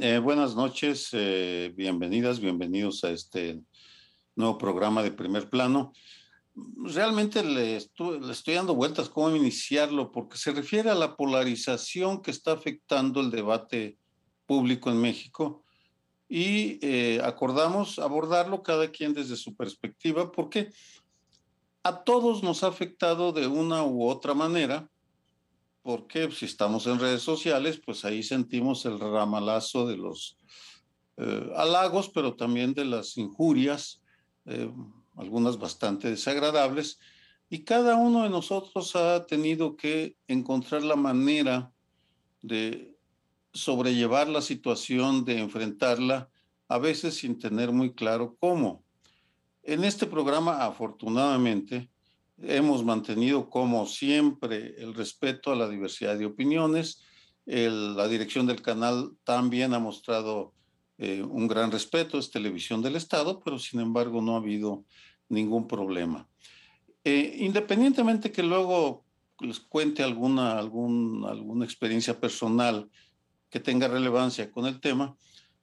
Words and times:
Eh, 0.00 0.18
buenas 0.18 0.56
noches, 0.56 1.10
eh, 1.12 1.70
bienvenidas, 1.76 2.40
bienvenidos 2.40 3.04
a 3.04 3.10
este 3.10 3.60
nuevo 4.34 4.56
programa 4.56 5.02
de 5.02 5.10
primer 5.10 5.50
plano. 5.50 5.92
Realmente 6.54 7.44
le, 7.44 7.78
le 7.78 8.32
estoy 8.32 8.54
dando 8.54 8.74
vueltas 8.74 9.10
cómo 9.10 9.36
iniciarlo, 9.36 10.10
porque 10.10 10.38
se 10.38 10.52
refiere 10.52 10.88
a 10.88 10.94
la 10.94 11.14
polarización 11.14 12.22
que 12.22 12.30
está 12.30 12.52
afectando 12.52 13.20
el 13.20 13.30
debate 13.30 13.98
público 14.46 14.88
en 14.88 14.98
México 14.98 15.62
y 16.26 16.78
eh, 16.80 17.20
acordamos 17.22 17.98
abordarlo 17.98 18.62
cada 18.62 18.90
quien 18.90 19.12
desde 19.12 19.36
su 19.36 19.54
perspectiva, 19.54 20.32
porque 20.32 20.72
a 21.82 22.02
todos 22.02 22.42
nos 22.42 22.64
ha 22.64 22.68
afectado 22.68 23.32
de 23.32 23.46
una 23.46 23.84
u 23.84 24.08
otra 24.08 24.32
manera 24.32 24.88
porque 25.82 26.30
si 26.30 26.46
estamos 26.46 26.86
en 26.86 26.98
redes 26.98 27.22
sociales, 27.22 27.80
pues 27.84 28.04
ahí 28.04 28.22
sentimos 28.22 28.86
el 28.86 28.98
ramalazo 28.98 29.86
de 29.86 29.96
los 29.96 30.38
eh, 31.16 31.52
halagos, 31.56 32.08
pero 32.08 32.34
también 32.34 32.72
de 32.72 32.84
las 32.84 33.18
injurias, 33.18 34.00
eh, 34.46 34.70
algunas 35.16 35.58
bastante 35.58 36.08
desagradables, 36.08 36.98
y 37.50 37.64
cada 37.64 37.96
uno 37.96 38.22
de 38.22 38.30
nosotros 38.30 38.96
ha 38.96 39.26
tenido 39.26 39.76
que 39.76 40.16
encontrar 40.26 40.82
la 40.82 40.96
manera 40.96 41.70
de 42.40 42.96
sobrellevar 43.52 44.28
la 44.28 44.40
situación, 44.40 45.24
de 45.24 45.38
enfrentarla, 45.38 46.30
a 46.68 46.78
veces 46.78 47.16
sin 47.16 47.38
tener 47.38 47.70
muy 47.70 47.92
claro 47.92 48.36
cómo. 48.40 48.82
En 49.62 49.84
este 49.84 50.06
programa, 50.06 50.64
afortunadamente, 50.64 51.90
Hemos 52.42 52.84
mantenido, 52.84 53.48
como 53.48 53.86
siempre, 53.86 54.74
el 54.78 54.94
respeto 54.94 55.52
a 55.52 55.56
la 55.56 55.68
diversidad 55.68 56.18
de 56.18 56.26
opiniones. 56.26 57.00
la 57.46 58.08
dirección 58.08 58.46
del 58.46 58.62
canal 58.62 59.12
también 59.24 59.74
ha 59.74 59.78
mostrado 59.78 60.52
eh, 60.98 61.22
un 61.22 61.48
gran 61.48 61.70
respeto, 61.70 62.18
es 62.18 62.30
televisión 62.30 62.82
del 62.82 62.96
Estado, 62.96 63.40
pero 63.44 63.58
sin 63.58 63.80
embargo 63.80 64.20
no 64.20 64.34
ha 64.34 64.38
habido 64.38 64.84
ningún 65.28 65.66
problema. 65.66 66.28
Eh, 67.04 67.36
independientemente 67.38 68.30
que 68.30 68.42
luego 68.42 69.04
les 69.40 69.58
cuente 69.60 70.02
alguna, 70.02 70.58
alguna 70.58 71.64
experiencia 71.64 72.18
personal 72.20 72.90
que 73.50 73.60
tenga 73.60 73.88
relevancia 73.88 74.50
con 74.50 74.66
el 74.66 74.80
tema, 74.80 75.16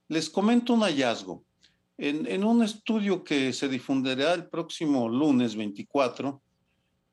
les 0.07 0.29
comento 0.29 0.73
un 0.73 0.81
hallazgo. 0.81 1.43
En, 1.97 2.27
en, 2.27 2.43
un 2.45 2.63
estudio 2.63 3.23
que 3.23 3.51
se 3.51 3.67
difundirá 3.67 4.33
el 4.33 4.47
próximo 4.47 5.09
lunes 5.09 5.55
24, 5.55 6.41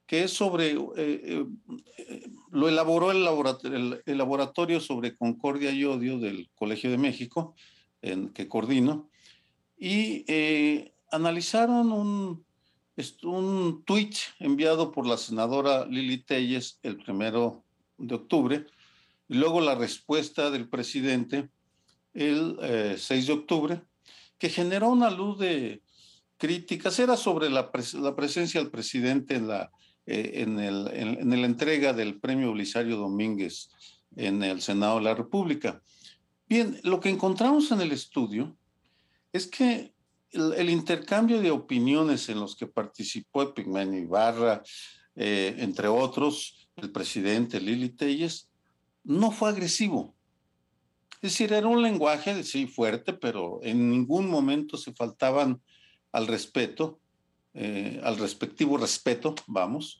que 0.07 0.23
es 0.23 0.33
sobre, 0.33 0.71
eh, 0.71 1.45
eh, 1.99 2.31
lo 2.53 2.69
elaboró 2.69 3.11
el 3.11 3.25
laboratorio, 3.25 4.81
sobre 4.81 5.17
Concordia 5.17 5.73
y 5.73 5.85
Odio 5.85 6.19
del 6.19 6.49
Colegio 6.55 6.91
de 6.91 6.99
México, 6.99 7.55
en, 8.03 8.31
que 8.31 8.49
coordino, 8.49 9.11
y 9.77 10.25
eh, 10.29 10.95
analizaron 11.11 11.91
un, 11.91 12.45
un 13.25 13.83
tweet 13.84 14.15
enviado 14.39 14.93
por 14.93 15.07
la 15.07 15.17
senadora 15.17 15.84
Lili 15.87 16.19
Telles 16.19 16.79
el 16.83 16.99
primero 16.99 17.65
de 17.99 18.15
octubre, 18.15 18.67
y 19.29 19.34
luego 19.34 19.61
la 19.61 19.75
respuesta 19.75 20.53
del 20.53 20.69
presidente 20.69 21.51
el 22.15 22.57
6 22.97 23.27
de 23.27 23.33
octubre, 23.33 23.83
que 24.39 24.49
generó 24.49 24.89
una 24.89 25.11
luz 25.11 25.39
de 25.39 25.83
críticas, 26.39 26.99
era 26.99 27.17
sobre 27.17 27.51
la, 27.51 27.71
la 27.95 28.16
presencia 28.16 28.61
del 28.61 28.71
presidente 28.71 29.34
en 29.34 29.49
la 29.49 29.71
eh, 30.06 30.43
en, 30.43 30.61
el, 30.61 30.89
en, 30.93 31.41
la 31.41 31.47
entrega 31.47 31.93
del 31.93 32.21
premio 32.21 32.53
Belisario 32.53 32.97
Domínguez 32.97 33.71
en 34.15 34.43
el 34.43 34.62
Senado 34.62 34.97
de 34.97 35.03
la 35.03 35.15
República. 35.15 35.83
Bien, 36.49 36.78
lo 36.84 37.00
que 37.00 37.11
encontramos 37.11 37.72
en 37.72 37.81
el 37.81 37.91
estudio 37.91 38.56
es 39.33 39.49
que 39.49 39.93
el, 40.31 40.71
intercambio 40.71 41.41
de 41.41 41.50
opiniones 41.50 42.28
en 42.28 42.39
los 42.39 42.55
que 42.55 42.66
participó 42.66 43.43
Epigmenio 43.43 44.00
Ibarra, 44.00 44.62
eh, 45.16 45.56
entre 45.59 45.89
otros, 45.89 46.69
el 46.77 46.93
presidente 46.93 47.61
Lili 47.61 47.89
Telles, 47.89 48.49
no 49.03 49.31
fue 49.31 49.50
agresivo. 49.50 50.15
Es 51.22 51.33
decir, 51.33 51.53
era 51.53 51.66
un 51.66 51.83
lenguaje, 51.83 52.45
sí, 52.45 52.66
fuerte, 52.66 53.12
pero 53.12 53.61
en 53.62 53.91
ningún 53.91 54.28
momento 54.28 54.77
se 54.77 54.93
faltaban 54.93 55.61
al 56.12 56.27
respeto 56.27 57.00
eh, 57.59 58.00
al 58.05 58.19
respectivo 58.19 58.77
respeto, 58.77 59.34
vamos. 59.47 59.99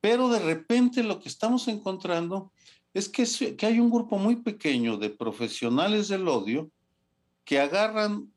Pero 0.00 0.28
de 0.28 0.40
repente 0.40 1.04
lo 1.04 1.20
que 1.20 1.28
estamos 1.28 1.68
encontrando 1.68 2.52
es 2.92 3.08
que, 3.08 3.56
que 3.56 3.66
hay 3.66 3.78
un 3.78 3.88
grupo 3.88 4.18
muy 4.18 4.36
pequeño 4.36 4.96
de 4.96 5.10
profesionales 5.10 6.08
del 6.08 6.26
odio 6.26 6.70
que 7.44 7.60
agarran 7.60 8.32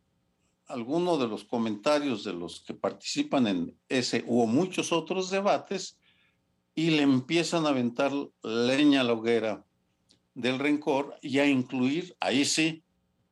algunos 0.67 1.19
de 1.19 1.27
los 1.27 1.43
comentarios 1.43 2.23
de 2.23 2.33
los 2.33 2.61
que 2.61 2.75
participan 2.75 3.47
en 3.47 3.75
ese 3.89 4.23
o 4.27 4.45
muchos 4.45 4.91
otros 4.91 5.31
debates 5.31 5.97
y 6.75 6.91
le 6.91 7.01
empiezan 7.01 7.65
a 7.65 7.69
aventar 7.69 8.11
leña 8.43 9.01
a 9.01 9.03
la 9.03 9.13
hoguera 9.13 9.65
del 10.35 10.59
rencor 10.59 11.17
y 11.23 11.39
a 11.39 11.47
incluir, 11.47 12.15
ahí 12.19 12.45
sí, 12.45 12.83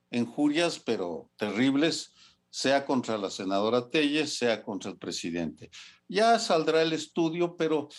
injurias, 0.09 0.79
pero 0.79 1.29
terribles, 1.37 2.13
sea 2.49 2.85
contra 2.85 3.17
la 3.17 3.29
senadora 3.29 3.89
Telles, 3.89 4.37
sea 4.37 4.63
contra 4.63 4.91
el 4.91 4.97
presidente. 4.97 5.69
Ya 6.07 6.39
saldrá 6.39 6.81
el 6.81 6.93
estudio, 6.93 7.55
pero 7.55 7.89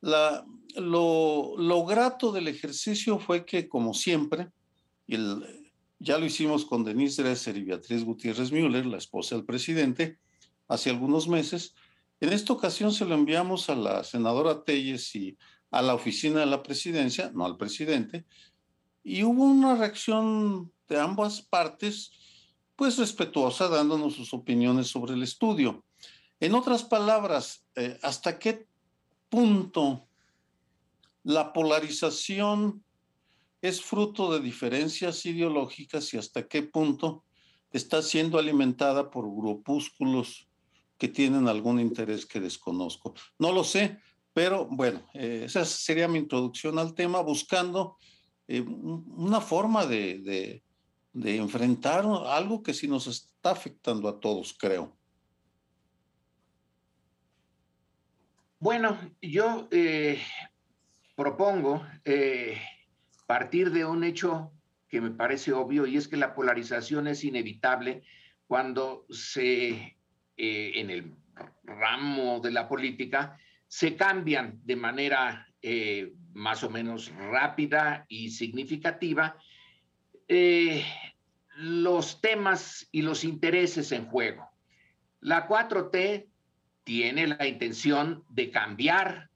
lo, 0.00 1.86
grato 1.86 2.32
del 2.32 2.48
ejercicio 2.48 3.18
fue 3.18 3.44
que, 3.44 3.68
como 3.68 3.94
siempre, 3.94 4.50
ya 5.06 6.18
lo 6.18 6.26
hicimos 6.26 6.64
con 6.64 6.84
Denise 6.84 7.22
Dresser 7.22 7.56
y 7.56 7.64
Beatriz 7.64 8.04
Gutiérrez 8.04 8.52
Müller, 8.52 8.86
la 8.86 8.98
esposa 8.98 9.34
del 9.34 9.44
presidente, 9.44 10.18
hace 10.68 10.90
algunos 10.90 11.28
meses. 11.28 11.74
En 12.20 12.32
esta 12.32 12.52
ocasión 12.52 12.92
se 12.92 13.04
lo 13.04 13.14
enviamos 13.14 13.68
a 13.68 13.74
la 13.74 14.04
senadora 14.04 14.64
Telles 14.64 15.14
y 15.14 15.36
a 15.70 15.82
la 15.82 15.94
oficina 15.94 16.40
de 16.40 16.46
la 16.46 16.62
presidencia, 16.62 17.30
no 17.34 17.44
al 17.44 17.56
presidente, 17.56 18.24
y 19.02 19.22
hubo 19.22 19.44
una 19.44 19.76
reacción 19.76 20.72
de 20.88 20.98
ambas 20.98 21.42
partes 21.42 22.10
pues 22.76 22.98
respetuosa, 22.98 23.68
dándonos 23.68 24.14
sus 24.14 24.32
opiniones 24.34 24.88
sobre 24.88 25.14
el 25.14 25.22
estudio. 25.22 25.84
En 26.38 26.54
otras 26.54 26.84
palabras, 26.84 27.66
eh, 27.74 27.98
¿hasta 28.02 28.38
qué 28.38 28.66
punto 29.30 30.06
la 31.24 31.52
polarización 31.54 32.84
es 33.62 33.80
fruto 33.80 34.30
de 34.32 34.40
diferencias 34.40 35.24
ideológicas 35.24 36.12
y 36.12 36.18
hasta 36.18 36.46
qué 36.46 36.62
punto 36.62 37.24
está 37.72 38.02
siendo 38.02 38.38
alimentada 38.38 39.10
por 39.10 39.24
grupúsculos 39.24 40.46
que 40.98 41.08
tienen 41.08 41.48
algún 41.48 41.80
interés 41.80 42.26
que 42.26 42.40
desconozco? 42.40 43.14
No 43.38 43.52
lo 43.52 43.64
sé, 43.64 43.98
pero 44.34 44.68
bueno, 44.70 45.08
eh, 45.14 45.44
esa 45.46 45.64
sería 45.64 46.08
mi 46.08 46.18
introducción 46.18 46.78
al 46.78 46.94
tema, 46.94 47.22
buscando 47.22 47.96
eh, 48.46 48.60
una 48.60 49.40
forma 49.40 49.86
de 49.86 50.18
de 50.18 50.65
enfrentar 51.24 52.04
algo 52.26 52.62
que 52.62 52.74
sí 52.74 52.88
nos 52.88 53.06
está 53.06 53.50
afectando 53.50 54.08
a 54.08 54.20
todos, 54.20 54.54
creo. 54.58 54.96
Bueno, 58.58 58.98
yo 59.20 59.68
eh, 59.70 60.18
propongo 61.14 61.86
eh, 62.04 62.58
partir 63.26 63.70
de 63.70 63.84
un 63.84 64.02
hecho 64.02 64.50
que 64.88 65.00
me 65.00 65.10
parece 65.10 65.52
obvio 65.52 65.86
y 65.86 65.96
es 65.96 66.08
que 66.08 66.16
la 66.16 66.34
polarización 66.34 67.06
es 67.06 67.22
inevitable 67.24 68.02
cuando 68.46 69.04
se, 69.10 69.96
eh, 70.36 70.72
en 70.74 70.90
el 70.90 71.14
ramo 71.64 72.40
de 72.40 72.50
la 72.50 72.66
política, 72.66 73.38
se 73.68 73.94
cambian 73.94 74.60
de 74.64 74.76
manera 74.76 75.42
más 76.32 76.62
o 76.62 76.70
menos 76.70 77.12
rápida 77.16 78.06
y 78.08 78.30
significativa 78.30 79.36
los 81.56 82.20
temas 82.20 82.86
y 82.92 83.02
los 83.02 83.24
intereses 83.24 83.92
en 83.92 84.06
juego. 84.06 84.48
La 85.20 85.48
4T 85.48 86.28
tiene 86.84 87.26
la 87.26 87.46
intención 87.46 88.24
de 88.28 88.50
cambiar 88.50 89.30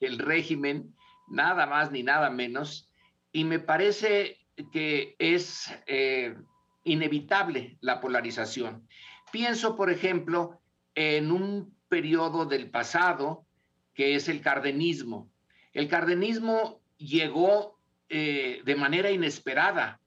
el 0.00 0.18
régimen, 0.18 0.94
nada 1.28 1.66
más 1.66 1.90
ni 1.90 2.02
nada 2.02 2.30
menos, 2.30 2.90
y 3.32 3.44
me 3.44 3.58
parece 3.58 4.38
que 4.72 5.16
es 5.18 5.70
eh, 5.86 6.36
inevitable 6.84 7.76
la 7.80 8.00
polarización. 8.00 8.88
Pienso, 9.32 9.76
por 9.76 9.90
ejemplo, 9.90 10.60
en 10.94 11.30
un 11.30 11.76
periodo 11.88 12.46
del 12.46 12.70
pasado 12.70 13.44
que 13.94 14.14
es 14.14 14.28
el 14.28 14.40
cardenismo. 14.40 15.30
El 15.72 15.88
cardenismo 15.88 16.80
llegó 16.96 17.78
eh, 18.08 18.62
de 18.64 18.76
manera 18.76 19.10
inesperada. 19.10 20.00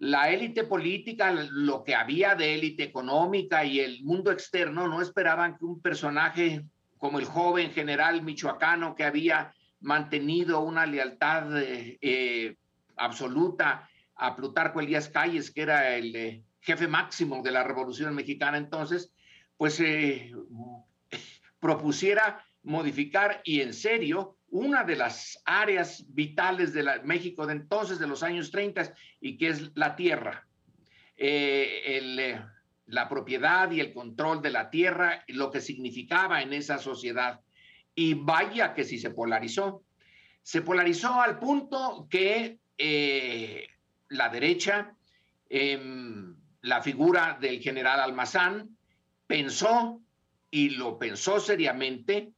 La 0.00 0.30
élite 0.30 0.64
política, 0.64 1.30
lo 1.30 1.84
que 1.84 1.94
había 1.94 2.34
de 2.34 2.54
élite 2.54 2.84
económica 2.84 3.66
y 3.66 3.80
el 3.80 4.02
mundo 4.02 4.32
externo 4.32 4.88
no 4.88 5.02
esperaban 5.02 5.58
que 5.58 5.66
un 5.66 5.82
personaje 5.82 6.64
como 6.96 7.18
el 7.18 7.26
joven 7.26 7.70
general 7.70 8.22
michoacano 8.22 8.94
que 8.94 9.04
había 9.04 9.54
mantenido 9.80 10.60
una 10.60 10.86
lealtad 10.86 11.48
eh, 11.54 12.56
absoluta 12.96 13.90
a 14.14 14.34
Plutarco 14.36 14.80
Elías 14.80 15.10
Calles, 15.10 15.50
que 15.50 15.60
era 15.60 15.94
el 15.94 16.16
eh, 16.16 16.44
jefe 16.60 16.88
máximo 16.88 17.42
de 17.42 17.50
la 17.50 17.62
Revolución 17.62 18.14
Mexicana 18.14 18.56
entonces, 18.56 19.12
pues 19.58 19.80
eh, 19.80 20.32
propusiera 21.60 22.42
modificar 22.62 23.42
y 23.44 23.60
en 23.60 23.74
serio 23.74 24.38
una 24.50 24.84
de 24.84 24.96
las 24.96 25.40
áreas 25.44 26.04
vitales 26.08 26.72
de 26.72 26.84
México 27.04 27.46
de 27.46 27.52
entonces, 27.52 27.98
de 27.98 28.06
los 28.06 28.22
años 28.22 28.50
30, 28.50 28.94
y 29.20 29.36
que 29.36 29.48
es 29.48 29.70
la 29.74 29.96
tierra. 29.96 30.46
la 32.86 33.08
propiedad 33.08 33.70
y 33.70 33.78
el 33.78 33.92
control 33.92 34.42
de 34.42 34.50
la 34.50 34.68
tierra, 34.68 35.24
lo 35.28 35.52
que 35.52 35.60
significaba 35.60 36.42
en 36.42 36.52
esa 36.52 36.78
sociedad. 36.78 37.40
Y 37.94 38.14
vaya 38.14 38.74
que 38.74 38.82
sí 38.82 38.98
se 38.98 39.10
polarizó. 39.10 39.84
Se 40.42 40.62
polarizó 40.62 41.20
al 41.20 41.38
punto 41.38 42.08
que 42.10 42.58
eh, 42.78 43.68
la 44.08 44.28
derecha, 44.28 44.96
em, 45.48 46.34
la 46.62 46.82
figura 46.82 47.38
del 47.40 47.60
general 47.60 48.00
Almazán, 48.00 48.76
pensó 49.26 50.00
y 50.50 50.70
lo 50.70 50.98
pensó 50.98 51.38
seriamente 51.38 52.32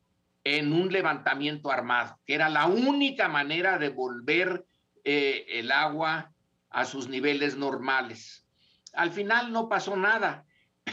en 0.45 0.73
un 0.73 0.93
levantamiento 0.93 1.71
armado, 1.71 2.19
que 2.27 2.35
era 2.35 2.49
la 2.49 2.67
única 2.67 3.29
manera 3.29 3.79
de 3.79 3.91
volver 3.91 4.65
eh, 5.05 5.47
el 5.49 5.71
agua 5.71 6.33
a 6.71 6.85
sus 6.85 7.09
niveles 7.09 7.57
normales. 7.57 8.47
Al 8.93 9.13
final 9.13 9.53
no 9.53 9.69
pasó 9.69 9.97
nada, 9.97 10.45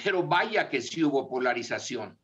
pero 0.04 0.24
vaya 0.24 0.70
que 0.70 0.82
sí 0.82 1.04
hubo 1.04 1.30
polarización. 1.30 2.18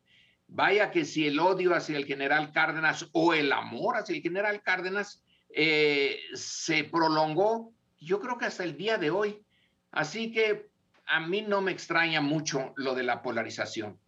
Vaya 0.47 0.91
que 0.91 1.05
si 1.05 1.27
el 1.27 1.39
odio 1.39 1.73
hacia 1.73 1.97
el 1.97 2.05
general 2.05 2.51
Cárdenas 2.51 3.09
o 3.13 3.33
el 3.33 3.51
amor 3.51 3.97
hacia 3.97 4.15
el 4.15 4.21
general 4.21 4.61
Cárdenas 4.61 5.23
eh, 5.49 6.19
se 6.33 6.83
prolongó, 6.83 7.73
yo 7.99 8.19
creo 8.19 8.37
que 8.37 8.45
hasta 8.45 8.63
el 8.63 8.77
día 8.77 8.97
de 8.97 9.09
hoy. 9.09 9.43
Así 9.91 10.31
que 10.31 10.69
a 11.07 11.19
mí 11.19 11.41
no 11.41 11.61
me 11.61 11.71
extraña 11.71 12.21
mucho 12.21 12.73
lo 12.75 12.93
de 12.93 13.03
la 13.03 13.21
polarización. 13.21 13.99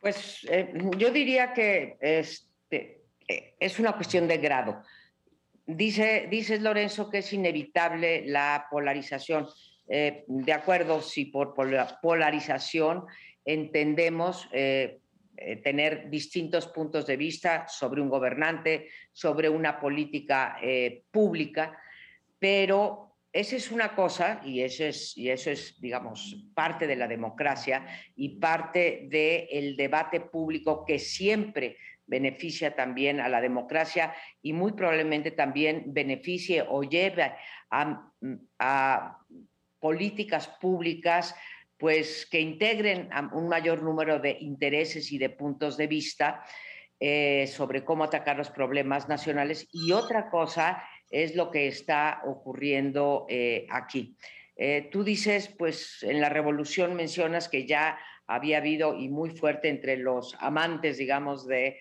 Pues 0.00 0.46
eh, 0.50 0.72
yo 0.96 1.10
diría 1.10 1.52
que 1.52 1.96
este, 2.00 3.02
eh, 3.26 3.54
es 3.58 3.78
una 3.78 3.92
cuestión 3.94 4.28
de 4.28 4.38
grado. 4.38 4.82
Dice, 5.66 6.58
Lorenzo, 6.60 7.10
que 7.10 7.18
es 7.18 7.32
inevitable 7.32 8.24
la 8.26 8.66
polarización. 8.70 9.46
de 9.86 10.52
acuerdo, 10.52 11.02
si 11.02 11.26
por 11.26 11.54
polarización 12.00 13.04
entendemos 13.44 14.48
eh, 14.52 15.00
eh, 15.40 15.56
tener 15.56 16.10
distintos 16.10 16.66
puntos 16.66 17.06
de 17.06 17.16
vista 17.16 17.68
sobre 17.68 18.00
un 18.02 18.08
gobernante, 18.08 18.88
sobre 19.12 19.48
una 19.48 19.80
política 19.80 20.58
eh, 20.60 21.04
pública, 21.12 21.78
pero 22.40 23.07
esa 23.38 23.54
es 23.54 23.70
una 23.70 23.94
cosa 23.94 24.40
y 24.44 24.62
eso 24.62 24.82
es, 24.82 25.16
y 25.16 25.30
eso 25.30 25.52
es, 25.52 25.80
digamos, 25.80 26.44
parte 26.54 26.88
de 26.88 26.96
la 26.96 27.06
democracia 27.06 27.86
y 28.16 28.40
parte 28.40 29.06
del 29.08 29.76
debate 29.76 30.20
público 30.20 30.84
que 30.84 30.98
siempre 30.98 31.76
beneficia 32.04 32.74
también 32.74 33.20
a 33.20 33.28
la 33.28 33.40
democracia 33.40 34.12
y 34.42 34.52
muy 34.52 34.72
probablemente 34.72 35.30
también 35.30 35.84
beneficie 35.86 36.64
o 36.68 36.82
lleve 36.82 37.32
a, 37.70 39.18
políticas 39.78 40.48
públicas 40.60 41.36
pues 41.76 42.26
que 42.28 42.40
integren 42.40 43.08
un 43.32 43.46
mayor 43.46 43.84
número 43.84 44.18
de 44.18 44.36
intereses 44.40 45.12
y 45.12 45.18
de 45.18 45.30
puntos 45.30 45.76
de 45.76 45.86
vista 45.86 46.42
eh, 46.98 47.46
sobre 47.46 47.84
cómo 47.84 48.02
atacar 48.02 48.36
los 48.36 48.50
problemas 48.50 49.08
nacionales. 49.08 49.68
Y 49.70 49.92
otra 49.92 50.28
cosa 50.28 50.82
es 51.10 51.34
lo 51.34 51.50
que 51.50 51.68
está 51.68 52.20
ocurriendo 52.24 53.26
eh, 53.28 53.66
aquí. 53.70 54.16
Eh, 54.56 54.88
tú 54.90 55.04
dices, 55.04 55.48
pues 55.48 56.02
en 56.02 56.20
la 56.20 56.28
revolución 56.28 56.94
mencionas 56.94 57.48
que 57.48 57.66
ya 57.66 57.98
había 58.26 58.58
habido 58.58 58.94
y 58.94 59.08
muy 59.08 59.30
fuerte 59.30 59.68
entre 59.68 59.96
los 59.96 60.36
amantes, 60.40 60.98
digamos, 60.98 61.46
de 61.46 61.78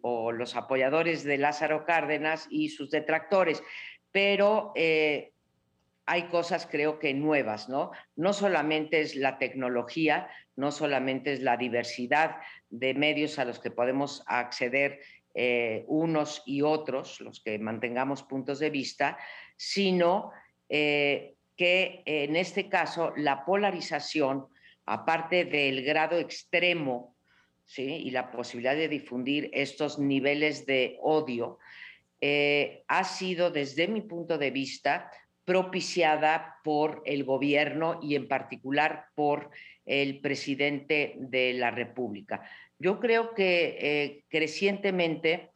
o 0.00 0.32
los 0.32 0.56
apoyadores 0.56 1.22
de 1.22 1.36
Lázaro 1.36 1.84
Cárdenas 1.84 2.46
y 2.50 2.70
sus 2.70 2.90
detractores, 2.90 3.62
pero 4.10 4.72
hay 6.06 6.24
cosas 6.24 6.66
creo 6.70 6.98
que 6.98 7.14
nuevas, 7.14 7.68
¿no? 7.68 7.90
No 8.16 8.32
solamente 8.32 9.00
es 9.00 9.16
la 9.16 9.38
tecnología, 9.38 10.28
no 10.56 10.70
solamente 10.70 11.32
es 11.32 11.40
la 11.40 11.56
diversidad 11.56 12.36
de 12.70 12.94
medios 12.94 13.38
a 13.38 13.44
los 13.44 13.58
que 13.58 13.70
podemos 13.70 14.22
acceder 14.26 15.00
eh, 15.34 15.84
unos 15.88 16.42
y 16.46 16.62
otros, 16.62 17.20
los 17.20 17.42
que 17.42 17.58
mantengamos 17.58 18.22
puntos 18.22 18.60
de 18.60 18.70
vista, 18.70 19.18
sino 19.56 20.30
eh, 20.68 21.34
que 21.56 22.02
en 22.06 22.36
este 22.36 22.68
caso 22.68 23.12
la 23.16 23.44
polarización, 23.44 24.46
aparte 24.86 25.44
del 25.44 25.82
grado 25.84 26.18
extremo, 26.18 27.16
¿sí? 27.64 27.84
y 27.84 28.10
la 28.10 28.30
posibilidad 28.30 28.76
de 28.76 28.88
difundir 28.88 29.50
estos 29.52 29.98
niveles 29.98 30.66
de 30.66 30.98
odio, 31.00 31.58
eh, 32.20 32.84
ha 32.88 33.04
sido 33.04 33.50
desde 33.50 33.88
mi 33.88 34.00
punto 34.00 34.38
de 34.38 34.50
vista 34.50 35.10
propiciada 35.44 36.56
por 36.64 37.02
el 37.04 37.24
gobierno 37.24 38.00
y 38.02 38.14
en 38.14 38.28
particular 38.28 39.06
por 39.14 39.50
el 39.84 40.20
presidente 40.20 41.16
de 41.18 41.52
la 41.52 41.70
República. 41.70 42.42
Yo 42.84 43.00
creo 43.00 43.32
que 43.32 43.78
eh, 43.80 44.24
crecientemente 44.28 45.52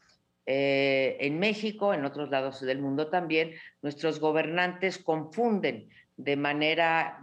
eh, 0.47 1.19
en 1.21 1.39
México, 1.39 1.93
en 1.93 2.07
otros 2.07 2.31
lados 2.31 2.63
del 2.63 2.81
mundo 2.81 3.11
también, 3.11 3.53
nuestros 3.83 4.19
gobernantes 4.19 4.97
confunden 4.97 5.91
de 6.17 6.37
manera 6.37 7.21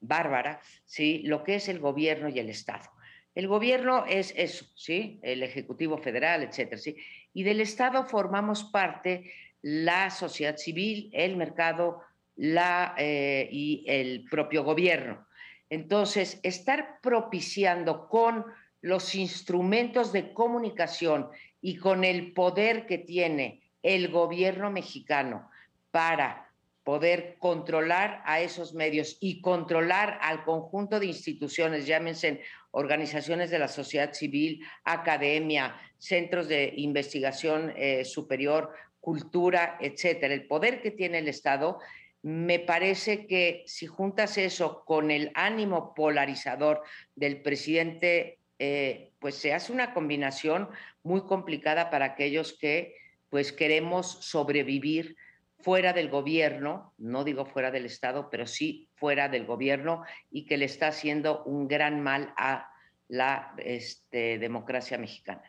bárbara 0.00 0.60
¿sí? 0.84 1.22
lo 1.26 1.44
que 1.44 1.54
es 1.54 1.68
el 1.68 1.78
gobierno 1.78 2.28
y 2.28 2.40
el 2.40 2.48
Estado. 2.48 2.90
El 3.36 3.46
gobierno 3.46 4.04
es 4.04 4.34
eso, 4.36 4.66
¿sí? 4.74 5.20
el 5.22 5.44
Ejecutivo 5.44 5.98
Federal, 5.98 6.42
etcétera, 6.42 6.78
¿sí? 6.78 6.96
y 7.32 7.44
del 7.44 7.60
Estado 7.60 8.02
formamos 8.04 8.64
parte 8.64 9.30
la 9.62 10.10
sociedad 10.10 10.56
civil, 10.56 11.08
el 11.12 11.36
mercado 11.36 12.00
la, 12.34 12.96
eh, 12.98 13.48
y 13.52 13.84
el 13.86 14.24
propio 14.28 14.64
gobierno. 14.64 15.24
Entonces, 15.70 16.40
estar 16.42 17.00
propiciando 17.00 18.08
con 18.08 18.44
los 18.80 19.14
instrumentos 19.14 20.12
de 20.12 20.32
comunicación 20.32 21.28
y 21.60 21.76
con 21.76 22.04
el 22.04 22.32
poder 22.32 22.86
que 22.86 22.98
tiene 22.98 23.62
el 23.82 24.08
gobierno 24.08 24.70
mexicano 24.70 25.50
para 25.90 26.48
poder 26.84 27.36
controlar 27.38 28.22
a 28.24 28.40
esos 28.40 28.72
medios 28.72 29.18
y 29.20 29.42
controlar 29.42 30.18
al 30.22 30.44
conjunto 30.44 30.98
de 30.98 31.06
instituciones, 31.06 31.86
llámense 31.86 32.40
organizaciones 32.70 33.50
de 33.50 33.58
la 33.58 33.68
sociedad 33.68 34.14
civil, 34.14 34.64
academia, 34.84 35.76
centros 35.98 36.48
de 36.48 36.72
investigación 36.76 37.74
eh, 37.76 38.04
superior, 38.04 38.72
cultura, 39.00 39.76
etcétera, 39.80 40.32
el 40.32 40.46
poder 40.46 40.80
que 40.80 40.90
tiene 40.90 41.18
el 41.18 41.28
Estado, 41.28 41.78
me 42.22 42.58
parece 42.58 43.26
que 43.26 43.64
si 43.66 43.86
juntas 43.86 44.38
eso 44.38 44.82
con 44.84 45.10
el 45.10 45.30
ánimo 45.34 45.94
polarizador 45.94 46.82
del 47.14 47.42
presidente, 47.42 48.37
eh, 48.58 49.12
pues 49.18 49.36
se 49.36 49.52
hace 49.52 49.72
una 49.72 49.94
combinación 49.94 50.68
muy 51.02 51.22
complicada 51.22 51.90
para 51.90 52.06
aquellos 52.06 52.56
que 52.58 52.96
pues 53.30 53.52
queremos 53.52 54.24
sobrevivir 54.24 55.16
fuera 55.60 55.92
del 55.92 56.08
gobierno, 56.08 56.94
no 56.98 57.24
digo 57.24 57.44
fuera 57.44 57.70
del 57.70 57.84
Estado, 57.84 58.28
pero 58.30 58.46
sí 58.46 58.88
fuera 58.94 59.28
del 59.28 59.44
gobierno 59.44 60.04
y 60.30 60.46
que 60.46 60.56
le 60.56 60.64
está 60.64 60.88
haciendo 60.88 61.42
un 61.44 61.68
gran 61.68 62.02
mal 62.02 62.32
a 62.36 62.70
la 63.08 63.54
este, 63.58 64.38
democracia 64.38 64.98
mexicana. 64.98 65.42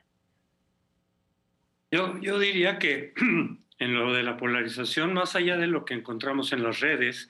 Yo, 1.91 2.19
yo 2.21 2.39
diría 2.39 2.79
que 2.79 3.13
en 3.79 3.93
lo 3.93 4.13
de 4.13 4.23
la 4.23 4.37
polarización, 4.37 5.13
más 5.13 5.35
allá 5.35 5.57
de 5.57 5.67
lo 5.67 5.85
que 5.85 5.93
encontramos 5.93 6.53
en 6.53 6.63
las 6.63 6.79
redes, 6.79 7.29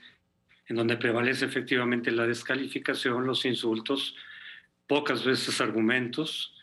en 0.68 0.76
donde 0.76 0.98
prevalece 0.98 1.46
efectivamente 1.46 2.12
la 2.12 2.28
descalificación, 2.28 3.26
los 3.26 3.46
insultos, 3.46 4.16
pocas 4.90 5.24
veces 5.24 5.62
argumentos, 5.62 6.56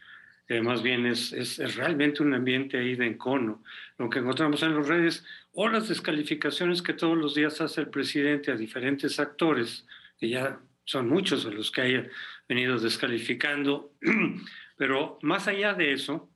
eh, 0.49 0.61
más 0.61 0.83
bien 0.83 1.06
es, 1.06 1.33
es, 1.33 1.76
realmente 1.76 2.25
un 2.25 2.35
ambiente 2.35 2.76
ahí 2.76 2.97
de 2.97 3.06
encono. 3.06 3.62
Lo 3.99 4.11
que 4.11 4.18
encontramos 4.18 4.62
en 4.64 4.75
las 4.75 4.87
redes 4.87 5.25
o 5.52 5.68
las 5.68 5.88
descalificaciones 5.88 6.83
que 6.83 6.92
todos 6.92 7.16
los 7.16 7.37
días 7.37 7.61
hace 7.61 7.80
el 7.80 7.88
presidente 7.88 8.50
a 8.50 8.56
diferentes 8.56 9.18
actores, 9.21 9.87
que 10.18 10.28
ya 10.28 10.59
son 10.85 11.09
muchos 11.09 11.45
de 11.45 11.52
los 11.52 11.71
que 11.71 11.80
haya 11.83 12.09
venido 12.49 12.78
descalificando, 12.78 13.92
pero 14.76 15.18
más 15.23 15.47
allá 15.47 15.75
de 15.75 15.92
eso, 15.92 16.28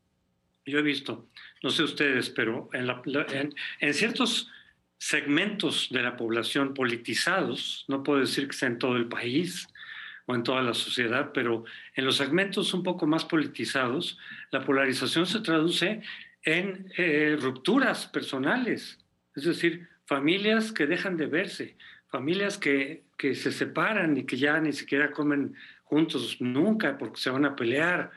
yo 0.64 0.78
he 0.78 0.82
visto 0.82 1.28
no 1.62 1.70
sé 1.70 1.82
ustedes, 1.82 2.30
pero 2.30 2.70
en, 2.72 3.94
ciertos 3.94 4.48
segmentos 4.96 5.88
de 5.90 6.02
la 6.02 6.16
población 6.16 6.72
politizados, 6.72 7.84
no 7.88 8.02
puedo 8.02 8.20
decir 8.20 8.48
que 8.48 8.56
sea 8.56 8.68
en 8.68 8.78
todo 8.78 8.96
el 8.96 9.08
país 9.08 9.68
o 10.30 10.34
en 10.34 10.44
toda 10.44 10.62
la 10.62 10.74
sociedad, 10.74 11.32
pero 11.34 11.64
en 11.94 12.04
los 12.04 12.16
segmentos 12.16 12.72
un 12.72 12.82
poco 12.82 13.06
más 13.06 13.24
politizados, 13.24 14.16
la 14.50 14.64
polarización 14.64 15.26
se 15.26 15.40
traduce 15.40 16.02
en 16.44 16.90
eh, 16.96 17.36
rupturas 17.40 18.06
personales, 18.06 18.98
es 19.34 19.44
decir, 19.44 19.88
familias 20.06 20.72
que 20.72 20.86
dejan 20.86 21.16
de 21.16 21.26
verse, 21.26 21.76
familias 22.08 22.58
que, 22.58 23.02
que 23.16 23.34
se 23.34 23.52
separan 23.52 24.16
y 24.16 24.24
que 24.24 24.36
ya 24.36 24.60
ni 24.60 24.72
siquiera 24.72 25.10
comen 25.10 25.54
juntos 25.84 26.40
nunca 26.40 26.96
porque 26.96 27.20
se 27.20 27.30
van 27.30 27.44
a 27.44 27.56
pelear, 27.56 28.10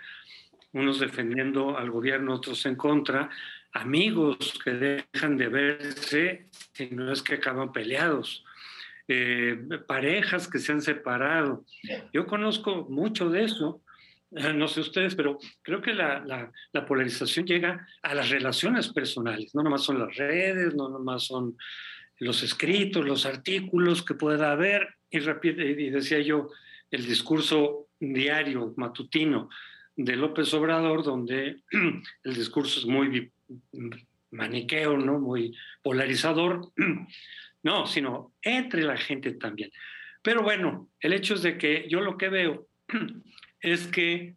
unos 0.72 1.00
defendiendo 1.00 1.78
al 1.78 1.90
gobierno, 1.92 2.34
otros 2.34 2.66
en 2.66 2.76
contra, 2.76 3.30
amigos 3.74 4.60
que 4.64 4.72
dejan 5.14 5.38
de 5.38 5.48
verse 5.48 6.46
si 6.74 6.90
no 6.92 7.12
es 7.12 7.22
que 7.22 7.36
acaban 7.36 7.72
peleados, 7.72 8.44
eh, 9.08 9.58
parejas 9.88 10.48
que 10.48 10.60
se 10.60 10.72
han 10.72 10.82
separado. 10.82 11.66
Yo 12.14 12.26
conozco 12.26 12.88
mucho 12.90 13.30
de 13.30 13.44
eso, 13.44 13.82
eh, 14.32 14.54
no 14.54 14.68
sé 14.68 14.82
ustedes, 14.82 15.16
pero 15.16 15.38
creo 15.62 15.82
que 15.82 15.94
la, 15.94 16.24
la, 16.72 16.86
polarización 16.86 17.46
llega 17.46 17.88
a 18.02 18.16
las 18.16 18.30
relaciones 18.30 18.88
personales, 18.90 19.54
no 19.54 19.62
nomás 19.62 19.84
son 19.84 20.00
las 20.00 20.16
redes, 20.16 20.74
no 20.76 20.90
nomás 20.90 21.24
son 21.26 21.58
los 22.20 22.42
escritos, 22.44 23.06
los 23.06 23.26
artículos 23.26 24.04
que 24.04 24.16
pueda 24.16 24.52
haber, 24.52 24.96
y, 25.12 25.18
y 25.18 25.90
decía 25.90 26.20
yo, 26.20 26.50
el 26.90 27.06
discurso 27.06 27.88
diario, 28.00 28.74
matutino 28.78 29.50
de 29.96 30.16
López 30.16 30.54
Obrador, 30.54 31.04
donde 31.04 31.62
el 32.24 32.34
discurso 32.34 32.80
es 32.80 32.86
muy 32.86 33.32
maniqueo, 34.32 34.98
¿no? 34.98 35.20
Muy 35.20 35.56
polarizador. 35.82 36.72
No, 37.64 37.88
sino 37.88 38.34
entre 38.42 38.84
la 38.84 38.98
gente 38.98 39.32
también. 39.34 39.72
Pero 40.22 40.44
bueno, 40.44 40.90
el 41.00 41.14
hecho 41.14 41.34
es 41.36 41.42
de 41.42 41.58
que 41.58 41.88
yo 41.90 42.02
lo 42.02 42.18
que 42.18 42.30
veo 42.30 42.68
es 43.62 43.88
que 43.88 44.36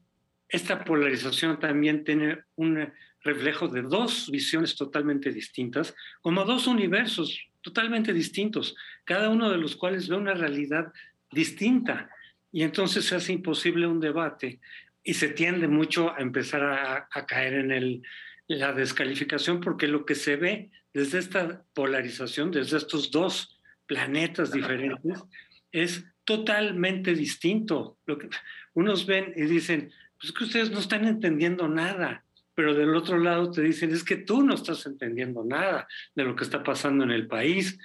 esta 0.48 0.84
polarización 0.84 1.58
también 1.58 2.04
tiene 2.04 2.38
un 2.54 2.92
reflejo 3.22 3.68
de 3.68 3.82
dos 3.82 4.30
visiones 4.30 4.76
totalmente 4.76 5.32
distintas, 5.32 5.94
como 6.20 6.44
dos 6.44 6.66
universos 6.66 7.38
totalmente 7.60 8.12
distintos, 8.12 8.76
cada 9.04 9.28
uno 9.28 9.50
de 9.50 9.58
los 9.58 9.74
cuales 9.74 10.08
ve 10.08 10.16
una 10.16 10.34
realidad 10.34 10.92
distinta. 11.32 12.08
Y 12.52 12.62
entonces 12.62 13.04
se 13.04 13.16
hace 13.16 13.32
imposible 13.32 13.88
un 13.88 14.00
debate 14.00 14.60
y 15.02 15.14
se 15.14 15.28
tiende 15.28 15.66
mucho 15.66 16.14
a 16.14 16.18
empezar 16.18 16.62
a, 16.62 17.26
caer 17.26 17.54
en 17.54 18.02
la 18.46 18.72
descalificación 18.72 19.60
porque 19.60 19.88
lo 19.88 20.06
que 20.06 20.14
se 20.14 20.36
ve 20.36 20.70
desde 20.96 21.18
esta 21.18 21.62
polarización, 21.74 22.50
desde 22.50 22.78
estos 22.78 23.10
dos 23.10 23.60
planetas 23.84 24.50
diferentes, 24.50 25.22
es 25.70 26.02
totalmente 26.24 27.14
distinto. 27.14 27.98
Lo 28.06 28.16
que 28.16 28.30
unos 28.72 29.04
ven 29.04 29.30
y 29.36 29.42
dicen, 29.42 29.92
pues 30.18 30.32
que 30.32 30.44
ustedes 30.44 30.70
no 30.70 30.78
están 30.78 31.04
entendiendo 31.06 31.68
nada, 31.68 32.24
pero 32.54 32.72
del 32.72 32.94
otro 32.96 33.18
lado 33.18 33.50
te 33.50 33.60
dicen, 33.60 33.92
es 33.92 34.04
que 34.04 34.16
tú 34.16 34.42
no 34.42 34.54
estás 34.54 34.86
entendiendo 34.86 35.44
nada 35.44 35.86
de 36.14 36.24
lo 36.24 36.34
que 36.34 36.44
está 36.44 36.62
pasando 36.62 37.04
en 37.04 37.10
el 37.10 37.26
país. 37.26 37.78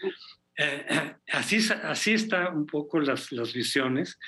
Eh, 0.56 1.13
así, 1.34 1.60
así 1.84 2.13
está 2.13 2.50
un 2.50 2.65
poco 2.65 3.01
las, 3.01 3.34
las 3.34 3.51
visiones, 3.51 4.20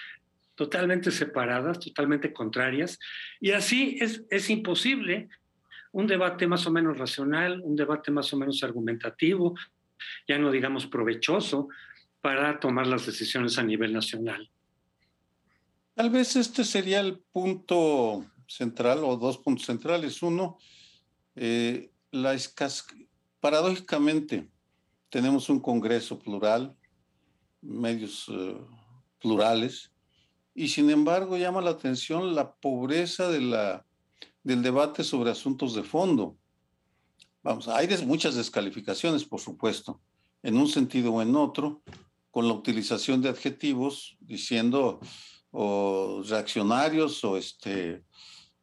totalmente 0.56 1.10
separadas, 1.10 1.80
totalmente 1.80 2.34
contrarias, 2.34 3.00
y 3.40 3.52
así 3.52 3.98
es, 4.02 4.26
es 4.30 4.50
imposible 4.50 5.30
un 5.94 6.08
debate 6.08 6.48
más 6.48 6.66
o 6.68 6.72
menos 6.72 6.98
racional, 6.98 7.62
un 7.62 7.76
debate 7.76 8.12
más 8.12 8.34
o 8.34 8.38
menos 8.38 8.64
argumentativo, 8.64 9.56
ya 10.28 10.38
no 10.38 10.52
digamos 10.52 10.88
provechoso, 10.88 11.70
para 12.20 12.60
tomar 12.60 12.88
las 12.88 13.06
decisiones 13.06 13.58
a 13.58 13.64
nivel 13.64 13.94
nacional. 13.94 14.50
Tal 15.94 16.10
vez 16.10 16.36
este 16.36 16.64
sería 16.64 17.00
el 17.00 17.20
punto 17.20 18.26
central 18.48 19.04
o 19.04 19.18
dos 19.18 19.38
puntos 19.38 19.66
centrales. 19.66 20.24
Uno, 20.24 20.58
eh, 21.36 21.92
la 22.12 22.36
paradójicamente 23.40 24.48
tenemos 25.10 25.50
un 25.50 25.60
Congreso 25.60 26.18
plural, 26.18 26.76
medios 27.62 28.26
eh, 28.30 28.58
plurales, 29.22 29.92
y 30.56 30.70
sin 30.70 30.90
embargo 30.90 31.38
llama 31.38 31.62
la 31.62 31.72
atención 31.72 32.34
la 32.34 32.56
pobreza 32.56 33.30
de 33.30 33.42
la 33.42 33.86
del 34.44 34.62
debate 34.62 35.04
sobre 35.04 35.32
asuntos 35.32 35.74
de 35.74 35.84
fondo. 35.84 36.38
Vamos, 37.42 37.68
hay 37.68 37.88
muchas 38.06 38.36
descalificaciones, 38.36 39.26
por 39.26 39.40
supuesto, 39.40 40.02
en 40.42 40.58
un 40.58 40.68
sentido 40.68 41.14
o 41.14 41.22
en 41.22 41.36
otro, 41.36 41.82
con 42.32 42.48
la 42.48 42.54
utilización 42.54 43.22
de 43.22 43.30
adjetivos 43.30 44.18
diciendo 44.20 45.00
o 45.52 46.24
reaccionarios 46.28 47.24
o 47.24 47.38
este, 47.38 48.04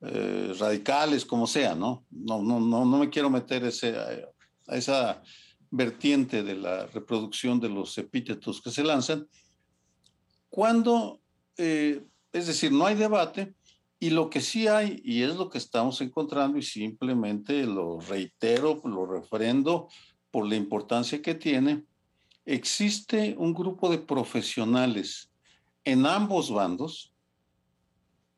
eh, 0.00 0.54
radicales, 0.58 1.24
como 1.24 1.46
sea, 1.46 1.74
¿no? 1.74 2.04
No, 2.10 2.42
no, 2.42 2.58
no, 2.58 2.84
no 2.84 2.98
me 2.98 3.10
quiero 3.10 3.30
meter 3.30 3.64
ese, 3.64 3.96
a 3.96 4.76
esa 4.76 5.22
vertiente 5.70 6.42
de 6.42 6.56
la 6.56 6.86
reproducción 6.86 7.60
de 7.60 7.68
los 7.68 7.96
epítetos 7.96 8.60
que 8.60 8.70
se 8.70 8.82
lanzan. 8.82 9.28
Cuando, 10.48 11.20
eh, 11.56 12.02
es 12.32 12.46
decir, 12.46 12.72
no 12.72 12.86
hay 12.86 12.96
debate, 12.96 13.54
y 14.02 14.10
lo 14.10 14.30
que 14.30 14.40
sí 14.40 14.66
hay, 14.66 15.02
y 15.04 15.22
es 15.22 15.36
lo 15.36 15.50
que 15.50 15.58
estamos 15.58 16.00
encontrando, 16.00 16.56
y 16.56 16.62
simplemente 16.62 17.64
lo 17.66 18.00
reitero, 18.00 18.80
lo 18.82 19.04
refrendo 19.04 19.88
por 20.30 20.48
la 20.48 20.56
importancia 20.56 21.20
que 21.20 21.34
tiene, 21.34 21.84
existe 22.46 23.34
un 23.36 23.52
grupo 23.52 23.90
de 23.90 23.98
profesionales 23.98 25.30
en 25.84 26.06
ambos 26.06 26.50
bandos 26.50 27.12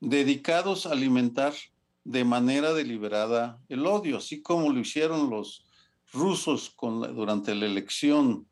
dedicados 0.00 0.84
a 0.84 0.92
alimentar 0.92 1.54
de 2.02 2.24
manera 2.24 2.72
deliberada 2.74 3.60
el 3.68 3.86
odio, 3.86 4.16
así 4.16 4.42
como 4.42 4.68
lo 4.70 4.80
hicieron 4.80 5.30
los 5.30 5.64
rusos 6.12 6.74
durante 7.14 7.54
la 7.54 7.66
elección 7.66 8.48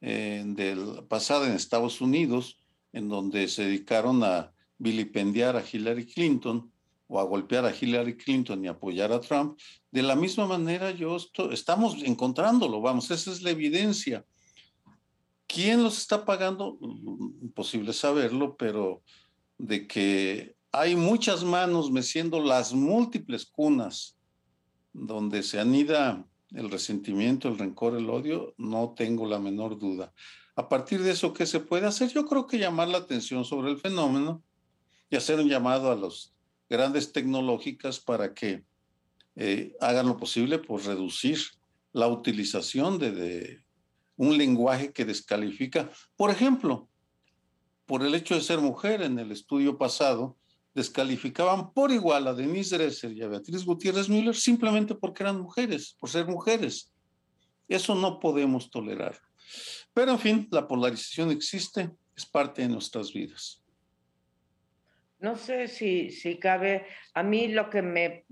eh, 0.00 0.42
del, 0.46 1.04
pasada 1.08 1.46
en 1.46 1.52
Estados 1.52 2.00
Unidos, 2.00 2.58
en 2.94 3.10
donde 3.10 3.48
se 3.48 3.64
dedicaron 3.64 4.24
a 4.24 4.54
vilipendiar 4.78 5.56
a 5.56 5.64
Hillary 5.70 6.06
Clinton 6.06 6.70
o 7.08 7.18
a 7.18 7.24
golpear 7.24 7.64
a 7.64 7.74
Hillary 7.74 8.16
Clinton 8.16 8.64
y 8.64 8.68
apoyar 8.68 9.12
a 9.12 9.20
Trump, 9.20 9.58
de 9.90 10.02
la 10.02 10.14
misma 10.14 10.46
manera 10.46 10.90
yo 10.90 11.16
estamos 11.50 12.02
encontrándolo, 12.02 12.80
vamos, 12.80 13.10
esa 13.10 13.32
es 13.32 13.42
la 13.42 13.50
evidencia. 13.50 14.24
¿Quién 15.46 15.82
los 15.82 15.98
está 15.98 16.26
pagando? 16.26 16.78
Imposible 17.40 17.94
saberlo, 17.94 18.56
pero 18.56 19.02
de 19.56 19.86
que 19.86 20.54
hay 20.70 20.94
muchas 20.94 21.42
manos 21.44 21.90
meciendo 21.90 22.40
las 22.40 22.74
múltiples 22.74 23.46
cunas 23.46 24.18
donde 24.92 25.42
se 25.42 25.58
anida 25.58 26.26
el 26.52 26.70
resentimiento, 26.70 27.48
el 27.48 27.58
rencor, 27.58 27.96
el 27.96 28.10
odio, 28.10 28.54
no 28.58 28.94
tengo 28.96 29.26
la 29.26 29.38
menor 29.38 29.78
duda. 29.78 30.12
A 30.56 30.68
partir 30.68 31.02
de 31.02 31.12
eso, 31.12 31.32
¿qué 31.32 31.46
se 31.46 31.60
puede 31.60 31.86
hacer? 31.86 32.12
Yo 32.12 32.26
creo 32.26 32.46
que 32.46 32.58
llamar 32.58 32.88
la 32.88 32.98
atención 32.98 33.44
sobre 33.44 33.70
el 33.70 33.78
fenómeno, 33.78 34.42
y 35.10 35.16
hacer 35.16 35.40
un 35.40 35.48
llamado 35.48 35.90
a 35.90 35.96
las 35.96 36.34
grandes 36.68 37.12
tecnológicas 37.12 37.98
para 38.00 38.34
que 38.34 38.64
eh, 39.36 39.74
hagan 39.80 40.06
lo 40.06 40.16
posible 40.16 40.58
por 40.58 40.84
reducir 40.84 41.38
la 41.92 42.08
utilización 42.08 42.98
de, 42.98 43.62
un 44.18 44.36
lenguaje 44.36 44.92
que 44.92 45.06
descalifica. 45.06 45.90
Por 46.16 46.30
ejemplo, 46.30 46.90
por 47.86 48.02
el 48.02 48.14
hecho 48.14 48.34
de 48.34 48.42
ser 48.42 48.58
mujer, 48.58 49.00
en 49.00 49.18
el 49.18 49.32
estudio 49.32 49.78
pasado, 49.78 50.36
descalificaban 50.74 51.72
por 51.72 51.90
igual 51.90 52.26
a 52.26 52.34
Denise 52.34 52.76
Dresser 52.76 53.12
y 53.12 53.22
a 53.22 53.28
Beatriz 53.28 53.64
Gutiérrez 53.64 54.08
Müller 54.08 54.34
simplemente 54.34 54.94
porque 54.94 55.22
eran 55.22 55.40
mujeres, 55.40 55.96
por 55.98 56.10
ser 56.10 56.26
mujeres. 56.26 56.92
Eso 57.68 57.94
no 57.94 58.18
podemos 58.20 58.70
tolerar. 58.70 59.18
Pero 59.94 60.12
en 60.12 60.18
fin, 60.18 60.48
la 60.50 60.66
polarización 60.66 61.30
existe, 61.30 61.90
es 62.14 62.26
parte 62.26 62.62
de 62.62 62.68
nuestras 62.68 63.12
vidas. 63.12 63.62
No 65.20 65.36
sé 65.36 65.68
si, 65.68 66.10
si 66.10 66.38
cabe, 66.38 66.86
a 67.14 67.22
mí 67.22 67.48
lo 67.48 67.68
que 67.70 67.82
me, 67.82 68.24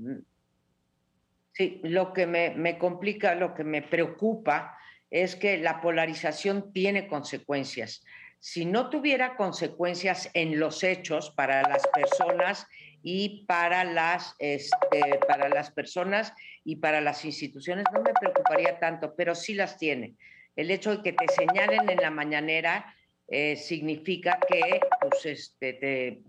sí, 1.52 1.81
lo 1.83 2.12
que 2.12 2.26
me, 2.26 2.50
me 2.50 2.78
complica, 2.78 3.35
lo 3.35 3.55
que 3.55 3.64
me 3.64 3.83
preocupa 3.83 4.76
es 5.11 5.37
que 5.37 5.59
la 5.59 5.81
polarización 5.81 6.73
tiene 6.73 7.09
consecuencias. 7.09 8.05
Si 8.38 8.64
no 8.64 8.90
tuviera 8.90 9.37
consecuencias 9.37 10.31
en 10.35 10.61
los 10.61 10.85
hechos 10.85 11.31
para 11.31 11.62
las 11.62 11.87
personas 11.88 12.66
y 13.02 13.45
para 13.47 13.85
las, 13.85 14.35
este, 14.38 15.19
para 15.26 15.49
las 15.49 15.71
personas 15.71 16.33
y 16.64 16.76
para 16.76 17.00
las 17.00 17.25
instituciones, 17.25 17.85
no 17.93 18.02
me 18.02 18.12
preocuparía 18.12 18.78
tanto, 18.78 19.14
pero 19.16 19.35
sí 19.35 19.55
las 19.55 19.78
tiene. 19.78 20.14
El 20.55 20.71
hecho 20.71 20.97
de 20.97 21.02
que 21.02 21.12
te 21.12 21.26
señalen 21.28 21.88
en 21.88 21.99
la 21.99 22.11
mañanera 22.11 22.95
eh, 23.28 23.57
significa 23.57 24.38
que 24.49 24.81
pues, 25.00 25.26
este, 25.26 25.73
te, 25.75 26.23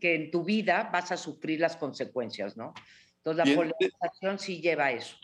que 0.00 0.14
en 0.14 0.30
tu 0.30 0.42
vida 0.42 0.90
vas 0.92 1.12
a 1.12 1.16
sufrir 1.16 1.60
las 1.60 1.76
consecuencias, 1.76 2.56
¿no? 2.56 2.74
Entonces 3.18 3.46
la 3.46 3.54
polarización 3.54 4.38
sí 4.38 4.60
lleva 4.60 4.86
a 4.86 4.92
eso. 4.92 5.16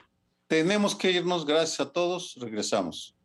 Tenemos 0.46 0.94
que 0.94 1.10
irnos, 1.10 1.44
gracias 1.44 1.80
a 1.80 1.92
todos, 1.92 2.36
regresamos. 2.40 3.16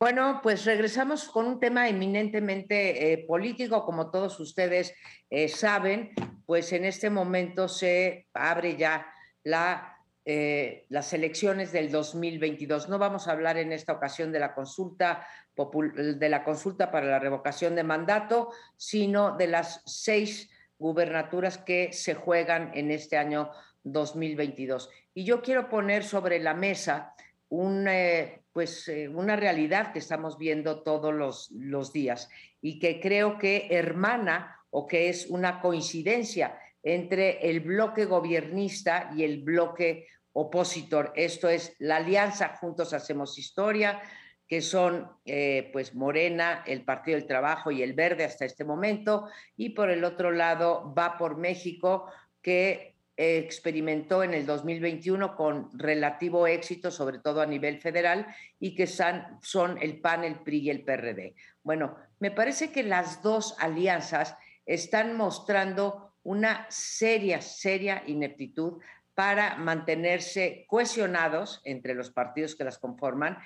Bueno, 0.00 0.40
pues 0.42 0.64
regresamos 0.64 1.28
con 1.28 1.46
un 1.46 1.60
tema 1.60 1.88
eminentemente 1.88 3.12
eh, 3.12 3.18
político, 3.18 3.84
como 3.84 4.10
todos 4.10 4.40
ustedes 4.40 4.92
eh, 5.30 5.46
saben, 5.46 6.10
pues 6.44 6.72
en 6.72 6.84
este 6.84 7.08
momento 7.08 7.68
se 7.68 8.26
abre 8.34 8.76
ya 8.76 9.06
la 9.44 10.01
eh, 10.24 10.86
las 10.88 11.12
elecciones 11.12 11.72
del 11.72 11.90
2022. 11.90 12.88
No 12.88 12.98
vamos 12.98 13.26
a 13.26 13.32
hablar 13.32 13.56
en 13.56 13.72
esta 13.72 13.92
ocasión 13.92 14.30
de 14.30 14.38
la 14.38 14.54
consulta 14.54 15.26
de 15.54 16.28
la 16.28 16.44
consulta 16.44 16.90
para 16.90 17.06
la 17.06 17.18
revocación 17.18 17.74
de 17.74 17.82
mandato, 17.82 18.50
sino 18.76 19.36
de 19.36 19.48
las 19.48 19.82
seis 19.84 20.50
gubernaturas 20.78 21.58
que 21.58 21.92
se 21.92 22.14
juegan 22.14 22.70
en 22.74 22.90
este 22.90 23.16
año 23.16 23.50
2022. 23.84 24.90
Y 25.14 25.24
yo 25.24 25.42
quiero 25.42 25.68
poner 25.68 26.04
sobre 26.04 26.38
la 26.38 26.54
mesa 26.54 27.14
eh, 27.50 28.42
pues, 28.52 28.88
eh, 28.88 29.08
una 29.08 29.36
realidad 29.36 29.92
que 29.92 29.98
estamos 29.98 30.38
viendo 30.38 30.82
todos 30.82 31.50
los 31.50 31.92
días 31.92 32.30
y 32.60 32.78
que 32.78 33.00
creo 33.00 33.38
que 33.38 33.68
hermana 33.70 34.56
o 34.70 34.86
que 34.86 35.10
es 35.10 35.26
una 35.26 35.60
coincidencia 35.60 36.58
entre 36.82 37.48
el 37.48 37.60
bloque 37.60 38.04
gobiernista 38.04 39.10
y 39.16 39.24
el 39.24 39.42
bloque 39.42 40.08
opositor. 40.32 41.12
Esto 41.14 41.48
es 41.48 41.76
la 41.78 41.96
alianza 41.96 42.56
Juntos 42.56 42.92
Hacemos 42.92 43.38
Historia, 43.38 44.00
que 44.46 44.60
son 44.60 45.10
eh, 45.24 45.70
pues 45.72 45.94
Morena, 45.94 46.62
el 46.66 46.84
Partido 46.84 47.18
del 47.18 47.26
Trabajo 47.26 47.70
y 47.70 47.82
el 47.82 47.94
Verde 47.94 48.24
hasta 48.24 48.44
este 48.44 48.64
momento, 48.64 49.28
y 49.56 49.70
por 49.70 49.90
el 49.90 50.04
otro 50.04 50.30
lado 50.30 50.92
va 50.96 51.16
por 51.16 51.36
México, 51.36 52.06
que 52.42 52.92
experimentó 53.16 54.22
en 54.22 54.34
el 54.34 54.46
2021 54.46 55.36
con 55.36 55.70
relativo 55.78 56.46
éxito, 56.46 56.90
sobre 56.90 57.18
todo 57.18 57.40
a 57.40 57.46
nivel 57.46 57.80
federal, 57.80 58.26
y 58.58 58.74
que 58.74 58.86
son, 58.86 59.78
el 59.80 60.00
PAN, 60.00 60.24
el 60.24 60.40
PRI 60.40 60.58
y 60.58 60.70
el 60.70 60.84
PRD. 60.84 61.34
Bueno, 61.62 61.96
me 62.18 62.30
parece 62.30 62.72
que 62.72 62.82
las 62.82 63.22
dos 63.22 63.54
alianzas 63.58 64.36
están 64.66 65.16
mostrando 65.16 66.11
una 66.22 66.66
seria, 66.70 67.40
seria 67.40 68.02
ineptitud 68.06 68.80
para 69.14 69.56
mantenerse 69.56 70.64
cohesionados 70.68 71.60
entre 71.64 71.94
los 71.94 72.10
partidos 72.10 72.54
que 72.54 72.64
las 72.64 72.78
conforman, 72.78 73.38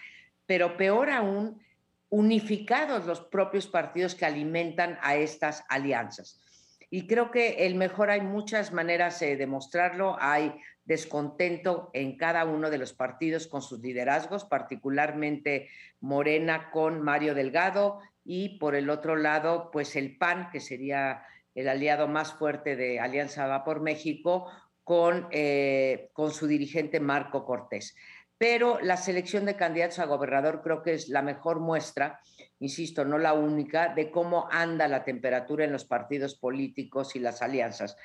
pero 0.46 0.76
peor 0.76 1.10
aún, 1.10 1.60
unificados 2.08 3.04
los 3.04 3.20
propios 3.20 3.66
partidos 3.66 4.14
que 4.14 4.26
alimentan 4.26 4.98
a 5.02 5.16
estas 5.16 5.64
alianzas. 5.68 6.40
Y 6.88 7.06
creo 7.08 7.30
que 7.30 7.66
el 7.66 7.74
mejor 7.74 8.10
hay 8.10 8.20
muchas 8.20 8.72
maneras 8.72 9.18
de 9.18 9.36
demostrarlo. 9.36 10.16
Hay 10.20 10.54
descontento 10.84 11.90
en 11.94 12.16
cada 12.16 12.44
uno 12.44 12.70
de 12.70 12.78
los 12.78 12.92
partidos 12.92 13.48
con 13.48 13.60
sus 13.60 13.80
liderazgos, 13.80 14.44
particularmente 14.44 15.68
Morena 16.00 16.70
con 16.70 17.02
Mario 17.02 17.34
Delgado 17.34 17.98
y 18.24 18.58
por 18.58 18.76
el 18.76 18.88
otro 18.88 19.16
lado, 19.16 19.70
pues 19.72 19.96
el 19.96 20.16
PAN, 20.16 20.48
que 20.50 20.60
sería 20.60 21.24
el 21.56 21.68
aliado 21.68 22.06
más 22.06 22.34
fuerte 22.34 22.76
de 22.76 23.00
Alianza 23.00 23.46
Va 23.46 23.64
por 23.64 23.80
México, 23.80 24.48
con, 24.84 25.26
eh, 25.32 26.10
con 26.12 26.30
su 26.30 26.46
dirigente 26.46 27.00
Marco 27.00 27.44
Cortés. 27.44 27.96
Pero 28.38 28.78
la 28.80 28.98
selección 28.98 29.46
de 29.46 29.56
candidatos 29.56 29.98
a 29.98 30.04
gobernador 30.04 30.60
creo 30.62 30.82
que 30.82 30.92
es 30.92 31.08
la 31.08 31.22
mejor 31.22 31.58
muestra, 31.58 32.20
insisto, 32.60 33.04
no 33.04 33.16
la 33.16 33.32
única, 33.32 33.94
de 33.94 34.10
cómo 34.10 34.46
anda 34.52 34.86
la 34.86 35.02
temperatura 35.02 35.64
en 35.64 35.72
los 35.72 35.86
partidos 35.86 36.36
políticos 36.36 37.16
y 37.16 37.20
las 37.20 37.40
alianzas. 37.40 37.96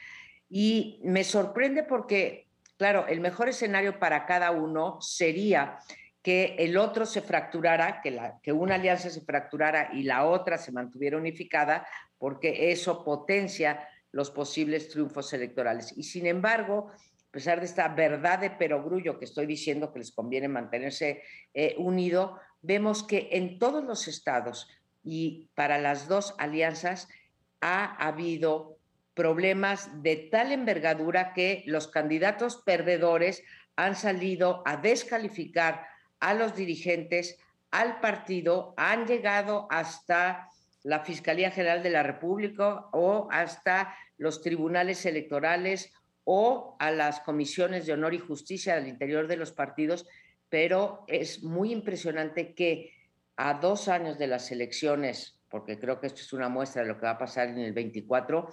Y 0.50 1.01
me 1.03 1.25
sorprende 1.25 1.84
porque, 1.84 2.48
claro, 2.77 3.05
el 3.08 3.20
mejor 3.20 3.50
escenario 3.50 4.00
para 4.00 4.25
cada 4.25 4.51
uno 4.51 4.98
sería 5.01 5.79
que 6.21 6.56
el 6.60 6.78
otro 6.78 7.06
se 7.06 7.21
fracturara, 7.21 8.02
que, 8.02 8.52
una 8.54 8.76
alianza 8.76 9.10
se 9.10 9.21
fracturara 9.21 9.89
y 9.93 10.04
la 10.04 10.26
otra 10.26 10.58
se 10.58 10.71
mantuviera 10.71 11.17
unificada, 11.17 11.86
porque 12.21 12.71
eso 12.71 13.03
potencia 13.03 13.89
los 14.12 14.29
posibles 14.29 14.89
triunfos 14.89 15.34
electorales. 15.34 15.91
Y 15.97 16.03
sin 16.03 16.27
embargo, 16.27 16.91
a 16.91 17.31
pesar 17.31 17.60
de 17.60 17.65
esta 17.65 17.88
verdad 17.88 18.38
de 18.38 18.51
perogrullo 18.51 19.17
que 19.17 19.25
estoy 19.25 19.47
diciendo 19.47 19.91
que 19.91 19.97
les 19.97 20.12
conviene 20.12 20.47
mantenerse 20.47 21.23
eh, 21.55 21.73
unido, 21.79 22.39
vemos 22.62 23.01
que 23.01 23.29
en 23.31 23.57
todos 23.57 23.84
los 23.84 24.07
estados 24.07 24.69
y 25.03 25.49
para 25.55 25.79
las 25.79 26.07
dos 26.07 26.36
alianzas 26.38 27.07
ha 27.60 27.95
habido 27.95 28.77
problemas 29.15 30.03
de 30.03 30.15
tal 30.15 30.51
envergadura 30.51 31.34
que 31.34 31.63
los 31.65 31.88
candidatos 31.88 32.57
perdedores 32.57 33.41
han 33.75 33.95
salido 33.95 34.62
a 34.67 34.77
descalificar 34.77 35.88
a 36.19 36.36
los 36.36 36.55
dirigentes, 36.55 37.39
al 37.71 37.99
partido, 37.99 38.75
han 38.77 39.07
llegado 39.07 39.65
hasta 39.71 40.51
la 40.84 41.04
Fiscalía 41.04 41.52
General 41.52 41.84
de 41.84 41.89
la 41.89 42.04
República 42.04 42.88
o 42.91 43.28
hasta 43.32 43.96
los 44.17 44.41
tribunales 44.41 45.06
electorales 45.06 45.94
o 46.24 46.76
a 46.80 46.91
las 46.91 47.20
comisiones 47.22 47.86
de 47.86 47.94
honor 47.94 48.13
y 48.13 48.20
justicia 48.20 48.76
al 48.76 48.88
interior 48.88 49.28
de 49.28 49.38
los 49.38 49.52
partidos, 49.52 50.08
pero 50.50 51.04
es 51.08 51.44
muy 51.44 51.72
impresionante 51.72 52.54
que 52.54 52.94
a 53.38 53.56
dos 53.56 53.88
años 53.88 54.17
de 54.17 54.28
las 54.28 54.52
elecciones, 54.52 55.39
porque 55.50 55.80
creo 55.80 56.00
que 56.00 56.08
esto 56.08 56.22
es 56.22 56.34
una 56.34 56.50
muestra 56.50 56.84
de 56.84 56.89
lo 56.89 56.98
que 56.98 57.06
va 57.06 57.12
a 57.12 57.17
pasar 57.17 57.48
en 57.48 57.60
el 57.60 57.74
24, 57.74 58.50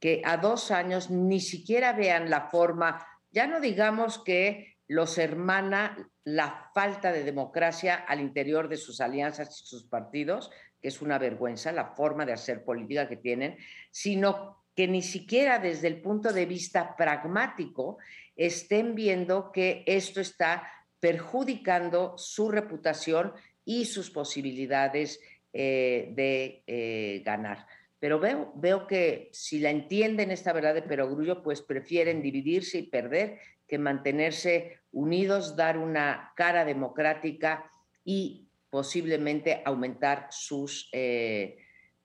que 0.00 0.20
a 0.24 0.36
dos 0.36 0.70
años 0.70 1.10
ni 1.10 1.40
siquiera 1.40 1.92
vean 1.92 2.28
la 2.28 2.48
forma, 2.48 3.06
ya 3.30 3.46
no 3.46 3.60
digamos 3.60 4.18
que 4.18 4.76
los 4.88 5.16
hermana 5.16 6.10
la 6.24 6.70
falta 6.74 7.12
de 7.12 7.22
democracia 7.22 7.94
al 7.94 8.20
interior 8.20 8.68
de 8.68 8.76
sus 8.76 9.00
alianzas 9.00 9.60
y 9.60 9.66
sus 9.66 9.84
partidos, 9.84 10.50
que 10.82 10.88
es 10.88 11.00
una 11.00 11.16
vergüenza 11.18 11.70
la 11.70 11.86
forma 11.86 12.26
de 12.26 12.32
hacer 12.32 12.64
política 12.64 13.08
que 13.08 13.16
tienen, 13.16 13.56
sino 13.92 14.64
que 14.74 14.88
ni 14.88 15.00
siquiera 15.00 15.58
desde 15.58 15.86
el 15.86 16.02
punto 16.02 16.32
de 16.32 16.44
vista 16.44 16.96
pragmático 16.96 17.98
estén 18.34 18.94
viendo 18.94 19.52
que 19.52 19.84
esto 19.86 20.20
está 20.20 20.68
perjudicando 20.98 22.14
su 22.18 22.50
reputación 22.50 23.32
y 23.64 23.84
sus 23.84 24.10
posibilidades 24.10 25.20
eh, 25.52 26.12
de 26.14 26.64
eh, 26.66 27.22
ganar. 27.24 27.66
Pero 28.00 28.18
veo, 28.18 28.52
veo 28.56 28.86
que 28.88 29.28
si 29.32 29.60
la 29.60 29.70
entienden 29.70 30.32
esta 30.32 30.52
verdad 30.52 30.74
de 30.74 30.82
perogrullo, 30.82 31.42
pues 31.42 31.62
prefieren 31.62 32.22
dividirse 32.22 32.78
y 32.78 32.88
perder 32.88 33.38
que 33.68 33.78
mantenerse 33.78 34.80
unidos, 34.90 35.54
dar 35.54 35.78
una 35.78 36.32
cara 36.34 36.64
democrática 36.64 37.70
y 38.04 38.48
posiblemente 38.72 39.60
aumentar 39.66 40.28
sus 40.30 40.88
eh, 40.92 41.58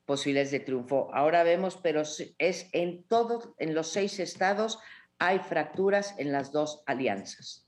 posibilidades 0.05 0.51
de 0.51 0.59
triunfo. 0.59 1.09
Ahora 1.13 1.43
vemos, 1.43 1.79
pero 1.81 2.01
es 2.01 2.69
en 2.73 3.03
todos, 3.03 3.51
en 3.57 3.73
los 3.73 3.87
seis 3.87 4.19
estados 4.19 4.77
hay 5.17 5.39
fracturas 5.39 6.13
en 6.17 6.33
las 6.33 6.51
dos 6.51 6.83
alianzas. 6.85 7.65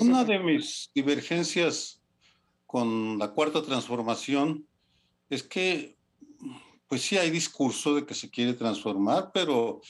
Una 0.00 0.24
de 0.24 0.40
mis 0.40 0.90
divergencias 0.92 2.02
con 2.66 3.16
la 3.16 3.28
cuarta 3.30 3.62
transformación 3.62 4.66
es 5.28 5.44
que, 5.44 5.96
pues 6.88 7.02
sí 7.02 7.16
hay 7.16 7.30
discurso 7.30 7.94
de 7.94 8.06
que 8.06 8.14
se 8.14 8.28
quiere 8.28 8.54
transformar, 8.54 9.30
pero 9.32 9.82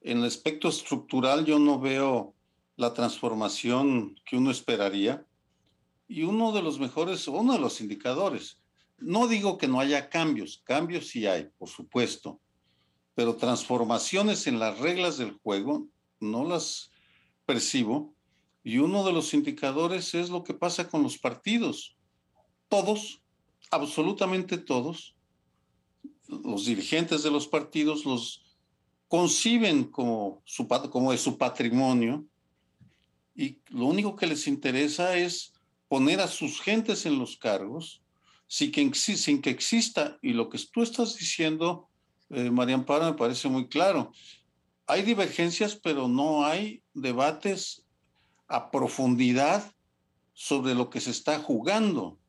en 0.00 0.18
el 0.18 0.24
aspecto 0.24 0.68
estructural 0.68 1.44
yo 1.44 1.60
no 1.60 1.78
veo 1.78 2.34
la 2.74 2.92
transformación 2.94 4.16
que 4.24 4.36
uno 4.36 4.50
esperaría. 4.50 5.24
Y 6.10 6.24
uno 6.24 6.50
de 6.50 6.60
los 6.60 6.80
mejores, 6.80 7.28
uno 7.28 7.52
de 7.52 7.60
los 7.60 7.80
indicadores, 7.80 8.58
no 8.98 9.28
digo 9.28 9.58
que 9.58 9.68
no 9.68 9.78
haya 9.78 10.08
cambios, 10.10 10.60
cambios 10.64 11.06
sí 11.06 11.24
hay, 11.24 11.48
por 11.56 11.68
supuesto, 11.68 12.40
pero 13.14 13.36
transformaciones 13.36 14.48
en 14.48 14.58
las 14.58 14.76
reglas 14.80 15.18
del 15.18 15.38
juego 15.38 15.86
no 16.18 16.44
las 16.44 16.90
percibo. 17.46 18.12
Y 18.64 18.78
uno 18.78 19.04
de 19.04 19.12
los 19.12 19.32
indicadores 19.34 20.12
es 20.14 20.30
lo 20.30 20.42
que 20.42 20.52
pasa 20.52 20.88
con 20.88 21.04
los 21.04 21.16
partidos. 21.16 21.96
Todos, 22.68 23.22
absolutamente 23.70 24.58
todos, 24.58 25.14
los 26.26 26.66
dirigentes 26.66 27.22
de 27.22 27.30
los 27.30 27.46
partidos 27.46 28.04
los 28.04 28.56
conciben 29.06 29.84
como, 29.84 30.42
su, 30.44 30.66
como 30.66 31.12
de 31.12 31.18
su 31.18 31.38
patrimonio 31.38 32.26
y 33.36 33.60
lo 33.68 33.86
único 33.86 34.16
que 34.16 34.26
les 34.26 34.48
interesa 34.48 35.16
es 35.16 35.52
poner 35.90 36.20
a 36.20 36.28
sus 36.28 36.60
gentes 36.60 37.04
en 37.04 37.18
los 37.18 37.36
cargos 37.36 38.00
sin 38.46 38.70
que, 38.70 38.94
sin 38.94 39.42
que 39.42 39.50
exista, 39.50 40.18
y 40.22 40.32
lo 40.32 40.48
que 40.48 40.56
tú 40.72 40.84
estás 40.84 41.16
diciendo, 41.16 41.88
eh, 42.30 42.48
María 42.48 42.76
Amparo, 42.76 43.06
me 43.06 43.14
parece 43.14 43.48
muy 43.48 43.66
claro. 43.66 44.12
Hay 44.86 45.02
divergencias, 45.02 45.74
pero 45.74 46.06
no 46.06 46.44
hay 46.44 46.84
debates 46.94 47.84
a 48.46 48.70
profundidad 48.70 49.74
sobre 50.32 50.76
lo 50.76 50.90
que 50.90 51.00
se 51.00 51.10
está 51.10 51.40
jugando. 51.40 52.20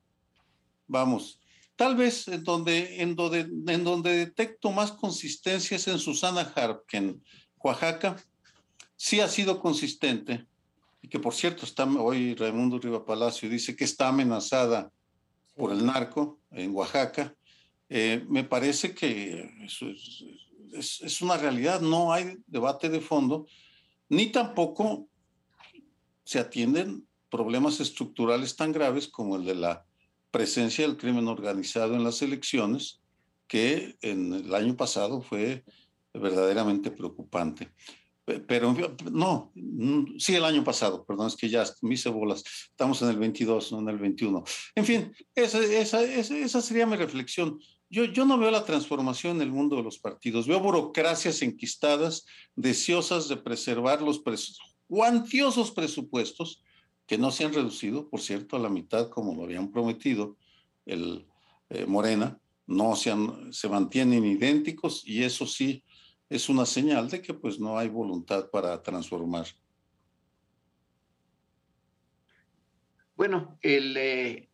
Vamos, 0.87 1.39
tal 1.75 1.95
vez 1.95 2.27
en 2.29 2.43
donde, 2.43 2.99
en 2.99 3.15
donde, 3.15 3.41
en 3.41 3.83
donde 3.83 4.15
detecto 4.15 4.71
más 4.71 4.91
consistencias 4.91 5.87
en 5.87 5.99
Susana 5.99 6.51
Harp, 6.55 6.87
que 6.87 6.97
en 6.97 7.23
Oaxaca, 7.59 8.15
sí 8.95 9.19
ha 9.19 9.27
sido 9.27 9.61
consistente 9.61 10.47
y 11.01 11.07
que 11.07 11.19
por 11.19 11.33
cierto 11.33 11.65
está 11.65 11.85
hoy 11.85 12.35
Raimundo 12.35 12.79
Riva 12.79 13.05
Palacio 13.05 13.49
dice 13.49 13.75
que 13.75 13.83
está 13.83 14.09
amenazada 14.09 14.91
por 15.55 15.71
el 15.71 15.85
narco 15.85 16.39
en 16.51 16.73
Oaxaca, 16.73 17.35
eh, 17.89 18.23
me 18.29 18.43
parece 18.43 18.95
que 18.95 19.51
eso 19.63 19.87
es, 19.87 20.23
es, 21.01 21.21
una 21.21 21.37
realidad, 21.37 21.81
no 21.81 22.13
hay 22.13 22.37
debate 22.47 22.89
de 22.89 23.01
fondo, 23.01 23.45
ni 24.09 24.27
tampoco 24.27 25.07
se 26.23 26.39
atienden 26.39 27.05
problemas 27.29 27.79
estructurales 27.79 28.55
tan 28.55 28.71
graves 28.71 29.07
como 29.07 29.35
el 29.35 29.45
de 29.45 29.55
la 29.55 29.85
presencia 30.31 30.87
del 30.87 30.97
crimen 30.97 31.27
organizado 31.27 31.95
en 31.95 32.03
las 32.03 32.21
elecciones, 32.21 33.01
que 33.47 33.97
en 34.01 34.33
el 34.33 34.55
año 34.55 34.77
pasado 34.77 35.21
fue 35.21 35.65
verdaderamente 36.13 36.91
preocupante. 36.91 37.69
Pero 38.39 38.75
no, 39.11 39.51
mm, 39.55 40.17
sí 40.17 40.35
el 40.35 40.45
año 40.45 40.63
pasado, 40.63 41.05
perdón, 41.05 41.27
es 41.27 41.35
que 41.35 41.49
ya 41.49 41.63
me 41.81 41.93
hice 41.93 42.09
bolas, 42.09 42.43
estamos 42.69 43.01
en 43.01 43.09
el 43.09 43.17
22, 43.17 43.71
no 43.71 43.79
en 43.79 43.89
el 43.89 43.97
21. 43.97 44.43
En 44.75 44.85
fin, 44.85 45.13
esa, 45.35 45.59
esa, 45.59 46.03
esa 46.03 46.61
sería 46.61 46.85
mi 46.85 46.95
reflexión. 46.95 47.59
Yo, 47.89 48.05
yo, 48.05 48.25
no 48.25 48.37
veo 48.37 48.51
la 48.51 48.63
transformación 48.63 49.37
en 49.37 49.41
el 49.43 49.51
mundo 49.51 49.75
de 49.75 49.83
los 49.83 49.99
partidos, 49.99 50.47
veo 50.47 50.59
burocracias 50.59 51.41
enquistadas, 51.41 52.25
deseosas 52.55 53.27
de 53.27 53.37
preservar 53.37 54.01
los 54.01 54.21
cuantiosos 54.87 55.71
presupuestos 55.71 56.63
que 57.05 57.17
no 57.17 57.31
se 57.31 57.43
han 57.43 57.53
reducido, 57.53 58.09
por 58.09 58.21
cierto, 58.21 58.55
a 58.55 58.59
la 58.59 58.69
mitad 58.69 59.09
como 59.09 59.35
lo 59.35 59.43
habían 59.43 59.71
prometido 59.71 60.37
el 60.85 61.27
eh, 61.69 61.85
Morena, 61.85 62.39
no 62.67 62.95
se, 62.95 63.11
han, 63.11 63.51
se 63.51 63.67
mantienen 63.67 64.25
idénticos 64.25 65.03
y 65.05 65.23
eso 65.23 65.45
sí 65.45 65.83
es 66.31 66.47
una 66.47 66.65
señal 66.65 67.09
de 67.09 67.21
que 67.21 67.33
pues 67.33 67.59
no 67.59 67.77
hay 67.77 67.89
voluntad 67.89 68.49
para 68.49 68.81
transformar. 68.81 69.47
Bueno, 73.17 73.57
el 73.61 73.97
eh, 73.97 74.49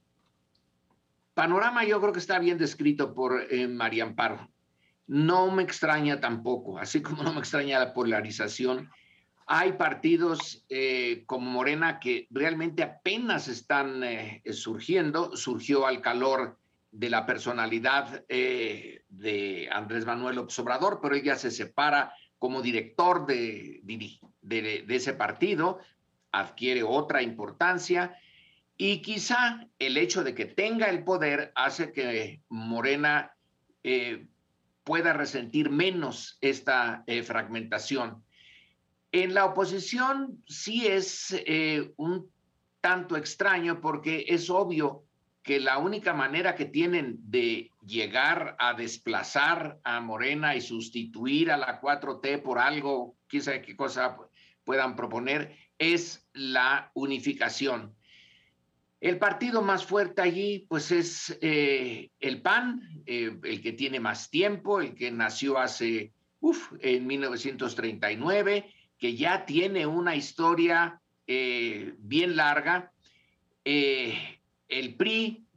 panorama 1.35 1.85
yo 1.85 2.01
creo 2.01 2.11
que 2.11 2.19
está 2.19 2.39
bien 2.39 2.57
descrito 2.57 3.13
por 3.13 3.45
eh, 3.53 3.67
María 3.67 4.05
Amparo. 4.05 4.49
No 5.05 5.51
me 5.51 5.61
extraña 5.61 6.19
tampoco, 6.19 6.79
así 6.79 7.03
como 7.03 7.21
no 7.21 7.31
me 7.31 7.39
extraña 7.39 7.77
la 7.77 7.93
polarización. 7.93 8.89
Hay 9.45 9.73
partidos 9.73 10.65
eh, 10.69 11.25
como 11.27 11.51
Morena 11.51 11.99
que 11.99 12.27
realmente 12.31 12.81
apenas 12.81 13.47
están 13.47 14.01
surgiendo. 14.51 15.37
Surgió 15.37 15.85
al 15.85 16.01
calor 16.01 16.57
de 16.91 17.09
la 17.09 17.25
personalidad 17.25 18.23
eh, 18.29 19.03
de 19.09 19.69
Andrés 19.71 20.05
Manuel 20.05 20.39
Obrador, 20.39 20.99
pero 21.01 21.15
ella 21.15 21.35
se 21.35 21.51
separa 21.51 22.13
como 22.39 22.61
director 22.61 23.25
de, 23.25 23.81
de, 23.83 24.95
ese 24.95 25.13
partido, 25.13 25.79
adquiere 26.31 26.83
otra 26.83 27.21
importancia 27.21 28.15
y 28.77 29.01
quizá 29.01 29.67
el 29.79 29.97
hecho 29.97 30.23
de 30.23 30.35
que 30.35 30.45
tenga 30.45 30.87
el 30.87 31.03
poder 31.03 31.51
hace 31.55 31.91
que 31.91 32.41
Morena 32.49 33.35
eh, 33.83 34.27
pueda 34.83 35.13
resentir 35.13 35.69
menos 35.69 36.37
esta 36.41 37.03
eh, 37.07 37.23
fragmentación. 37.23 38.23
En 39.11 39.33
la 39.33 39.45
oposición 39.45 40.43
sí 40.47 40.85
es 40.85 41.35
un 41.95 42.29
tanto 42.81 43.17
extraño 43.17 43.81
porque 43.81 44.25
es 44.27 44.49
obvio 44.49 45.06
que 45.47 45.61
la 45.61 45.77
única 45.77 46.13
manera 46.13 46.55
que 46.55 46.65
tienen 46.65 47.19
de 47.21 47.71
llegar 47.85 48.57
a 48.59 48.73
desplazar 48.73 49.79
a 49.85 50.01
Morena 50.01 50.57
y 50.57 50.61
sustituir 50.61 51.51
a 51.51 51.57
la 51.57 51.79
4T 51.79 52.41
por 52.41 52.59
algo, 52.59 53.15
sabe 53.39 53.61
qué 53.61 53.73
cosa 53.73 54.17
puedan 54.65 54.97
proponer, 54.97 55.55
es 55.77 56.27
la 56.33 56.91
unificación. 56.95 57.95
El 58.99 59.19
partido 59.19 59.61
más 59.61 59.85
fuerte 59.85 60.21
allí, 60.21 60.65
pues 60.67 60.91
es 60.91 61.37
eh, 61.39 62.09
el 62.19 62.41
PAN, 62.41 62.81
eh, 63.05 63.39
el 63.41 63.61
que 63.61 63.71
tiene 63.71 64.01
más 64.01 64.29
tiempo, 64.29 64.81
el 64.81 64.95
que 64.95 65.11
nació 65.11 65.59
hace, 65.59 66.11
uf, 66.41 66.73
en 66.81 67.07
1939, 67.07 68.65
que 68.97 69.15
ya 69.15 69.45
tiene 69.45 69.87
una 69.87 70.13
historia 70.13 70.99
eh, 71.25 71.93
bien 71.99 72.35
larga 72.35 72.91
el 74.67 74.95
PRI 74.95 75.47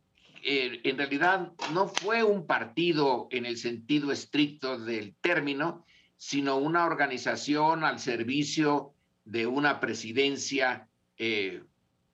eh, 0.43 0.81
en 0.85 0.97
realidad 0.97 1.53
no 1.73 1.89
fue 1.89 2.23
un 2.23 2.47
partido 2.47 3.29
en 3.31 3.45
el 3.45 3.59
sentido 3.59 4.11
estricto 4.11 4.79
del 4.79 5.15
término, 5.17 5.85
sino 6.17 6.57
una 6.57 6.87
organización 6.87 7.85
al 7.85 7.99
servicio 7.99 8.95
de 9.25 9.47
una 9.47 9.81
presidencia 9.81 10.89
eh, 11.19 11.63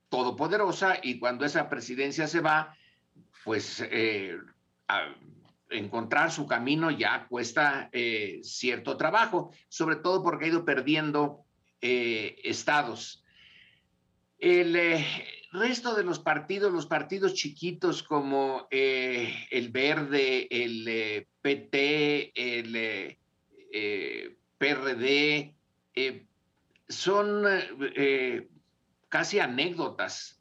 todopoderosa 0.08 0.98
y 1.02 1.18
cuando 1.18 1.44
esa 1.44 1.68
presidencia 1.68 2.26
se 2.26 2.40
va, 2.40 2.76
pues 3.44 3.84
eh, 3.90 4.36
encontrar 5.70 6.32
su 6.32 6.46
camino 6.46 6.90
ya 6.90 7.26
cuesta 7.28 7.90
cierto 8.42 8.96
trabajo, 8.96 9.52
sobre 9.68 9.96
todo 9.96 10.22
porque 10.22 10.46
ha 10.46 10.48
ido 10.48 10.64
perdiendo 10.64 11.44
estados. 11.80 13.24
El, 14.38 14.76
resto 15.58 15.94
de 15.94 16.04
los 16.04 16.18
partidos, 16.18 16.72
los 16.72 16.86
partidos 16.86 17.34
chiquitos 17.34 18.02
como 18.02 18.66
eh, 18.70 19.46
el 19.50 19.70
Verde, 19.70 20.46
el 20.50 20.86
eh, 20.88 21.26
PT, 21.40 22.32
el 22.34 22.72
eh, 23.72 24.36
PRD, 24.58 25.54
son 26.88 27.44
casi 29.08 29.38
anécdotas. 29.38 30.40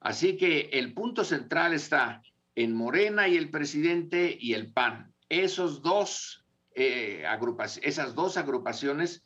Así 0.00 0.36
que 0.36 0.70
el 0.72 0.92
punto 0.92 1.24
central 1.24 1.72
está 1.72 2.22
en 2.54 2.74
Morena 2.74 3.28
y 3.28 3.36
el 3.36 3.50
presidente 3.50 4.36
y 4.38 4.54
el 4.54 4.72
PAN. 4.72 5.12
Esos 5.28 5.82
dos, 5.82 6.44
esas 6.74 8.14
dos 8.14 8.36
agrupaciones 8.36 9.24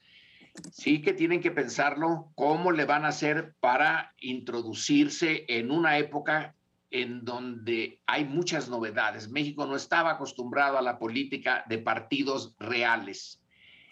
sí 0.72 1.02
que 1.02 1.12
tienen 1.12 1.40
que 1.40 1.50
pensarlo 1.50 2.30
cómo 2.34 2.72
le 2.72 2.84
van 2.84 3.04
a 3.04 3.08
hacer 3.08 3.54
para 3.60 4.14
introducirse 4.20 5.44
en 5.48 5.70
una 5.70 5.98
época 5.98 6.54
en 6.90 7.24
donde 7.24 8.00
hay 8.06 8.24
muchas 8.24 8.68
novedades. 8.68 9.28
México 9.28 9.66
no 9.66 9.76
estaba 9.76 10.12
acostumbrado 10.12 10.78
a 10.78 10.82
la 10.82 10.98
política 10.98 11.64
de 11.68 11.78
partidos 11.78 12.54
reales. 12.58 13.40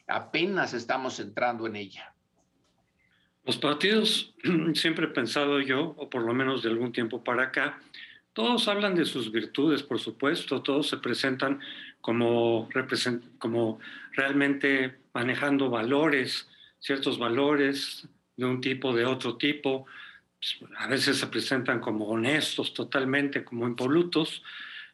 Apenas 0.07 0.75
estamos 0.75 1.21
entrando 1.21 1.67
en 1.67 1.77
ella. 1.77 2.15
Los 3.45 3.57
partidos, 3.57 4.35
siempre 4.75 5.07
he 5.07 5.11
pensado 5.11 5.61
yo, 5.61 5.95
o 5.97 6.11
por 6.11 6.23
lo 6.23 6.35
menos 6.35 6.63
de 6.63 6.71
algún 6.71 6.93
tiempo 6.93 7.23
para 7.23 7.45
acá, 7.45 7.79
todos 8.33 8.69
hablan 8.69 8.95
de 8.95 9.05
sus 9.05 9.33
virtudes, 9.33 9.83
por 9.83 9.99
supuesto, 9.99 10.63
todos 10.63 10.89
se 10.89 10.99
presentan 10.99 11.61
como, 12.01 12.69
como 13.39 13.81
realmente 14.13 14.99
manejando 15.13 15.71
valores, 15.71 16.49
ciertos 16.79 17.19
valores 17.19 18.09
de 18.37 18.47
un 18.47 18.61
tipo, 18.61 18.95
de 18.95 19.05
otro 19.05 19.37
tipo. 19.37 19.87
Pues, 20.39 20.71
a 20.77 20.87
veces 20.87 21.19
se 21.19 21.27
presentan 21.27 21.81
como 21.81 22.07
honestos 22.07 22.73
totalmente, 22.75 23.45
como 23.45 23.67
impolutos, 23.67 24.43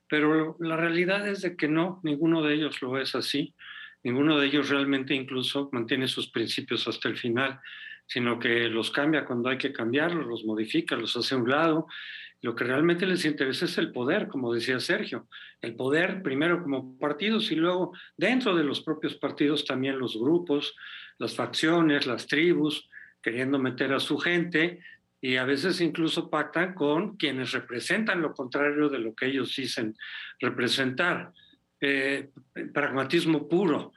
pero 0.08 0.56
la 0.60 0.76
realidad 0.76 1.26
es 1.28 1.42
de 1.42 1.56
que 1.56 1.68
no, 1.68 2.00
ninguno 2.02 2.42
de 2.42 2.54
ellos 2.54 2.80
lo 2.82 2.98
es 2.98 3.14
así. 3.14 3.54
Ninguno 4.02 4.38
de 4.38 4.46
ellos 4.46 4.68
realmente 4.68 5.14
incluso 5.14 5.70
mantiene 5.72 6.08
sus 6.08 6.28
principios 6.28 6.86
hasta 6.86 7.08
el 7.08 7.16
final, 7.16 7.60
sino 8.06 8.38
que 8.38 8.68
los 8.68 8.90
cambia 8.90 9.24
cuando 9.24 9.48
hay 9.48 9.56
que 9.56 9.72
cambiarlos, 9.72 10.26
los 10.26 10.44
modifica, 10.44 10.94
los 10.94 11.16
hace 11.16 11.34
a 11.34 11.38
un 11.38 11.48
lado 11.48 11.86
lo 12.44 12.54
que 12.54 12.64
realmente 12.64 13.06
les 13.06 13.24
interesa 13.24 13.64
es 13.64 13.78
el 13.78 13.90
poder, 13.90 14.28
como 14.28 14.52
decía 14.52 14.78
Sergio. 14.78 15.26
El 15.62 15.76
poder 15.76 16.22
primero 16.22 16.62
como 16.62 16.98
partidos 16.98 17.50
y 17.50 17.54
luego 17.54 17.94
dentro 18.18 18.54
de 18.54 18.62
los 18.62 18.82
propios 18.82 19.14
partidos 19.14 19.64
también 19.64 19.98
los 19.98 20.20
grupos, 20.20 20.76
las 21.16 21.34
facciones, 21.34 22.06
las 22.06 22.26
tribus, 22.26 22.86
queriendo 23.22 23.58
meter 23.58 23.94
a 23.94 23.98
su 23.98 24.18
gente 24.18 24.80
y 25.22 25.36
a 25.36 25.44
veces 25.44 25.80
incluso 25.80 26.28
pactan 26.28 26.74
con 26.74 27.16
quienes 27.16 27.52
representan 27.52 28.20
lo 28.20 28.34
contrario 28.34 28.90
de 28.90 28.98
lo 28.98 29.14
que 29.14 29.24
ellos 29.24 29.56
dicen 29.56 29.96
representar. 30.38 31.32
Eh, 31.80 32.28
pragmatismo 32.74 33.48
puro, 33.48 33.94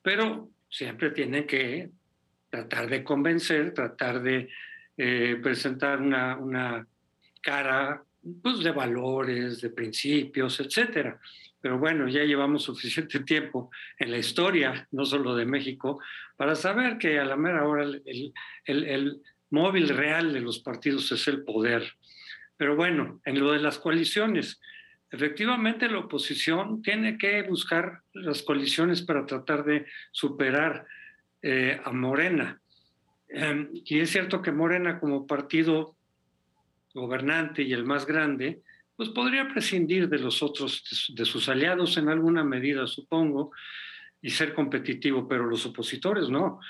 pero 0.00 0.48
siempre 0.70 1.10
tienen 1.10 1.46
que 1.46 1.90
tratar 2.48 2.88
de 2.88 3.04
convencer, 3.04 3.74
tratar 3.74 4.22
de 4.22 4.48
eh, 4.96 5.38
presentar 5.42 6.00
una, 6.00 6.38
una 6.38 6.86
cara 7.40 8.02
pues, 8.42 8.60
de 8.60 8.70
valores, 8.70 9.60
de 9.60 9.70
principios, 9.70 10.60
etcétera. 10.60 11.20
Pero 11.60 11.78
bueno, 11.78 12.08
ya 12.08 12.24
llevamos 12.24 12.64
suficiente 12.64 13.20
tiempo 13.24 13.70
en 13.98 14.10
la 14.10 14.18
historia, 14.18 14.88
no 14.92 15.04
solo 15.04 15.34
de 15.36 15.46
México, 15.46 16.00
para 16.36 16.54
saber 16.54 16.98
que 16.98 17.18
a 17.18 17.24
la 17.24 17.36
mera 17.36 17.66
hora 17.66 17.84
el, 17.84 18.32
el 18.64 19.20
móvil 19.50 19.88
real 19.88 20.32
de 20.32 20.40
los 20.40 20.60
partidos 20.60 21.10
es 21.12 21.28
el 21.28 21.44
poder. 21.44 21.92
Pero 22.56 22.76
bueno, 22.76 23.20
en 23.24 23.40
lo 23.40 23.52
de 23.52 23.58
las 23.58 23.78
coaliciones, 23.78 24.60
efectivamente 25.10 25.88
la 25.88 25.98
oposición 25.98 26.82
tiene 26.82 27.18
que 27.18 27.42
buscar 27.42 28.02
las 28.12 28.42
coaliciones 28.42 29.02
para 29.02 29.26
tratar 29.26 29.64
de 29.64 29.86
superar 30.12 30.86
eh, 31.42 31.80
a 31.82 31.92
Morena. 31.92 32.60
Em, 33.28 33.70
y 33.72 34.00
es 34.00 34.10
cierto 34.10 34.42
que 34.42 34.52
Morena 34.52 35.00
como 35.00 35.26
partido 35.26 35.96
gobernante 36.94 37.62
y 37.62 37.72
el 37.72 37.84
más 37.84 38.06
grande, 38.06 38.62
pues 38.96 39.08
podría 39.10 39.48
prescindir 39.48 40.08
de 40.08 40.18
los 40.18 40.42
otros, 40.42 41.12
de 41.14 41.24
sus 41.24 41.48
aliados 41.48 41.96
en 41.96 42.08
alguna 42.08 42.44
medida, 42.44 42.86
supongo, 42.86 43.52
y 44.20 44.30
ser 44.30 44.52
competitivo, 44.54 45.26
pero 45.26 45.46
los 45.46 45.64
opositores 45.64 46.28
no. 46.28 46.60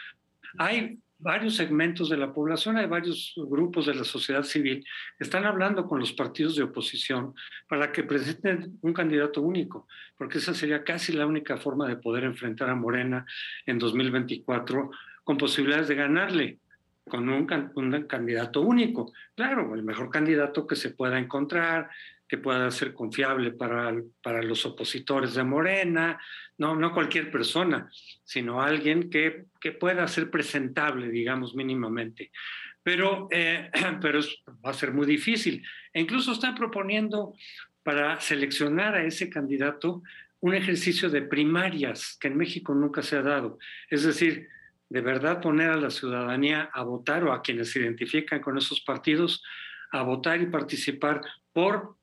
Hay 0.59 0.99
varios 1.19 1.57
segmentos 1.57 2.09
de 2.09 2.17
la 2.17 2.33
población, 2.33 2.77
hay 2.77 2.87
varios 2.87 3.35
grupos 3.37 3.87
de 3.87 3.95
la 3.95 4.05
sociedad 4.05 4.43
civil 4.43 4.85
que 5.19 5.25
están 5.25 5.45
hablando 5.45 5.87
con 5.87 6.01
los 6.01 6.13
partidos 6.13 6.57
de 6.57 6.63
oposición 6.63 7.35
para 7.69 7.93
que 7.93 8.05
presenten 8.05 8.79
un 8.81 8.93
candidato 8.93 9.43
único, 9.43 9.87
porque 10.17 10.39
esa 10.39 10.55
sería 10.55 10.83
casi 10.83 11.13
la 11.13 11.27
única 11.27 11.59
forma 11.59 11.87
de 11.89 11.97
poder 11.97 12.25
enfrentar 12.25 12.71
a 12.71 12.75
Morena 12.75 13.27
en 13.67 13.79
2024 13.79 14.91
con 15.25 15.37
posibilidades 15.37 15.89
de 15.89 15.95
ganarle 15.95 16.59
con 17.11 17.29
un, 17.29 17.47
candidato 18.07 18.63
único. 18.63 19.13
Claro, 19.35 19.75
el 19.75 19.83
mejor 19.83 20.09
candidato 20.09 20.67
que 20.67 20.77
se 20.77 20.91
pueda 20.91 21.19
encontrar, 21.19 21.91
que 22.27 22.39
pueda 22.39 22.71
ser 22.71 22.95
confiable 22.95 23.51
para, 23.51 23.93
para 24.23 24.43
los 24.43 24.65
opositores 24.65 25.35
de 25.35 25.45
Morena, 25.45 26.19
no, 26.57 26.75
no 26.77 26.95
cualquier 26.95 27.31
persona, 27.31 27.91
sino 28.25 28.63
alguien 28.63 29.11
que, 29.11 29.47
que 29.61 29.73
pueda 29.73 30.09
ser 30.09 30.31
presentable, 30.31 31.11
digamos, 31.11 31.55
mínimamente. 31.55 32.31
Pero, 32.83 33.29
eh, 33.31 33.71
pero 34.01 34.21
va 34.65 34.71
a 34.71 34.75
ser 34.75 34.93
muy 34.93 35.07
difícil. 35.07 35.63
E 35.93 36.01
incluso 36.01 36.33
están 36.33 36.55
proponiendo 36.55 37.35
para 37.83 38.21
seleccionar 38.21 38.95
a 38.95 39.05
ese 39.05 39.29
candidato 39.29 40.03
un 40.41 40.55
ejercicio 40.55 41.11
de 41.11 41.23
primarias 41.23 42.17
que 42.21 42.29
en 42.29 42.37
México 42.37 42.75
nunca 42.75 43.03
se 43.03 43.17
ha 43.17 43.23
dado. 43.23 43.59
Es 43.91 44.05
decir, 44.05 44.49
de 44.91 45.01
verdad 45.01 45.41
poner 45.41 45.71
a 45.71 45.77
la 45.77 45.91
ciudadanía 45.91 46.69
a 46.73 46.83
votar 46.83 47.25
o 47.25 47.33
a 47.33 47.41
quienes 47.41 47.71
se 47.71 47.81
identifican 47.81 48.41
con 48.41 48.59
esos 48.59 48.83
partidos 48.83 49.43
a 49.93 50.03
votar 50.03 50.41
y 50.43 50.47
participar 50.47 51.23
por 51.53 51.97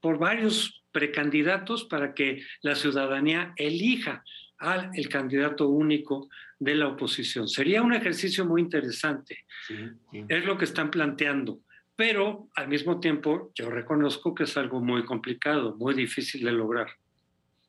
por 0.00 0.18
varios 0.18 0.84
precandidatos 0.92 1.84
para 1.84 2.14
que 2.14 2.42
la 2.62 2.74
ciudadanía 2.74 3.54
elija 3.56 4.24
al 4.58 4.90
el 4.94 5.08
candidato 5.08 5.68
único 5.68 6.28
de 6.58 6.74
la 6.74 6.88
oposición. 6.88 7.48
Sería 7.48 7.82
un 7.82 7.94
ejercicio 7.94 8.44
muy 8.44 8.60
interesante. 8.60 9.44
Es 10.28 10.44
lo 10.44 10.58
que 10.58 10.64
están 10.64 10.90
planteando. 10.90 11.60
Pero 11.96 12.48
al 12.54 12.68
mismo 12.68 13.00
tiempo 13.00 13.52
yo 13.54 13.70
reconozco 13.70 14.34
que 14.34 14.44
es 14.44 14.56
algo 14.56 14.80
muy 14.80 15.04
complicado, 15.04 15.76
muy 15.76 15.94
difícil 15.94 16.44
de 16.44 16.52
lograr. 16.52 16.88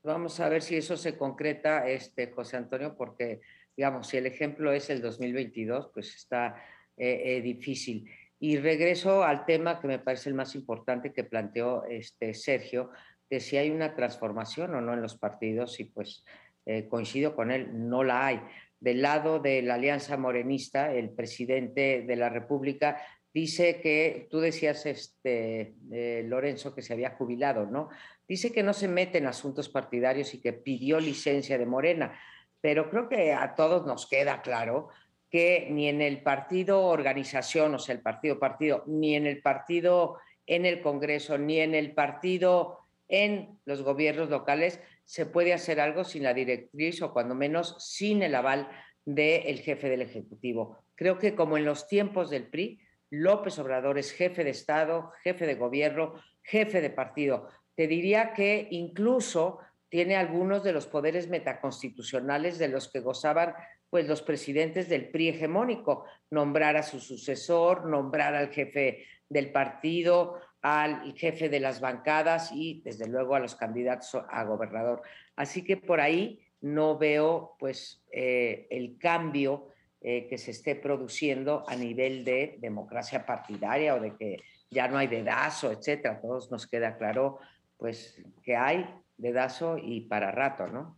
Vamos 0.03 0.39
a 0.39 0.49
ver 0.49 0.61
si 0.61 0.75
eso 0.75 0.97
se 0.97 1.17
concreta, 1.17 1.87
este, 1.87 2.31
José 2.31 2.57
Antonio, 2.57 2.95
porque, 2.97 3.41
digamos, 3.75 4.07
si 4.07 4.17
el 4.17 4.25
ejemplo 4.25 4.71
es 4.71 4.89
el 4.89 5.01
2022, 5.01 5.91
pues 5.93 6.15
está 6.15 6.55
eh, 6.97 7.37
eh, 7.37 7.41
difícil. 7.41 8.09
Y 8.39 8.57
regreso 8.57 9.23
al 9.23 9.45
tema 9.45 9.79
que 9.79 9.87
me 9.87 9.99
parece 9.99 10.29
el 10.29 10.35
más 10.35 10.55
importante 10.55 11.13
que 11.13 11.23
planteó 11.23 11.83
este 11.85 12.33
Sergio, 12.33 12.91
de 13.29 13.39
si 13.39 13.57
hay 13.57 13.71
una 13.71 13.95
transformación 13.95 14.75
o 14.75 14.81
no 14.81 14.93
en 14.93 15.01
los 15.01 15.17
partidos, 15.17 15.79
y 15.79 15.85
pues 15.85 16.23
eh, 16.65 16.87
coincido 16.87 17.35
con 17.35 17.51
él, 17.51 17.89
no 17.89 18.03
la 18.03 18.27
hay. 18.27 18.41
Del 18.79 19.01
lado 19.01 19.39
de 19.39 19.61
la 19.61 19.75
Alianza 19.75 20.15
Morenista, 20.17 20.93
el 20.93 21.09
presidente 21.09 22.03
de 22.05 22.15
la 22.15 22.29
República 22.29 23.01
dice 23.33 23.81
que, 23.81 24.27
tú 24.29 24.39
decías, 24.39 24.85
este, 24.85 25.75
Lorenzo, 26.23 26.73
que 26.73 26.81
se 26.81 26.93
había 26.93 27.11
jubilado, 27.11 27.65
¿no? 27.65 27.89
Dice 28.27 28.51
que 28.51 28.63
no 28.63 28.73
se 28.73 28.87
mete 28.87 29.17
en 29.17 29.27
asuntos 29.27 29.69
partidarios 29.69 30.33
y 30.33 30.41
que 30.41 30.53
pidió 30.53 30.99
licencia 30.99 31.57
de 31.57 31.65
Morena, 31.65 32.17
pero 32.65 32.89
creo 32.89 33.07
que 33.07 33.31
a 33.31 33.53
todos 33.53 33.85
nos 33.85 34.07
queda 34.07 34.41
claro 34.41 34.87
que 35.29 35.67
ni 35.69 35.87
en 35.87 36.01
el 36.01 36.23
partido 36.23 36.83
organización, 36.87 37.75
o 37.75 37.77
sea, 37.77 37.93
el 37.93 38.01
partido 38.01 38.39
partido, 38.39 38.83
ni 38.87 39.15
en 39.15 39.27
el 39.27 39.39
partido 39.43 40.17
en 40.47 40.65
el 40.65 40.81
Congreso, 40.81 41.37
ni 41.37 41.59
en 41.59 41.75
el 41.75 41.93
partido 41.93 42.79
en 43.07 43.59
los 43.65 43.83
gobiernos 43.83 44.31
locales 44.31 44.79
se 45.03 45.27
puede 45.27 45.53
hacer 45.53 45.79
algo 45.79 46.03
sin 46.05 46.23
la 46.23 46.33
directriz 46.33 47.03
o 47.03 47.13
cuando 47.13 47.35
menos 47.35 47.75
sin 47.77 48.23
el 48.23 48.33
aval 48.33 48.67
del 49.05 49.59
jefe 49.59 49.87
del 49.87 50.01
Ejecutivo. 50.01 50.79
Creo 50.95 51.19
que 51.19 51.35
como 51.35 51.57
en 51.57 51.65
los 51.65 51.87
tiempos 51.87 52.31
del 52.31 52.47
PRI, 52.47 52.79
López 53.11 53.59
Obrador 53.59 53.99
es 53.99 54.11
jefe 54.11 54.43
de 54.43 54.49
Estado, 54.49 55.11
jefe 55.23 55.45
de 55.45 55.53
gobierno, 55.53 56.15
jefe 56.41 56.81
de 56.81 56.89
partido. 56.89 57.47
Te 57.75 57.85
diría 57.85 58.33
que 58.33 58.67
incluso 58.71 59.59
tiene 59.95 60.17
algunos 60.17 60.61
de 60.61 60.73
los 60.73 60.87
poderes 60.87 61.29
metaconstitucionales 61.29 62.57
de 62.57 62.67
los 62.67 62.89
que 62.89 62.99
gozaban 62.99 63.53
pues 63.89 64.05
los 64.09 64.21
presidentes 64.21 64.89
del 64.89 65.07
PRI 65.07 65.29
hegemónico, 65.29 66.03
nombrar 66.29 66.75
a 66.75 66.83
su 66.83 66.99
sucesor, 66.99 67.85
nombrar 67.85 68.35
al 68.35 68.49
jefe 68.49 69.05
del 69.29 69.53
partido, 69.53 70.37
al 70.61 71.13
jefe 71.13 71.47
de 71.47 71.61
las 71.61 71.79
bancadas 71.79 72.51
y 72.51 72.81
desde 72.83 73.07
luego 73.07 73.35
a 73.35 73.39
los 73.39 73.55
candidatos 73.55 74.21
a 74.29 74.43
gobernador. 74.43 75.01
Así 75.37 75.63
que 75.63 75.77
por 75.77 76.01
ahí 76.01 76.45
no 76.59 76.97
veo 76.97 77.55
pues 77.57 78.03
eh, 78.11 78.67
el 78.69 78.97
cambio 78.97 79.69
eh, 80.01 80.27
que 80.27 80.37
se 80.37 80.51
esté 80.51 80.75
produciendo 80.75 81.63
a 81.69 81.77
nivel 81.77 82.25
de 82.25 82.57
democracia 82.59 83.25
partidaria 83.25 83.95
o 83.95 84.01
de 84.01 84.13
que 84.17 84.43
ya 84.69 84.89
no 84.89 84.97
hay 84.97 85.07
dedazo, 85.07 85.71
etcétera. 85.71 86.19
Todos 86.19 86.51
nos 86.51 86.67
queda 86.67 86.97
claro 86.97 87.39
pues 87.77 88.21
que 88.43 88.57
hay 88.57 88.85
dedazo 89.17 89.77
y 89.77 90.01
para 90.01 90.31
rato, 90.31 90.67
¿no? 90.67 90.97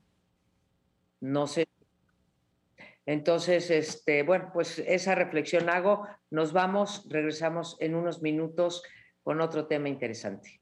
No 1.20 1.48
sé 1.48 1.68
entonces, 3.08 3.72
este, 3.72 4.22
bueno, 4.22 4.52
pues 4.54 4.80
esa 4.80 5.16
reflexión 5.16 5.70
hago. 5.70 6.06
Nos 6.30 6.52
vamos, 6.52 7.08
regresamos 7.10 7.78
en 7.80 7.96
unos 7.96 8.22
minutos 8.22 8.84
con 9.24 9.42
otro 9.42 9.66
tema 9.66 9.90
interesante. 9.90 10.62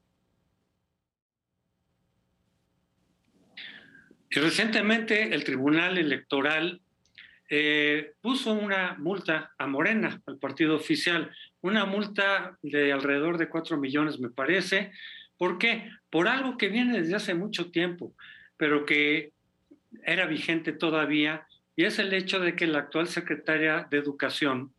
recientemente 4.30 5.34
el 5.34 5.44
Tribunal 5.44 5.96
Electoral 5.96 6.82
eh, 7.48 8.12
puso 8.20 8.52
una 8.52 8.94
multa 8.98 9.54
a 9.56 9.66
Morena, 9.66 10.20
al 10.26 10.38
partido 10.38 10.76
oficial, 10.76 11.32
una 11.62 11.86
multa 11.86 12.58
de 12.60 12.92
alrededor 12.92 13.38
de 13.38 13.48
cuatro 13.48 13.78
millones, 13.78 14.20
me 14.20 14.28
parece. 14.28 14.92
¿Por 15.36 15.58
qué? 15.58 15.90
Por 16.10 16.28
algo 16.28 16.56
que 16.56 16.68
viene 16.68 17.00
desde 17.00 17.16
hace 17.16 17.34
mucho 17.34 17.70
tiempo, 17.70 18.14
pero 18.56 18.86
que 18.86 19.32
era 20.04 20.26
vigente 20.26 20.72
todavía 20.72 21.46
y 21.76 21.84
es 21.84 21.98
el 21.98 22.12
hecho 22.14 22.40
de 22.40 22.56
que 22.56 22.66
la 22.66 22.78
actual 22.78 23.06
secretaria 23.06 23.86
de 23.90 23.98
Educación, 23.98 24.72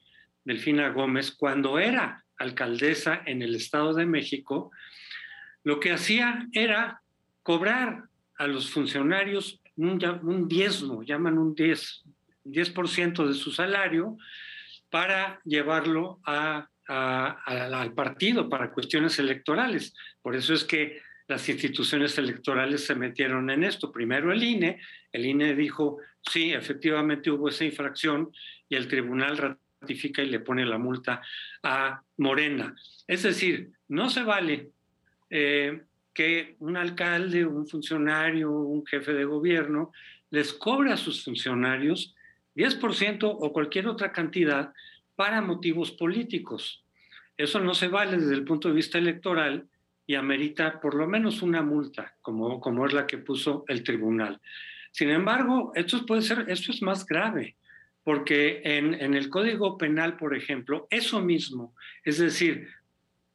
Delfina 0.44 0.90
Gómez, 0.90 1.32
cuando 1.32 1.78
era 1.78 2.26
alcaldesa 2.38 3.22
en 3.26 3.44
el 3.44 3.56
Estado 3.56 3.94
de 3.94 4.08
México, 4.08 4.72
lo 5.64 5.80
que 5.80 5.92
hacía 5.92 6.48
era 6.54 7.02
cobrar 7.44 8.06
a 8.36 8.48
los 8.48 8.72
funcionarios 8.72 9.62
un, 9.76 10.48
diezmo, 10.48 11.04
llaman 11.04 11.38
un 11.38 11.54
10, 11.54 12.04
10% 12.46 13.28
de 13.28 13.34
su 13.36 13.52
salario, 13.52 14.18
para 14.90 15.40
llevarlo 15.44 16.20
al 16.88 17.94
partido 17.94 18.50
para 18.50 18.72
cuestiones 18.72 19.20
electorales. 19.20 19.94
Por 20.22 20.36
eso 20.36 20.54
es 20.54 20.64
que 20.64 21.02
las 21.28 21.48
instituciones 21.50 22.18
electorales 22.18 22.86
se 22.86 22.96
metieron 22.96 23.50
en 23.50 23.64
esto. 23.64 23.92
Primero 23.92 24.32
el 24.32 24.44
INE, 24.44 24.80
el 25.12 25.26
INE 25.26 25.56
dijo, 25.56 26.00
sí, 26.22 26.54
efectivamente 26.54 27.30
hubo 27.30 27.50
esa 27.50 27.66
infracción 27.66 28.32
y 28.70 28.76
el 28.76 28.88
tribunal 28.88 29.38
ratifica 29.82 30.24
y 30.24 30.30
le 30.30 30.40
pone 30.40 30.66
la 30.66 30.78
multa 30.78 31.22
a 31.64 32.02
Morena. 32.18 32.76
Es 33.06 33.24
decir, 33.24 33.72
no 33.90 34.10
se 34.10 34.24
vale 34.24 34.72
eh, 35.30 35.82
que 36.14 36.56
un 36.60 36.78
alcalde, 36.78 37.46
un 37.46 37.68
funcionario, 37.68 38.52
un 38.52 38.86
jefe 38.86 39.14
de 39.14 39.26
gobierno 39.26 39.92
les 40.30 40.54
cobre 40.54 40.92
a 40.92 40.98
sus 40.98 41.24
funcionarios 41.24 42.16
10% 42.56 43.24
o 43.24 43.54
cualquier 43.54 43.88
otra 43.88 44.12
cantidad 44.12 44.74
para 45.18 45.42
motivos 45.42 45.92
políticos. 45.92 46.86
Eso 47.36 47.60
no 47.60 47.74
se 47.74 47.90
vale 47.90 48.18
desde 48.18 48.36
el 48.36 48.46
punto 48.46 48.70
de 48.70 48.76
vista 48.76 48.98
electoral 48.98 49.68
y 50.06 50.16
amerita 50.16 50.80
por 50.80 50.96
lo 50.96 51.08
menos 51.08 51.42
una 51.42 51.62
multa, 51.62 52.16
como, 52.22 52.62
como 52.62 52.86
es 52.86 52.94
la 52.94 53.06
que 53.06 53.18
puso 53.18 53.66
el 53.68 53.84
tribunal. 53.84 54.40
Sin 54.92 55.10
embargo, 55.10 55.74
esto 55.76 56.06
puede 56.06 56.22
ser, 56.22 56.46
esto 56.48 56.72
es 56.72 56.82
más 56.82 57.06
grave, 57.06 57.58
porque 58.04 58.62
en, 58.64 58.94
en 58.94 59.16
el 59.16 59.30
Código 59.30 59.78
Penal, 59.78 60.16
por 60.16 60.36
ejemplo, 60.36 60.88
eso 60.90 61.20
mismo, 61.20 61.76
es 62.06 62.20
decir, 62.20 62.70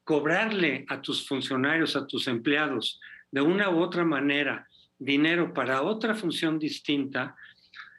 cobrarle 0.05 0.85
a 0.89 1.03
tus 1.03 1.29
funcionarios, 1.29 1.97
a 1.97 2.07
tus 2.07 2.27
empleados, 2.29 3.01
de 3.31 3.41
una 3.41 3.71
u 3.71 3.81
otra 3.81 4.05
manera, 4.05 4.69
dinero 4.99 5.53
para 5.53 5.83
otra 5.83 6.15
función 6.15 6.59
distinta, 6.59 7.35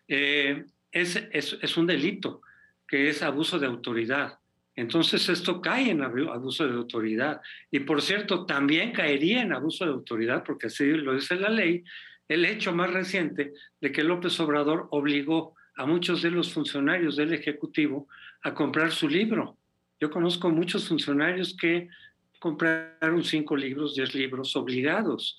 eh, 0.08 0.66
es, 0.92 1.16
es, 1.32 1.58
es, 1.62 1.78
un 1.78 1.88
delito, 1.88 2.42
que 2.94 3.10
es 3.10 3.24
abuso 3.24 3.58
de 3.58 3.66
autoridad. 3.66 4.38
Entonces 4.76 5.28
esto 5.28 5.60
cae 5.60 5.90
en 5.90 6.04
abuso 6.04 6.68
de 6.68 6.76
autoridad. 6.76 7.42
Y 7.72 7.80
por 7.80 8.04
cierto, 8.04 8.46
también 8.46 8.92
caería 8.92 9.42
en 9.42 9.52
abuso 9.52 9.84
de 9.84 9.94
autoridad, 9.94 10.44
porque 10.44 10.68
así 10.68 10.86
lo 10.92 11.16
dice 11.16 11.36
la 11.36 11.50
ley, 11.50 11.84
el 12.28 12.46
hecho 12.46 12.72
más 12.72 12.94
reciente 12.94 13.54
de 13.82 13.92
que 13.92 14.04
López 14.04 14.40
Obrador 14.40 14.90
obligó 14.92 15.56
a 15.76 15.88
muchos 15.88 16.22
de 16.22 16.30
los 16.30 16.54
funcionarios 16.54 17.16
del 17.16 17.34
Ejecutivo 17.34 18.08
a 18.44 18.54
comprar 18.54 18.92
su 18.92 19.10
libro. 19.10 19.58
Yo 20.00 20.12
conozco 20.12 20.52
muchos 20.52 20.88
funcionarios 20.88 21.58
que 21.60 21.90
compraron 22.38 23.24
cinco 23.24 23.56
libros, 23.58 23.96
diez 23.96 24.14
libros 24.14 24.56
obligados 24.56 25.36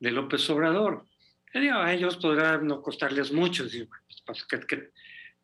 de 0.00 0.10
López 0.10 0.48
Obrador. 0.48 1.04
A 1.52 1.92
ellos 1.92 2.16
podrá 2.16 2.56
no 2.56 2.80
costarles 2.80 3.30
mucho, 3.30 3.66
pues, 4.24 4.46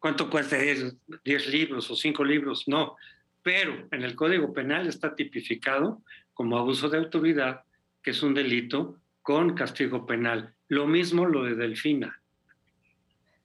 cuánto 0.00 0.28
cuesta 0.28 0.56
10 0.56 1.46
libros 1.48 1.88
o 1.90 1.94
5 1.94 2.24
libros, 2.24 2.66
no. 2.66 2.96
Pero 3.42 3.86
en 3.92 4.02
el 4.02 4.16
Código 4.16 4.52
Penal 4.52 4.88
está 4.88 5.14
tipificado 5.14 6.02
como 6.34 6.58
abuso 6.58 6.88
de 6.88 6.98
autoridad, 6.98 7.62
que 8.02 8.10
es 8.10 8.22
un 8.22 8.34
delito 8.34 8.98
con 9.22 9.54
castigo 9.54 10.06
penal. 10.06 10.54
Lo 10.68 10.86
mismo 10.86 11.26
lo 11.26 11.44
de 11.44 11.54
Delfina. 11.54 12.20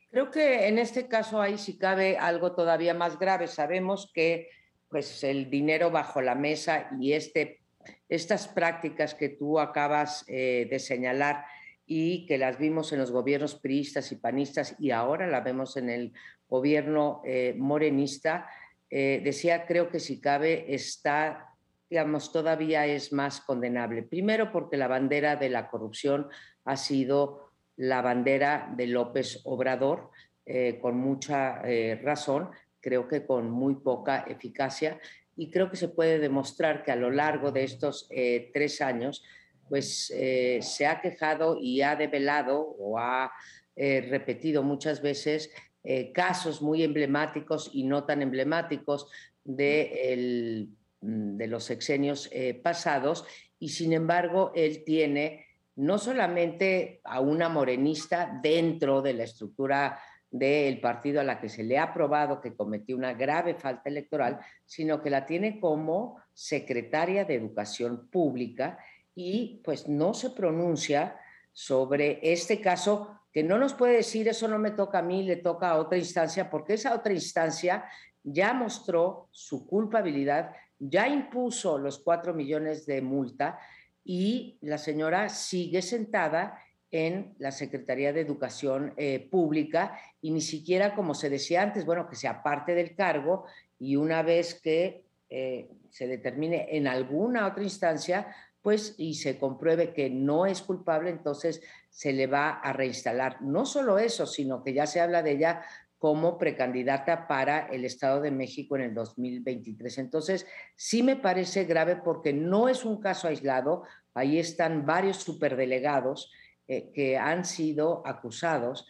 Creo 0.10 0.32
que 0.32 0.68
en 0.68 0.80
este 0.80 1.08
caso 1.08 1.42
ahí 1.42 1.58
sí 1.58 1.78
cabe 1.78 2.18
algo 2.18 2.54
todavía 2.54 2.94
más 2.94 3.20
grave. 3.20 3.48
Sabemos 3.48 4.12
que 4.14 4.50
pues 4.90 5.24
el 5.26 5.50
dinero 5.50 5.92
bajo 5.92 6.22
la 6.22 6.36
mesa 6.36 6.90
y 7.00 7.12
este, 7.14 7.60
estas 8.08 8.48
prácticas 8.48 9.14
que 9.14 9.30
tú 9.30 9.60
acabas 9.60 10.24
eh, 10.28 10.68
de 10.70 10.80
señalar 10.80 11.44
y 11.86 12.26
que 12.26 12.38
las 12.38 12.58
vimos 12.58 12.94
en 12.94 13.00
los 13.00 13.12
gobiernos 13.12 13.56
priistas 13.56 14.12
y 14.12 14.16
panistas 14.16 14.76
y 14.80 14.92
ahora 14.92 15.28
la 15.28 15.42
vemos 15.42 15.78
en 15.78 15.90
el 15.90 16.14
gobierno 16.48 17.22
eh, 17.26 17.56
morenista, 17.58 18.48
eh, 18.90 19.22
decía, 19.24 19.66
creo 19.66 19.90
que 19.90 20.00
si 20.00 20.22
cabe, 20.22 20.74
está, 20.74 21.56
digamos, 21.90 22.32
todavía 22.32 22.86
es 22.86 23.12
más 23.12 23.42
condenable. 23.42 24.04
Primero 24.04 24.52
porque 24.52 24.78
la 24.78 24.88
bandera 24.88 25.36
de 25.36 25.50
la 25.50 25.70
corrupción 25.70 26.28
ha 26.66 26.78
sido 26.78 27.50
la 27.78 28.02
bandera 28.02 28.72
de 28.76 28.88
López 28.88 29.42
Obrador, 29.44 30.12
eh, 30.46 30.78
con 30.80 30.98
mucha 30.98 31.62
razón, 32.04 32.52
creo 32.80 33.08
que 33.08 33.26
con 33.26 33.50
muy 33.50 33.76
poca 33.76 34.26
eficacia, 34.28 35.00
y 35.36 35.52
creo 35.52 35.70
que 35.70 35.76
se 35.76 35.90
puede 35.90 36.20
demostrar 36.20 36.84
que 36.84 36.92
a 36.92 36.96
lo 36.96 37.12
largo 37.12 37.52
de 37.52 37.64
estos 37.64 38.08
tres 38.54 38.80
años, 38.82 39.24
pues 39.68 40.08
se 40.08 40.88
ha 40.88 41.02
quejado 41.02 41.58
y 41.60 41.82
ha 41.82 41.98
develado 41.98 42.62
o 42.62 42.98
ha 42.98 43.34
repetido 43.76 44.64
muchas 44.64 45.02
veces 45.02 45.52
eh, 45.86 46.12
casos 46.12 46.62
muy 46.62 46.84
emblemáticos 46.84 47.70
y 47.74 47.84
no 47.84 48.06
tan 48.06 48.22
emblemáticos 48.22 49.08
de, 49.44 50.68
mm, 51.02 51.38
de 51.38 51.48
los 51.48 51.64
sexenios 51.64 52.28
eh, 52.32 52.56
pasados. 52.56 53.26
Y 53.60 53.70
sin 53.70 53.94
embargo 53.94 54.52
él 54.56 54.84
tiene 54.84 55.46
no 55.76 55.98
solamente 55.98 57.02
a 57.04 57.20
una 57.20 57.50
morenista 57.50 58.40
dentro 58.42 59.02
de 59.02 59.14
la 59.14 59.24
estructura 59.24 60.00
del 60.32 60.82
partido 60.82 61.22
a 61.22 61.24
la 61.24 61.40
que 61.40 61.50
se 61.50 61.64
le 61.64 61.78
ha 61.78 61.94
probado 61.94 62.42
que 62.42 62.56
cometió 62.56 62.98
una 62.98 63.14
grave 63.14 63.54
falta 63.54 63.90
electoral, 63.90 64.40
sino 64.66 65.02
que 65.02 65.10
la 65.10 65.26
tiene 65.26 65.60
como 65.60 66.18
secretaria 66.34 67.26
de 67.26 67.36
Educación 67.36 68.10
Pública 68.10 68.80
y 69.14 69.62
pues 69.64 69.88
no 69.88 70.14
se 70.14 70.32
pronuncia 70.32 71.18
sobre 71.54 72.20
este 72.22 72.60
caso 72.60 73.18
que 73.36 73.44
no 73.44 73.58
nos 73.58 73.74
puede 73.74 73.98
decir 73.98 74.30
eso 74.30 74.48
no 74.48 74.58
me 74.58 74.72
toca 74.72 75.00
a 75.00 75.02
mí, 75.02 75.22
le 75.22 75.36
toca 75.36 75.72
a 75.72 75.78
otra 75.78 75.98
instancia, 75.98 76.50
porque 76.50 76.76
esa 76.76 76.96
otra 76.96 77.12
instancia 77.12 77.84
ya 78.24 78.54
mostró 78.54 79.28
su 79.32 79.68
culpabilidad, 79.68 80.54
ya 80.80 81.10
impuso 81.10 81.78
los 81.78 82.00
cuatro 82.00 82.34
millones 82.34 82.86
de 82.86 83.02
multa 83.02 83.60
y 84.06 84.58
la 84.62 84.78
señora 84.78 85.28
sigue 85.28 85.82
sentada 85.82 86.58
en 86.92 87.36
la 87.38 87.52
Secretaría 87.52 88.14
de 88.14 88.22
Educación 88.22 88.94
eh, 88.96 89.28
Pública 89.30 90.00
y 90.22 90.32
ni 90.32 90.40
siquiera, 90.40 90.96
como 90.96 91.14
se 91.14 91.30
decía 91.30 91.62
antes, 91.62 91.86
bueno, 91.86 92.08
que 92.08 92.16
se 92.16 92.30
aparte 92.30 92.74
del 92.74 92.96
cargo 92.96 93.48
y 93.78 93.98
una 93.98 94.24
vez 94.24 94.62
que 94.62 95.04
eh, 95.30 95.68
se 95.90 96.08
determine 96.08 96.70
en 96.72 96.88
alguna 96.88 97.48
otra 97.48 97.64
instancia, 97.64 98.34
pues 98.66 98.96
y 98.98 99.14
se 99.14 99.38
compruebe 99.38 99.94
que 99.94 100.10
no 100.10 100.48
es 100.48 100.64
culpable, 100.64 101.12
entonces 101.12 101.62
se 101.92 102.14
le 102.14 102.26
va 102.26 102.50
a 102.50 102.74
reinstalar. 102.74 103.44
No 103.44 103.64
solo 103.64 104.00
eso, 104.00 104.26
sino 104.26 104.64
que 104.64 104.74
ya 104.74 104.88
se 104.88 105.00
habla 105.00 105.22
de 105.22 105.34
ella 105.34 105.62
como 106.00 106.40
precandidata 106.40 107.28
para 107.28 107.68
el 107.68 107.86
Estado 107.86 108.22
de 108.22 108.32
México 108.32 108.76
en 108.76 108.82
el 108.82 108.96
2023. 108.96 110.00
Entonces, 110.00 110.48
sí 110.76 111.04
me 111.04 111.16
parece 111.16 111.66
grave 111.66 111.98
porque 111.98 112.34
no 112.34 112.68
es 112.68 112.86
un 112.86 113.00
caso 113.00 113.28
aislado. 113.28 113.84
Ahí 114.16 114.40
están 114.40 114.84
varios 114.84 115.18
superdelegados 115.18 116.32
eh, 116.68 116.90
que 116.92 117.20
han 117.20 117.46
sido 117.46 118.02
acusados 118.04 118.88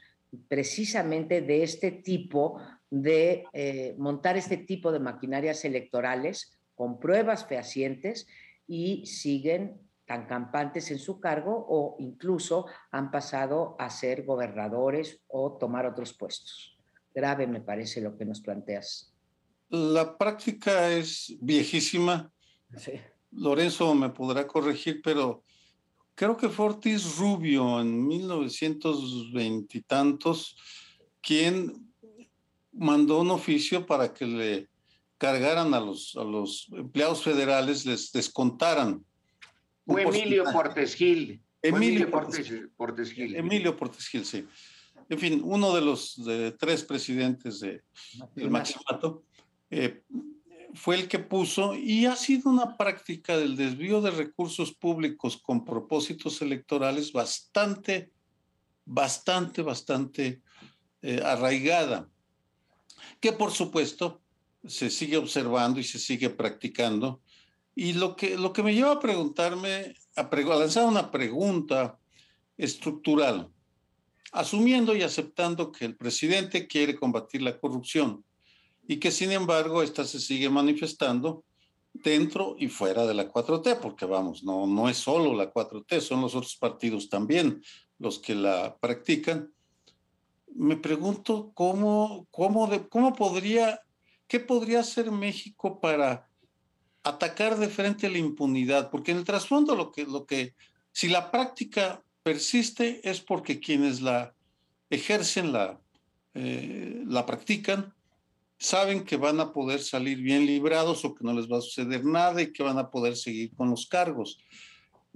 precisamente 0.48 1.42
de 1.42 1.64
este 1.64 1.92
tipo 1.92 2.62
de 2.90 3.44
eh, 3.52 3.94
montar 3.98 4.38
este 4.38 4.56
tipo 4.56 4.94
de 4.94 5.00
maquinarias 5.00 5.66
electorales 5.66 6.58
con 6.76 6.98
pruebas 6.98 7.46
fehacientes 7.46 8.26
y 8.68 9.06
siguen 9.06 9.82
tan 10.06 10.28
campantes 10.28 10.92
en 10.92 11.00
su 11.00 11.20
cargo 11.20 11.66
o 11.68 11.96
incluso 12.00 12.68
han 12.92 13.12
pasado 13.12 13.76
a 13.80 13.90
ser 13.90 14.24
gobernadores 14.24 15.22
o 15.28 15.58
tomar 15.58 15.86
otros 15.86 16.14
puestos. 16.14 16.78
Grave 17.14 17.48
me 17.48 17.62
parece 17.62 18.02
lo 18.02 18.16
que 18.16 18.26
nos 18.26 18.42
planteas. 18.42 19.14
La 19.70 20.18
práctica 20.18 20.92
es 20.92 21.36
viejísima. 21.42 22.32
Lorenzo 23.32 23.96
me 23.96 24.10
podrá 24.10 24.46
corregir, 24.46 25.02
pero 25.04 25.44
creo 26.14 26.38
que 26.38 26.50
Fortis 26.50 27.18
Rubio 27.18 27.82
en 27.82 28.06
1920 28.08 29.78
y 29.78 29.82
tantos, 29.82 30.56
quien 31.22 31.92
mandó 32.72 33.22
un 33.22 33.32
oficio 33.32 33.86
para 33.86 34.14
que 34.14 34.26
le 34.26 34.70
cargaran 35.18 35.74
a 35.74 35.80
los, 35.80 36.16
a 36.16 36.24
los 36.24 36.68
empleados 36.72 37.24
federales, 37.24 37.86
les 37.86 38.12
descontaran 38.12 39.04
fue 39.86 40.04
Emilio 40.04 40.44
Portes 40.52 40.96
Gil. 40.96 41.42
Emilio 41.62 42.10
Portes, 42.12 43.12
Gil. 43.12 43.36
Emilio 43.36 43.76
Portes 43.76 44.08
Gil, 44.08 44.26
sí. 44.26 44.46
En 45.10 45.20
fin, 45.20 45.42
uno 45.44 45.74
de 45.76 45.82
los 45.82 46.22
tres 46.60 46.84
presidentes 46.84 47.60
de, 47.60 47.84
del 48.36 48.50
Maximato 48.50 49.24
eh, 49.70 50.04
fue 50.74 50.96
el 50.96 51.08
que 51.08 51.20
puso 51.20 51.76
y 51.76 52.06
ha 52.06 52.16
sido 52.16 52.50
una 52.50 52.78
práctica 52.78 53.38
del 53.38 53.56
desvío 53.56 54.02
de 54.02 54.12
recursos 54.12 54.74
públicos 54.74 55.38
con 55.38 55.64
propósitos 55.64 56.42
electorales 56.42 57.12
bastante, 57.12 58.12
bastante, 58.84 59.62
bastante 59.62 60.42
eh, 61.02 61.22
arraigada, 61.24 62.10
que 63.20 63.32
por 63.32 63.52
supuesto 63.52 64.22
se 64.68 64.90
sigue 64.90 65.18
observando 65.18 65.80
y 65.80 65.84
se 65.84 66.00
sigue 66.00 66.30
practicando 66.30 67.22
y 67.76 67.94
lo 67.94 68.16
que, 68.16 68.38
lo 68.38 68.54
que 68.54 68.64
me 68.64 68.74
lleva 68.74 68.94
a 68.94 69.00
preguntarme, 69.00 69.96
a, 70.16 70.30
lanzar 70.32 70.86
una 70.86 71.12
pregunta 71.12 72.00
estructural, 72.58 73.52
asumiendo 74.32 74.96
y 74.96 75.02
aceptando 75.02 75.72
que 75.72 75.86
el 75.86 75.98
presidente 75.98 76.68
quiere 76.68 76.96
combatir 76.96 77.42
la 77.42 77.60
corrupción 77.60 78.24
y 78.88 78.98
que 78.98 79.12
sin 79.12 79.32
embargo 79.32 79.84
esta 79.84 80.06
se 80.06 80.20
sigue 80.20 80.50
manifestando 80.50 81.44
dentro 81.92 82.56
y 82.58 82.68
fuera 82.70 83.06
de 83.06 83.14
la 83.14 83.32
4T, 83.32 83.80
porque 83.80 84.06
vamos, 84.06 84.44
no, 84.44 84.68
no 84.68 84.88
es 84.88 84.98
solo 84.98 85.34
la 85.34 85.54
4T, 85.54 86.00
son 86.00 86.22
los 86.22 86.36
otros 86.36 86.56
partidos 86.56 87.10
también 87.10 87.62
los 88.00 88.20
que 88.20 88.36
la 88.36 88.78
practican. 88.78 89.52
Me 90.54 90.78
pregunto 90.78 91.52
cómo, 91.54 92.28
cómo, 92.32 92.70
cómo 92.90 93.14
podría, 93.14 93.82
qué 94.28 94.40
podría 94.40 94.80
hacer 94.80 95.12
México 95.12 95.80
para 95.80 96.30
atacar 97.04 97.58
de 97.58 97.70
frente 97.70 98.10
la 98.10 98.18
impunidad, 98.18 98.90
porque 98.90 99.12
en 99.12 99.18
el 99.18 99.24
trasfondo 99.24 99.76
lo 99.76 99.92
que, 99.92 100.06
lo 100.06 100.26
que, 100.26 100.56
si 100.92 101.08
la 101.08 101.30
práctica 101.32 102.04
persiste 102.24 103.08
es 103.08 103.22
porque 103.22 103.60
quienes 103.60 104.02
la 104.02 104.34
ejercen, 104.90 105.54
la, 105.54 105.80
eh, 106.34 107.04
la 107.06 107.26
practican, 107.26 107.94
saben 108.58 109.04
que 109.04 109.18
van 109.18 109.40
a 109.40 109.54
poder 109.54 109.82
salir 109.82 110.18
bien 110.20 110.46
librados 110.46 111.06
o 111.06 111.14
que 111.14 111.24
no 111.24 111.34
les 111.34 111.52
va 111.52 111.60
a 111.60 111.62
suceder 111.62 112.04
nada 112.06 112.42
y 112.42 112.52
que 112.52 112.64
van 112.64 112.80
a 112.80 112.90
poder 112.90 113.16
seguir 113.16 113.54
con 113.56 113.70
los 113.70 113.86
cargos. 113.86 114.40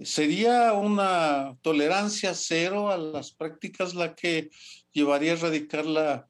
¿Sería 0.01 0.74
una 0.74 1.57
tolerancia 1.62 2.34
cero 2.34 2.91
a 2.91 2.97
las 2.97 3.32
prácticas 3.32 3.95
la 3.95 4.16
que 4.16 4.49
llevaría 4.91 5.32
a 5.32 5.36
erradicar 5.36 5.86
la 5.86 6.28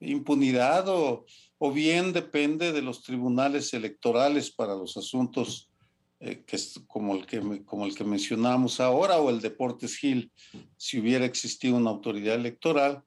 impunidad 0.00 0.88
o, 0.88 1.26
o 1.64 1.70
bien 1.70 2.12
depende 2.12 2.72
de 2.72 2.82
los 2.82 3.04
tribunales 3.04 3.72
electorales 3.72 4.50
para 4.50 4.74
los 4.74 4.96
asuntos 4.96 5.70
eh, 6.18 6.42
que 6.44 6.56
es 6.56 6.80
como 6.88 7.14
el 7.14 7.24
que, 7.24 7.64
como 7.64 7.86
el 7.86 7.94
que 7.94 8.02
mencionamos 8.02 8.80
ahora, 8.80 9.20
o 9.20 9.30
el 9.30 9.40
Deportes 9.40 9.96
Gil, 9.96 10.32
si 10.76 10.98
hubiera 10.98 11.24
existido 11.24 11.76
una 11.76 11.90
autoridad 11.90 12.34
electoral, 12.34 13.04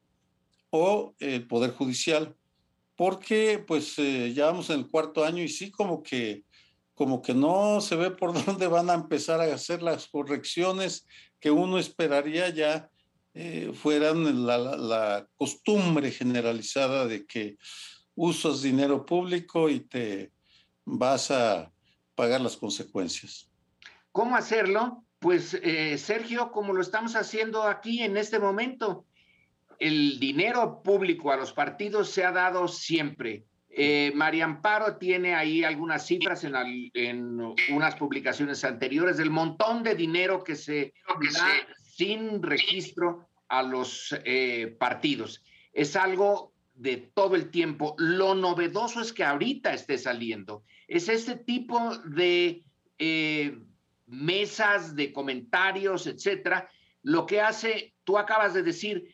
o 0.70 1.14
el 1.18 1.46
Poder 1.46 1.72
Judicial, 1.72 2.34
porque 2.96 3.58
pues 3.58 3.98
eh, 3.98 4.32
ya 4.32 4.46
vamos 4.46 4.70
en 4.70 4.80
el 4.80 4.90
cuarto 4.90 5.22
año 5.22 5.42
y 5.42 5.50
sí 5.50 5.70
como 5.70 6.02
que, 6.02 6.44
como 6.94 7.20
que 7.20 7.34
no 7.34 7.82
se 7.82 7.94
ve 7.94 8.10
por 8.10 8.32
dónde 8.46 8.68
van 8.68 8.88
a 8.88 8.94
empezar 8.94 9.38
a 9.38 9.54
hacer 9.54 9.82
las 9.82 10.06
correcciones 10.06 11.06
que 11.40 11.50
uno 11.50 11.78
esperaría 11.78 12.48
ya 12.48 12.88
eh, 13.34 13.72
fueran 13.74 14.46
la, 14.46 14.56
la 14.56 15.28
costumbre 15.36 16.10
generalizada 16.10 17.06
de 17.06 17.26
que 17.26 17.58
usas 18.16 18.62
dinero 18.62 19.06
público 19.06 19.68
y 19.68 19.80
te 19.80 20.32
vas 20.84 21.30
a 21.30 21.70
pagar 22.14 22.40
las 22.40 22.56
consecuencias. 22.56 23.48
¿Cómo 24.10 24.34
hacerlo? 24.34 25.04
Pues 25.18 25.54
eh, 25.62 25.96
Sergio, 25.98 26.50
como 26.50 26.72
lo 26.72 26.80
estamos 26.80 27.14
haciendo 27.14 27.62
aquí 27.62 28.02
en 28.02 28.16
este 28.16 28.38
momento, 28.38 29.04
el 29.78 30.18
dinero 30.18 30.82
público 30.82 31.30
a 31.30 31.36
los 31.36 31.52
partidos 31.52 32.10
se 32.10 32.24
ha 32.24 32.32
dado 32.32 32.66
siempre. 32.66 33.44
Eh, 33.68 34.10
María 34.14 34.46
Amparo 34.46 34.96
tiene 34.96 35.34
ahí 35.34 35.62
algunas 35.62 36.06
cifras 36.06 36.44
en, 36.44 36.54
en, 36.94 37.54
unas 37.70 37.96
publicaciones 37.96 38.64
anteriores 38.64 39.18
del 39.18 39.30
montón 39.30 39.82
de 39.82 39.94
dinero 39.94 40.42
que 40.42 40.56
se 40.56 40.94
da 41.34 41.48
sin 41.82 42.42
registro 42.42 43.28
a 43.48 43.62
los 43.62 44.18
eh, 44.24 44.74
partidos. 44.78 45.42
Es 45.74 45.94
algo 45.94 46.54
de 46.76 46.96
todo 47.14 47.34
el 47.34 47.50
tiempo. 47.50 47.94
Lo 47.98 48.34
novedoso 48.34 49.00
es 49.00 49.12
que 49.12 49.24
ahorita 49.24 49.72
esté 49.72 49.98
saliendo. 49.98 50.62
Es 50.86 51.08
este 51.08 51.36
tipo 51.36 51.96
de 51.98 52.64
eh, 52.98 53.58
mesas, 54.06 54.94
de 54.94 55.12
comentarios, 55.12 56.06
etcétera, 56.06 56.70
lo 57.02 57.26
que 57.26 57.40
hace, 57.40 57.94
tú 58.04 58.18
acabas 58.18 58.54
de 58.54 58.62
decir, 58.62 59.08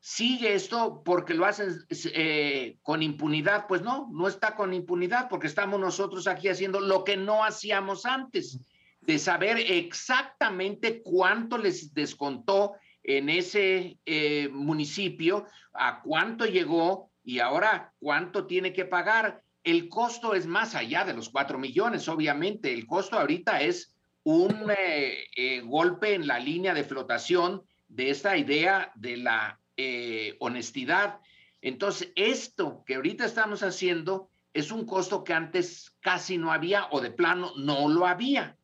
sigue 0.00 0.54
esto 0.54 1.02
porque 1.04 1.34
lo 1.34 1.46
hacen 1.46 1.74
eh, 1.88 2.78
con 2.82 3.02
impunidad. 3.02 3.66
Pues 3.66 3.82
no, 3.82 4.08
no 4.12 4.28
está 4.28 4.54
con 4.54 4.74
impunidad 4.74 5.28
porque 5.28 5.46
estamos 5.46 5.80
nosotros 5.80 6.26
aquí 6.26 6.48
haciendo 6.48 6.80
lo 6.80 7.04
que 7.04 7.16
no 7.16 7.44
hacíamos 7.44 8.06
antes, 8.06 8.58
de 9.00 9.18
saber 9.18 9.58
exactamente 9.58 11.02
cuánto 11.02 11.58
les 11.58 11.92
descontó 11.94 12.74
en 13.04 13.28
ese 13.28 13.98
eh, 14.04 14.48
municipio, 14.50 15.46
a 15.72 16.02
cuánto 16.02 16.46
llegó 16.46 17.10
y 17.22 17.38
ahora 17.38 17.92
cuánto 18.00 18.46
tiene 18.46 18.72
que 18.72 18.84
pagar. 18.84 19.42
El 19.62 19.88
costo 19.88 20.34
es 20.34 20.46
más 20.46 20.74
allá 20.74 21.04
de 21.04 21.14
los 21.14 21.30
cuatro 21.30 21.58
millones, 21.58 22.08
obviamente. 22.08 22.72
El 22.72 22.86
costo 22.86 23.18
ahorita 23.18 23.62
es 23.62 23.94
un 24.24 24.72
eh, 24.76 25.62
golpe 25.64 26.14
en 26.14 26.26
la 26.26 26.38
línea 26.38 26.74
de 26.74 26.84
flotación 26.84 27.62
de 27.88 28.10
esta 28.10 28.36
idea 28.36 28.90
de 28.96 29.18
la 29.18 29.60
eh, 29.76 30.36
honestidad. 30.40 31.20
Entonces, 31.60 32.12
esto 32.16 32.84
que 32.86 32.96
ahorita 32.96 33.24
estamos 33.24 33.62
haciendo 33.62 34.30
es 34.52 34.70
un 34.70 34.86
costo 34.86 35.24
que 35.24 35.32
antes 35.32 35.96
casi 36.00 36.38
no 36.38 36.52
había 36.52 36.86
o 36.90 37.00
de 37.00 37.10
plano 37.10 37.52
no 37.56 37.88
lo 37.88 38.06
había 38.06 38.56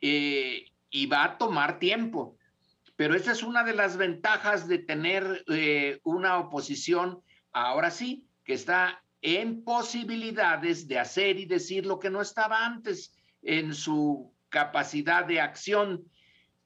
eh, 0.00 0.66
y 0.90 1.06
va 1.06 1.24
a 1.24 1.38
tomar 1.38 1.78
tiempo. 1.78 2.36
Pero 3.00 3.14
esa 3.14 3.32
es 3.32 3.42
una 3.42 3.64
de 3.64 3.72
las 3.72 3.96
ventajas 3.96 4.68
de 4.68 4.76
tener 4.76 5.42
eh, 5.48 6.00
una 6.04 6.38
oposición, 6.38 7.22
ahora 7.50 7.90
sí, 7.90 8.26
que 8.44 8.52
está 8.52 9.02
en 9.22 9.64
posibilidades 9.64 10.86
de 10.86 10.98
hacer 10.98 11.38
y 11.38 11.46
decir 11.46 11.86
lo 11.86 11.98
que 11.98 12.10
no 12.10 12.20
estaba 12.20 12.66
antes 12.66 13.14
en 13.40 13.72
su 13.72 14.34
capacidad 14.50 15.24
de 15.24 15.40
acción. 15.40 16.04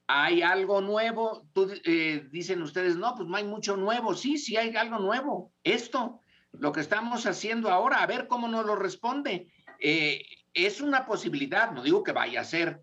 Hay 0.07 0.41
algo 0.41 0.81
nuevo, 0.81 1.47
tú, 1.53 1.71
eh, 1.85 2.27
dicen 2.29 2.61
ustedes, 2.61 2.97
no, 2.97 3.15
pues 3.15 3.29
no 3.29 3.37
hay 3.37 3.45
mucho 3.45 3.77
nuevo, 3.77 4.13
sí, 4.13 4.37
sí 4.37 4.57
hay 4.57 4.75
algo 4.75 4.99
nuevo, 4.99 5.53
esto, 5.63 6.19
lo 6.51 6.73
que 6.73 6.81
estamos 6.81 7.25
haciendo 7.25 7.69
ahora, 7.69 8.03
a 8.03 8.07
ver 8.07 8.27
cómo 8.27 8.49
nos 8.49 8.65
lo 8.65 8.75
responde. 8.75 9.53
Eh, 9.79 10.21
es 10.53 10.81
una 10.81 11.05
posibilidad, 11.05 11.71
no 11.71 11.81
digo 11.81 12.03
que 12.03 12.11
vaya 12.11 12.41
a 12.41 12.43
ser, 12.43 12.81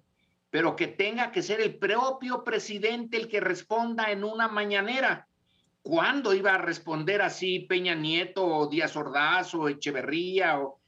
pero 0.52 0.76
que 0.76 0.86
tenga 0.86 1.32
que 1.32 1.40
ser 1.40 1.62
el 1.62 1.76
propio 1.76 2.44
presidente 2.44 3.16
el 3.16 3.26
que 3.26 3.40
responda 3.40 4.12
en 4.12 4.22
una 4.22 4.48
mañanera. 4.48 5.26
¿Cuándo 5.80 6.34
iba 6.34 6.54
a 6.54 6.58
responder 6.58 7.22
así 7.22 7.60
Peña 7.60 7.94
Nieto 7.94 8.44
o 8.44 8.66
Díaz 8.66 8.94
Ordaz 8.94 9.54
o 9.54 9.70
Echeverría? 9.70 10.60
O... 10.60 10.78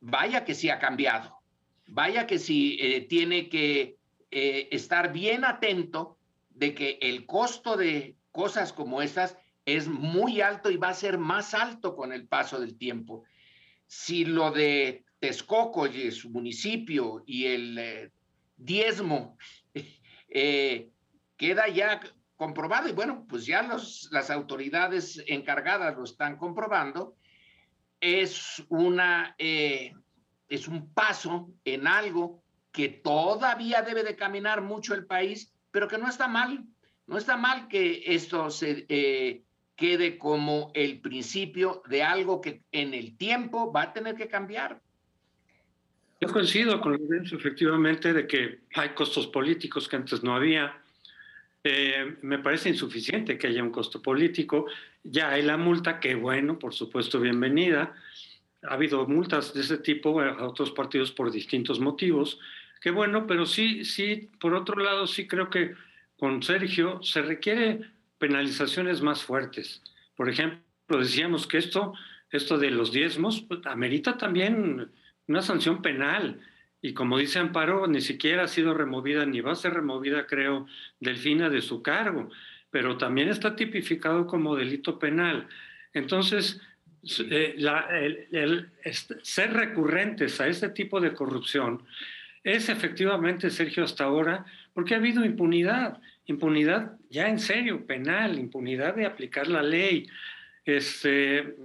Vaya 0.00 0.46
que 0.46 0.54
sí 0.54 0.70
ha 0.70 0.78
cambiado, 0.78 1.42
vaya 1.88 2.26
que 2.26 2.38
sí 2.38 2.78
eh, 2.80 3.02
tiene 3.02 3.50
que 3.50 3.98
eh, 4.30 4.68
estar 4.70 5.12
bien 5.12 5.44
atento 5.44 6.16
de 6.48 6.74
que 6.74 6.98
el 7.02 7.26
costo 7.26 7.76
de 7.76 8.16
cosas 8.32 8.72
como 8.72 9.02
estas 9.02 9.36
es 9.66 9.88
muy 9.88 10.40
alto 10.40 10.70
y 10.70 10.78
va 10.78 10.88
a 10.88 10.94
ser 10.94 11.18
más 11.18 11.52
alto 11.52 11.94
con 11.94 12.14
el 12.14 12.26
paso 12.26 12.58
del 12.58 12.78
tiempo. 12.78 13.24
Si 13.86 14.24
lo 14.24 14.50
de 14.50 15.04
Texcoco 15.18 15.86
y 15.86 16.10
su 16.12 16.30
municipio 16.30 17.22
y 17.26 17.44
el 17.44 17.78
eh, 17.78 18.10
diezmo 18.64 19.36
eh, 20.28 20.90
queda 21.36 21.68
ya 21.68 22.00
comprobado, 22.36 22.88
y 22.88 22.92
bueno, 22.92 23.26
pues 23.28 23.44
ya 23.46 23.62
los, 23.62 24.08
las 24.12 24.30
autoridades 24.30 25.22
encargadas 25.26 25.96
lo 25.96 26.04
están 26.04 26.36
comprobando, 26.36 27.16
es, 28.00 28.62
una, 28.68 29.34
es 29.38 30.68
un 30.68 30.92
paso 30.94 31.52
en 31.64 31.86
algo 31.86 32.42
que 32.72 32.88
todavía 32.88 33.82
debe 33.82 34.02
de 34.02 34.16
caminar 34.16 34.62
mucho 34.62 34.94
el 34.94 35.06
país, 35.06 35.52
pero 35.70 35.88
que 35.88 35.98
no 35.98 36.08
está 36.08 36.28
mal. 36.28 36.64
No 37.06 37.18
está 37.18 37.36
mal 37.36 37.68
que 37.68 38.02
esto 38.06 38.50
se 38.50 38.86
eh, 38.88 39.42
quede 39.74 40.18
como 40.18 40.70
el 40.74 41.00
principio 41.00 41.82
de 41.88 42.02
algo 42.02 42.40
que 42.40 42.62
en 42.70 42.94
el 42.94 43.16
tiempo 43.16 43.72
va 43.72 43.82
a 43.82 43.92
tener 43.92 44.14
que 44.14 44.28
cambiar. 44.28 44.80
Yo 46.20 46.28
coincido 46.28 46.82
con 46.82 46.92
Lorenzo, 46.92 47.36
efectivamente, 47.36 48.12
de 48.12 48.26
que 48.26 48.58
hay 48.74 48.90
costos 48.90 49.26
políticos 49.26 49.88
que 49.88 49.96
antes 49.96 50.22
no 50.22 50.36
había. 50.36 50.76
Eh, 51.64 52.16
me 52.20 52.38
parece 52.38 52.68
insuficiente 52.68 53.38
que 53.38 53.46
haya 53.46 53.62
un 53.62 53.70
costo 53.70 54.02
político. 54.02 54.66
Ya 55.02 55.30
hay 55.30 55.40
la 55.40 55.56
multa, 55.56 55.98
que 55.98 56.14
bueno, 56.14 56.58
por 56.58 56.74
supuesto, 56.74 57.20
bienvenida. 57.20 57.94
Ha 58.62 58.74
habido 58.74 59.06
multas 59.06 59.54
de 59.54 59.62
ese 59.62 59.78
tipo 59.78 60.20
a 60.20 60.46
otros 60.46 60.72
partidos 60.72 61.10
por 61.10 61.32
distintos 61.32 61.80
motivos. 61.80 62.38
Qué 62.82 62.90
bueno, 62.90 63.26
pero 63.26 63.46
sí, 63.46 63.86
sí, 63.86 64.28
por 64.38 64.52
otro 64.52 64.78
lado, 64.78 65.06
sí 65.06 65.26
creo 65.26 65.48
que 65.48 65.74
con 66.18 66.42
Sergio 66.42 67.02
se 67.02 67.22
requiere 67.22 67.80
penalizaciones 68.18 69.00
más 69.00 69.22
fuertes. 69.22 69.82
Por 70.16 70.28
ejemplo, 70.28 70.60
decíamos 70.98 71.46
que 71.46 71.56
esto, 71.56 71.94
esto 72.30 72.58
de 72.58 72.70
los 72.70 72.92
diezmos 72.92 73.40
pues, 73.40 73.64
amerita 73.64 74.18
también 74.18 74.90
una 75.30 75.42
sanción 75.42 75.80
penal. 75.80 76.40
Y 76.82 76.92
como 76.92 77.18
dice 77.18 77.38
Amparo, 77.38 77.86
ni 77.86 78.00
siquiera 78.00 78.44
ha 78.44 78.48
sido 78.48 78.74
removida, 78.74 79.24
ni 79.26 79.40
va 79.40 79.52
a 79.52 79.56
ser 79.56 79.74
removida, 79.74 80.26
creo, 80.26 80.66
Delfina 80.98 81.48
de 81.48 81.60
su 81.60 81.82
cargo, 81.82 82.30
pero 82.70 82.96
también 82.96 83.28
está 83.28 83.54
tipificado 83.54 84.26
como 84.26 84.56
delito 84.56 84.98
penal. 84.98 85.46
Entonces, 85.92 86.60
eh, 87.30 87.56
ser 89.22 89.52
recurrentes 89.52 90.40
a 90.40 90.48
este 90.48 90.68
tipo 90.70 91.00
de 91.00 91.12
corrupción 91.12 91.82
es 92.42 92.68
efectivamente, 92.68 93.50
Sergio, 93.50 93.84
hasta 93.84 94.04
ahora, 94.04 94.46
porque 94.72 94.94
ha 94.94 94.98
habido 94.98 95.24
impunidad, 95.24 96.00
impunidad 96.26 96.96
ya 97.10 97.28
en 97.28 97.38
serio, 97.38 97.86
penal, 97.86 98.38
impunidad 98.38 98.96
de 98.96 99.06
aplicar 99.06 99.48
la 99.48 99.62
ley. 99.62 100.08
Este, 100.64 101.56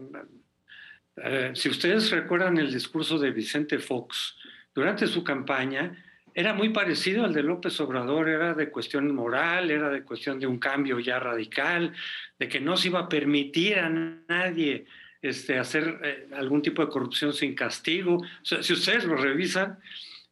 eh, 1.18 1.52
si 1.54 1.70
ustedes 1.70 2.12
recuerdan 2.12 2.58
el 2.58 2.72
discurso 2.72 3.18
de 3.18 3.32
Vicente 3.32 3.80
Fox, 3.80 4.36
durante 4.74 5.08
su 5.08 5.24
campaña, 5.24 6.04
era 6.34 6.54
muy 6.54 6.70
parecido 6.70 7.24
al 7.24 7.34
de 7.34 7.44
López 7.44 7.80
Obrador, 7.80 8.28
era 8.28 8.54
de 8.54 8.70
cuestión 8.70 9.14
moral, 9.16 9.72
era 9.72 9.90
de 9.90 10.04
cuestión 10.04 10.40
de 10.40 10.48
un 10.48 10.60
cambio 10.60 11.00
ya 11.00 11.18
radical, 11.20 11.94
de 12.38 12.50
que 12.50 12.60
no 12.60 12.76
se 12.76 12.90
iba 12.90 13.00
a 13.00 13.10
permitir 13.10 13.80
a 13.80 13.90
nadie 13.90 14.86
este, 15.22 15.58
hacer 15.58 16.00
eh, 16.04 16.28
algún 16.36 16.62
tipo 16.62 16.82
de 16.86 16.92
corrupción 16.92 17.34
sin 17.34 17.56
castigo. 17.56 18.22
si 18.44 18.74
ustedes 18.74 19.06
lo 19.06 19.16
revisan, 19.16 19.80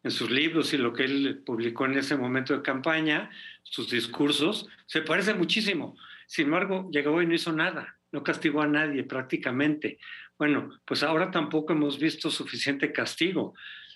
en 0.03 0.11
sus 0.11 0.29
libros 0.29 0.73
y 0.73 0.77
lo 0.77 0.93
que 0.93 1.05
él 1.05 1.41
publicó 1.45 1.86
en 1.86 1.97
ese 1.97 2.15
momento 2.15 2.53
de 2.53 2.61
campaña, 2.61 3.29
sus 3.63 3.89
discursos, 3.89 4.67
se 4.86 5.01
parece 5.01 5.34
muchísimo. 5.34 5.97
Sin 6.27 6.45
embargo, 6.45 6.89
llegó 6.91 7.21
y 7.21 7.25
no 7.25 7.34
hizo 7.34 7.53
nada, 7.53 7.97
no 8.11 8.23
castigó 8.23 8.61
a 8.61 8.67
nadie 8.67 9.03
prácticamente. 9.03 9.97
Bueno, 10.38 10.69
pues 10.86 11.03
ahora 11.03 11.31
tampoco 11.31 11.73
hemos 11.73 11.99
visto 11.99 12.29
suficiente 12.29 12.91
castigo, 12.91 13.53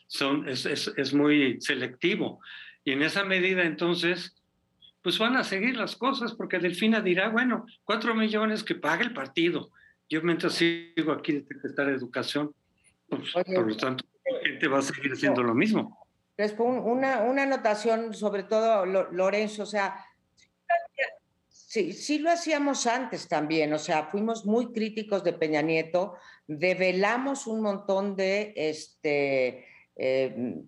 Son, 0.07 0.47
es, 0.47 0.65
es, 0.65 0.93
es 0.95 1.13
muy 1.13 1.59
selectivo. 1.59 2.39
Y 2.83 2.91
en 2.91 3.01
esa 3.01 3.25
medida, 3.25 3.63
entonces, 3.63 4.33
pues 5.01 5.19
van 5.19 5.35
a 5.35 5.43
seguir 5.43 5.75
las 5.75 5.95
cosas, 5.95 6.33
porque 6.33 6.59
Delfina 6.59 7.01
dirá, 7.01 7.29
bueno, 7.29 7.65
cuatro 7.83 8.15
millones 8.15 8.63
que 8.63 8.75
pague 8.75 9.03
el 9.03 9.13
partido. 9.13 9.71
Yo 10.09 10.21
mientras 10.21 10.53
sigo 10.53 11.11
aquí 11.11 11.33
de 11.33 11.45
secretario 11.45 11.91
de 11.91 11.97
Educación, 11.97 12.53
pues, 13.09 13.31
por 13.33 13.67
lo 13.67 13.75
tanto, 13.75 14.05
la 14.25 14.39
gente 14.47 14.67
va 14.67 14.79
a 14.79 14.81
seguir 14.81 15.11
haciendo 15.11 15.43
lo 15.43 15.53
mismo. 15.53 16.07
Una, 16.59 17.23
una 17.23 17.43
anotación, 17.43 18.13
sobre 18.13 18.43
todo, 18.43 18.85
Lorenzo, 18.85 19.63
o 19.63 19.65
sea, 19.65 19.95
sí, 21.67 21.91
sí 21.91 22.19
lo 22.19 22.31
hacíamos 22.31 22.87
antes 22.87 23.27
también, 23.27 23.73
o 23.73 23.77
sea, 23.77 24.05
fuimos 24.05 24.45
muy 24.45 24.71
críticos 24.71 25.23
de 25.23 25.33
Peña 25.33 25.61
Nieto, 25.61 26.15
develamos 26.47 27.45
un 27.45 27.61
montón 27.61 28.15
de 28.15 28.53
este, 28.55 29.65
eh, 29.97 30.63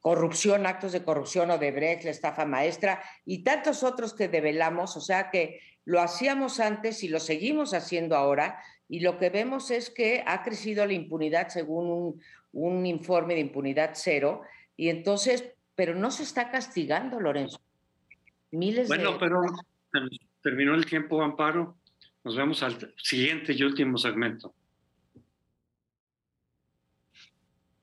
corrupción, 0.00 0.66
actos 0.66 0.92
de 0.92 1.04
corrupción 1.04 1.50
o 1.50 1.58
de 1.58 1.70
Brecht, 1.70 2.04
la 2.04 2.10
estafa 2.10 2.46
maestra 2.46 3.02
y 3.26 3.44
tantos 3.44 3.82
otros 3.82 4.14
que 4.14 4.28
develamos, 4.28 4.96
o 4.96 5.02
sea 5.02 5.30
que 5.30 5.60
lo 5.84 6.00
hacíamos 6.00 6.60
antes 6.60 7.04
y 7.04 7.08
lo 7.08 7.20
seguimos 7.20 7.74
haciendo 7.74 8.16
ahora 8.16 8.62
y 8.88 9.00
lo 9.00 9.18
que 9.18 9.28
vemos 9.28 9.70
es 9.70 9.90
que 9.90 10.24
ha 10.26 10.42
crecido 10.42 10.86
la 10.86 10.94
impunidad 10.94 11.48
según 11.48 11.90
un, 11.90 12.22
un 12.52 12.86
informe 12.86 13.34
de 13.34 13.40
impunidad 13.40 13.90
cero, 13.92 14.40
y 14.78 14.88
entonces, 14.88 15.44
pero 15.74 15.94
no 15.94 16.10
se 16.10 16.22
está 16.22 16.50
castigando, 16.50 17.20
Lorenzo. 17.20 17.60
Miles 18.50 18.88
bueno, 18.88 19.18
pero 19.18 19.42
terminó 20.42 20.74
el 20.74 20.86
tiempo, 20.86 21.22
Amparo. 21.22 21.76
Nos 22.24 22.36
vemos 22.36 22.62
al 22.62 22.94
siguiente 22.96 23.52
y 23.52 23.62
último 23.62 23.98
segmento. 23.98 24.54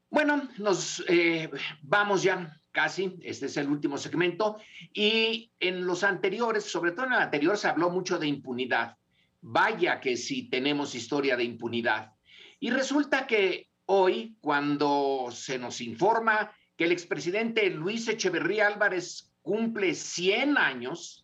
Bueno, 0.09 0.49
nos 0.57 1.03
eh, 1.07 1.49
vamos 1.81 2.23
ya 2.23 2.61
casi, 2.71 3.17
este 3.21 3.47
es 3.47 3.57
el 3.57 3.67
último 3.69 3.97
segmento, 3.97 4.57
y 4.93 5.51
en 5.59 5.85
los 5.85 6.03
anteriores, 6.03 6.63
sobre 6.65 6.91
todo 6.91 7.07
en 7.07 7.13
el 7.13 7.19
anterior, 7.19 7.57
se 7.57 7.67
habló 7.67 7.89
mucho 7.89 8.19
de 8.19 8.27
impunidad. 8.27 8.97
Vaya 9.41 9.99
que 9.99 10.17
sí 10.17 10.49
tenemos 10.49 10.95
historia 10.95 11.37
de 11.37 11.43
impunidad. 11.43 12.13
Y 12.59 12.69
resulta 12.69 13.27
que 13.27 13.69
hoy, 13.85 14.37
cuando 14.41 15.27
se 15.31 15.57
nos 15.57 15.81
informa 15.81 16.51
que 16.75 16.85
el 16.85 16.91
expresidente 16.91 17.69
Luis 17.69 18.07
Echeverría 18.07 18.67
Álvarez 18.67 19.34
cumple 19.45 19.93
100 19.93 20.57
años, 20.57 21.23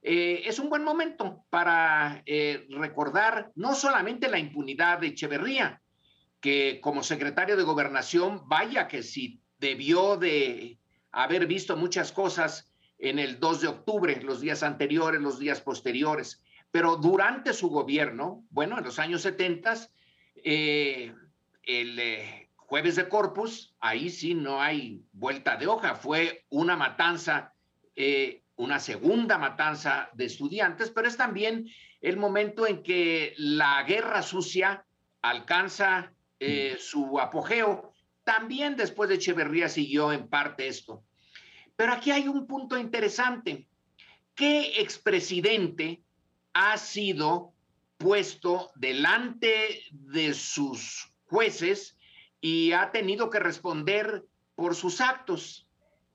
eh, 0.00 0.42
es 0.46 0.60
un 0.60 0.70
buen 0.70 0.84
momento 0.84 1.44
para 1.50 2.22
eh, 2.24 2.68
recordar 2.70 3.50
no 3.56 3.74
solamente 3.74 4.30
la 4.30 4.38
impunidad 4.38 5.00
de 5.00 5.08
Echeverría, 5.08 5.82
que 6.40 6.80
como 6.80 7.02
secretario 7.02 7.56
de 7.56 7.64
gobernación, 7.64 8.48
vaya 8.48 8.86
que 8.86 9.02
sí 9.02 9.42
debió 9.58 10.16
de 10.16 10.78
haber 11.10 11.48
visto 11.48 11.76
muchas 11.76 12.12
cosas 12.12 12.72
en 12.96 13.18
el 13.18 13.40
2 13.40 13.60
de 13.60 13.66
octubre, 13.66 14.22
los 14.22 14.40
días 14.40 14.62
anteriores, 14.62 15.20
los 15.20 15.40
días 15.40 15.60
posteriores, 15.60 16.40
pero 16.70 16.94
durante 16.94 17.52
su 17.52 17.70
gobierno, 17.70 18.46
bueno, 18.50 18.78
en 18.78 18.84
los 18.84 19.00
años 19.00 19.22
70, 19.22 19.88
eh, 20.44 21.12
el 21.64 22.47
jueves 22.68 22.96
de 22.96 23.08
Corpus, 23.08 23.74
ahí 23.80 24.10
sí 24.10 24.34
no 24.34 24.60
hay 24.60 25.02
vuelta 25.12 25.56
de 25.56 25.66
hoja, 25.66 25.94
fue 25.94 26.44
una 26.50 26.76
matanza, 26.76 27.54
eh, 27.96 28.42
una 28.56 28.78
segunda 28.78 29.38
matanza 29.38 30.10
de 30.12 30.26
estudiantes, 30.26 30.90
pero 30.90 31.08
es 31.08 31.16
también 31.16 31.66
el 32.02 32.18
momento 32.18 32.66
en 32.66 32.82
que 32.82 33.32
la 33.38 33.82
guerra 33.84 34.20
sucia 34.20 34.84
alcanza 35.22 36.12
eh, 36.38 36.76
su 36.78 37.18
apogeo. 37.18 37.94
También 38.22 38.76
después 38.76 39.08
de 39.08 39.14
Echeverría 39.14 39.70
siguió 39.70 40.12
en 40.12 40.28
parte 40.28 40.68
esto. 40.68 41.02
Pero 41.74 41.94
aquí 41.94 42.10
hay 42.10 42.28
un 42.28 42.46
punto 42.46 42.76
interesante. 42.76 43.66
¿Qué 44.34 44.82
expresidente 44.82 46.02
ha 46.52 46.76
sido 46.76 47.54
puesto 47.96 48.70
delante 48.74 49.84
de 49.90 50.34
sus 50.34 51.10
jueces 51.24 51.97
y 52.40 52.72
ha 52.72 52.90
tenido 52.92 53.30
que 53.30 53.38
responder 53.38 54.24
por 54.54 54.74
sus 54.74 55.00
actos? 55.00 55.66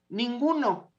Ninguno. 0.10 0.92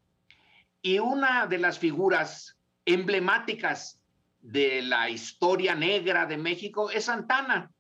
Y 0.82 0.98
una 0.98 1.46
de 1.46 1.58
las 1.58 1.78
figuras 1.78 2.58
emblemáticas 2.84 4.00
de 4.40 4.82
la 4.82 5.08
historia 5.08 5.74
negra 5.74 6.26
de 6.26 6.36
México 6.36 6.90
es 6.90 7.04
Santana. 7.04 7.70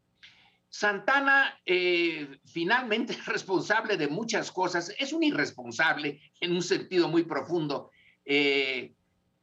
Santana 0.70 1.60
eh, 1.66 2.40
finalmente 2.46 3.12
es 3.12 3.26
responsable 3.26 3.96
de 3.96 4.08
muchas 4.08 4.50
cosas, 4.50 4.92
es 4.98 5.12
un 5.12 5.22
irresponsable 5.22 6.20
en 6.40 6.52
un 6.52 6.62
sentido 6.62 7.08
muy 7.08 7.24
profundo. 7.24 7.90
Eh, 8.24 8.94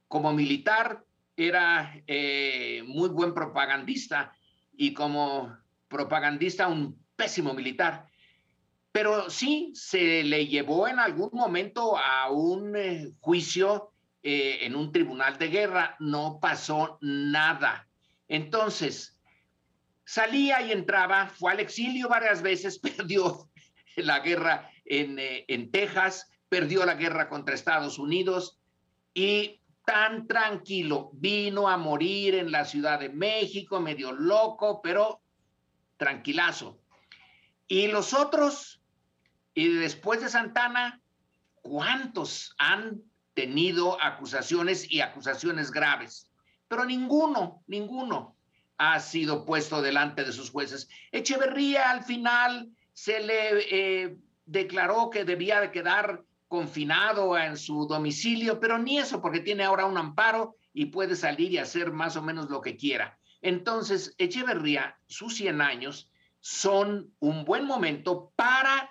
como 0.08 0.32
militar 0.32 1.04
era 1.36 2.02
eh, 2.06 2.82
muy 2.86 3.08
buen 3.08 3.32
propagandista 3.32 4.34
y 4.76 4.92
como 4.92 5.56
propagandista 5.88 6.68
un 6.68 7.02
pésimo 7.16 7.54
militar. 7.54 8.06
Pero 8.92 9.30
sí 9.30 9.72
se 9.74 10.22
le 10.22 10.46
llevó 10.46 10.86
en 10.86 10.98
algún 10.98 11.30
momento 11.32 11.96
a 11.96 12.30
un 12.30 12.74
juicio 13.20 13.92
en 14.22 14.76
un 14.76 14.92
tribunal 14.92 15.36
de 15.36 15.48
guerra, 15.48 15.96
no 15.98 16.38
pasó 16.40 16.98
nada. 17.00 17.88
Entonces, 18.28 19.18
salía 20.04 20.62
y 20.62 20.72
entraba, 20.72 21.28
fue 21.28 21.52
al 21.52 21.60
exilio 21.60 22.08
varias 22.08 22.42
veces, 22.42 22.78
perdió 22.96 23.48
la 23.96 24.20
guerra 24.20 24.70
en, 24.84 25.18
eh, 25.18 25.44
en 25.48 25.70
Texas, 25.70 26.30
perdió 26.48 26.84
la 26.84 26.94
guerra 26.94 27.28
contra 27.28 27.54
Estados 27.54 27.98
Unidos 27.98 28.58
y 29.14 29.60
tan 29.84 30.26
tranquilo, 30.26 31.10
vino 31.14 31.68
a 31.68 31.76
morir 31.76 32.34
en 32.34 32.52
la 32.52 32.64
Ciudad 32.64 33.00
de 33.00 33.08
México, 33.08 33.80
medio 33.80 34.12
loco, 34.12 34.80
pero 34.82 35.20
tranquilazo. 35.96 36.81
Y 37.68 37.88
los 37.88 38.12
otros, 38.14 38.80
y 39.54 39.68
después 39.68 40.20
de 40.20 40.28
Santana, 40.28 41.00
¿cuántos 41.62 42.54
han 42.58 43.02
tenido 43.34 44.00
acusaciones 44.02 44.90
y 44.90 45.00
acusaciones 45.00 45.70
graves? 45.70 46.28
Pero 46.68 46.84
ninguno, 46.84 47.62
ninguno 47.66 48.36
ha 48.78 48.98
sido 49.00 49.44
puesto 49.44 49.80
delante 49.80 50.24
de 50.24 50.32
sus 50.32 50.50
jueces. 50.50 50.88
Echeverría 51.12 51.90
al 51.90 52.04
final 52.04 52.70
se 52.92 53.20
le 53.20 54.04
eh, 54.04 54.16
declaró 54.44 55.10
que 55.10 55.24
debía 55.24 55.60
de 55.60 55.70
quedar 55.70 56.24
confinado 56.48 57.38
en 57.38 57.56
su 57.56 57.86
domicilio, 57.86 58.60
pero 58.60 58.76
ni 58.78 58.98
eso, 58.98 59.22
porque 59.22 59.40
tiene 59.40 59.64
ahora 59.64 59.86
un 59.86 59.96
amparo 59.96 60.56
y 60.74 60.86
puede 60.86 61.16
salir 61.16 61.52
y 61.52 61.58
hacer 61.58 61.92
más 61.92 62.16
o 62.16 62.22
menos 62.22 62.50
lo 62.50 62.60
que 62.60 62.76
quiera. 62.76 63.18
Entonces, 63.40 64.14
Echeverría, 64.18 64.98
sus 65.06 65.36
100 65.36 65.60
años, 65.60 66.10
son 66.42 67.14
un 67.20 67.44
buen 67.44 67.64
momento 67.64 68.32
para 68.36 68.90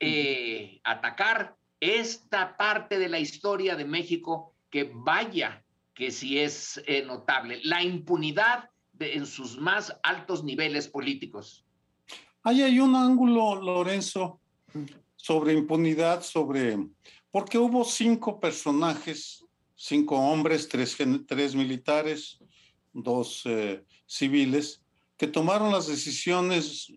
eh, 0.00 0.80
atacar 0.84 1.56
esta 1.80 2.56
parte 2.56 2.98
de 2.98 3.08
la 3.08 3.18
historia 3.18 3.76
de 3.76 3.84
México 3.84 4.54
que 4.70 4.90
vaya 4.94 5.64
que 5.92 6.12
sí 6.12 6.38
es 6.38 6.80
eh, 6.86 7.04
notable. 7.04 7.60
La 7.64 7.82
impunidad 7.82 8.70
en 9.00 9.26
sus 9.26 9.58
más 9.58 9.96
altos 10.04 10.44
niveles 10.44 10.86
políticos. 10.86 11.64
Ahí 12.44 12.62
hay 12.62 12.78
un 12.78 12.94
ángulo, 12.94 13.56
Lorenzo, 13.56 14.40
sobre 15.16 15.54
impunidad, 15.54 16.22
sobre... 16.22 16.78
Porque 17.32 17.58
hubo 17.58 17.84
cinco 17.84 18.38
personajes, 18.38 19.44
cinco 19.74 20.16
hombres, 20.16 20.68
tres, 20.68 20.96
tres 21.26 21.54
militares, 21.56 22.38
dos 22.92 23.42
eh, 23.46 23.84
civiles, 24.06 24.80
que 25.18 25.26
tomaron 25.26 25.72
las 25.72 25.88
decisiones 25.88 26.92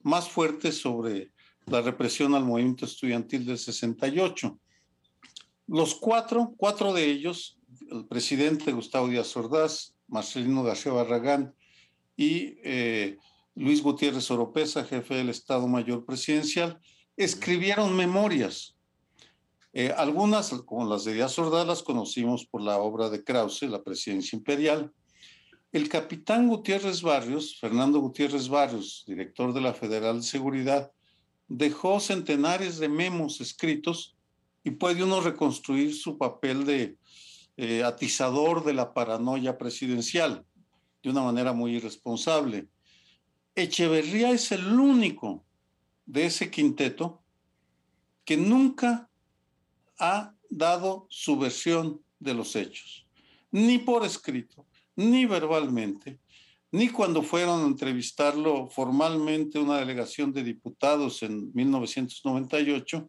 más 0.00 0.28
fuertes 0.28 0.78
sobre 0.78 1.30
la 1.66 1.82
represión 1.82 2.34
al 2.34 2.44
movimiento 2.44 2.86
estudiantil 2.86 3.44
del 3.44 3.58
68. 3.58 4.58
Los 5.68 5.94
cuatro, 5.94 6.54
cuatro 6.56 6.92
de 6.92 7.04
ellos, 7.04 7.58
el 7.90 8.06
presidente 8.06 8.72
Gustavo 8.72 9.08
Díaz 9.08 9.36
Ordaz, 9.36 9.94
Marcelino 10.08 10.62
García 10.62 10.92
Barragán 10.92 11.54
y 12.16 12.54
eh, 12.64 13.18
Luis 13.54 13.82
Gutiérrez 13.82 14.30
Oropesa, 14.30 14.84
jefe 14.84 15.14
del 15.14 15.28
Estado 15.28 15.66
Mayor 15.68 16.04
Presidencial, 16.04 16.80
escribieron 17.16 17.94
memorias. 17.94 18.76
Eh, 19.72 19.92
algunas, 19.94 20.50
como 20.64 20.88
las 20.88 21.04
de 21.04 21.14
Díaz 21.14 21.38
Ordaz, 21.38 21.66
las 21.66 21.82
conocimos 21.82 22.46
por 22.46 22.62
la 22.62 22.78
obra 22.78 23.10
de 23.10 23.22
Krause, 23.22 23.62
La 23.62 23.82
Presidencia 23.82 24.36
Imperial. 24.36 24.92
El 25.76 25.90
capitán 25.90 26.48
Gutiérrez 26.48 27.02
Barrios, 27.02 27.58
Fernando 27.60 28.00
Gutiérrez 28.00 28.48
Barrios, 28.48 29.04
director 29.06 29.52
de 29.52 29.60
la 29.60 29.74
Federal 29.74 30.16
de 30.16 30.26
Seguridad, 30.26 30.90
dejó 31.48 32.00
centenares 32.00 32.78
de 32.78 32.88
memos 32.88 33.42
escritos 33.42 34.16
y 34.64 34.70
puede 34.70 35.04
uno 35.04 35.20
reconstruir 35.20 35.94
su 35.94 36.16
papel 36.16 36.64
de 36.64 36.96
eh, 37.58 37.84
atizador 37.84 38.64
de 38.64 38.72
la 38.72 38.94
paranoia 38.94 39.58
presidencial 39.58 40.46
de 41.02 41.10
una 41.10 41.22
manera 41.22 41.52
muy 41.52 41.76
irresponsable. 41.76 42.68
Echeverría 43.54 44.30
es 44.30 44.52
el 44.52 44.80
único 44.80 45.44
de 46.06 46.24
ese 46.24 46.50
quinteto 46.50 47.20
que 48.24 48.38
nunca 48.38 49.10
ha 49.98 50.32
dado 50.48 51.06
su 51.10 51.36
versión 51.38 52.00
de 52.18 52.32
los 52.32 52.56
hechos, 52.56 53.06
ni 53.50 53.76
por 53.76 54.06
escrito, 54.06 54.64
ni 54.96 55.26
verbalmente, 55.26 56.20
ni 56.72 56.88
cuando 56.88 57.22
fueron 57.22 57.62
a 57.62 57.66
entrevistarlo 57.66 58.68
formalmente 58.68 59.58
una 59.58 59.78
delegación 59.78 60.32
de 60.32 60.42
diputados 60.42 61.22
en 61.22 61.52
1998 61.54 63.08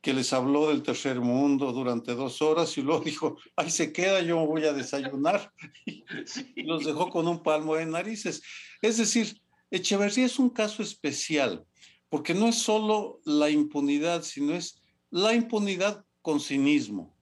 que 0.00 0.12
les 0.12 0.34
habló 0.34 0.68
del 0.68 0.82
tercer 0.82 1.18
mundo 1.18 1.72
durante 1.72 2.14
dos 2.14 2.42
horas 2.42 2.76
y 2.76 2.82
luego 2.82 3.02
dijo, 3.04 3.38
ahí 3.56 3.70
se 3.70 3.90
queda, 3.90 4.20
yo 4.20 4.44
voy 4.46 4.64
a 4.64 4.72
desayunar. 4.72 5.50
Y 6.54 6.62
los 6.62 6.84
dejó 6.84 7.08
con 7.08 7.26
un 7.26 7.42
palmo 7.42 7.74
de 7.76 7.86
narices. 7.86 8.42
Es 8.82 8.98
decir, 8.98 9.40
Echeverría 9.70 10.26
es 10.26 10.38
un 10.38 10.50
caso 10.50 10.82
especial, 10.82 11.64
porque 12.08 12.34
no 12.34 12.48
es 12.48 12.56
solo 12.56 13.20
la 13.24 13.50
impunidad, 13.50 14.22
sino 14.22 14.54
es 14.54 14.80
la 15.10 15.34
impunidad 15.34 16.04
con 16.22 16.38
cinismo. 16.38 17.16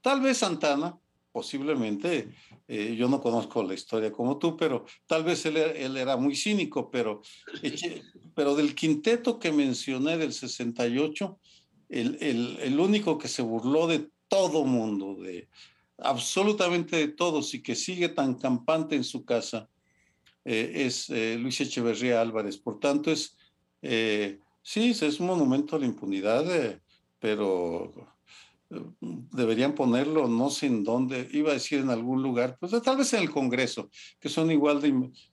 Tal 0.00 0.20
vez 0.20 0.38
Santana, 0.38 0.98
posiblemente, 1.34 2.28
eh, 2.68 2.94
yo 2.96 3.08
no 3.08 3.20
conozco 3.20 3.64
la 3.64 3.74
historia 3.74 4.12
como 4.12 4.38
tú, 4.38 4.56
pero 4.56 4.84
tal 5.04 5.24
vez 5.24 5.44
él, 5.46 5.56
él 5.56 5.96
era 5.96 6.16
muy 6.16 6.36
cínico, 6.36 6.92
pero, 6.92 7.22
pero 8.36 8.54
del 8.54 8.72
quinteto 8.76 9.40
que 9.40 9.50
mencioné 9.50 10.16
del 10.16 10.32
68, 10.32 11.36
el, 11.88 12.18
el, 12.20 12.58
el, 12.60 12.78
único 12.78 13.18
que 13.18 13.26
se 13.26 13.42
burló 13.42 13.88
de 13.88 14.08
todo 14.28 14.64
mundo, 14.64 15.16
de 15.20 15.48
absolutamente 15.98 16.98
de 16.98 17.08
todos 17.08 17.52
y 17.52 17.62
que 17.62 17.74
sigue 17.74 18.10
tan 18.10 18.34
campante 18.34 18.94
en 18.94 19.02
su 19.02 19.24
casa 19.24 19.68
eh, 20.44 20.84
es 20.86 21.10
eh, 21.10 21.36
Luis 21.36 21.60
Echeverría 21.60 22.20
Álvarez. 22.20 22.58
Por 22.58 22.78
tanto, 22.78 23.10
es, 23.10 23.36
sí, 24.62 24.90
es 24.90 25.18
un 25.18 25.26
monumento 25.26 25.74
a 25.74 25.80
la 25.80 25.86
impunidad, 25.86 26.78
pero 27.18 28.13
deberían 29.30 29.74
ponerlo, 29.74 30.26
no 30.26 30.50
sé 30.50 30.66
en 30.66 30.84
dónde, 30.84 31.28
iba 31.32 31.50
a 31.50 31.54
decir 31.54 31.80
en 31.80 31.90
algún 31.90 32.22
lugar, 32.22 32.56
pues 32.58 32.72
tal 32.82 32.96
vez 32.96 33.12
en 33.12 33.22
el 33.22 33.30
Congreso, 33.30 33.90
que 34.18 34.28
son 34.28 34.50
igual 34.50 34.80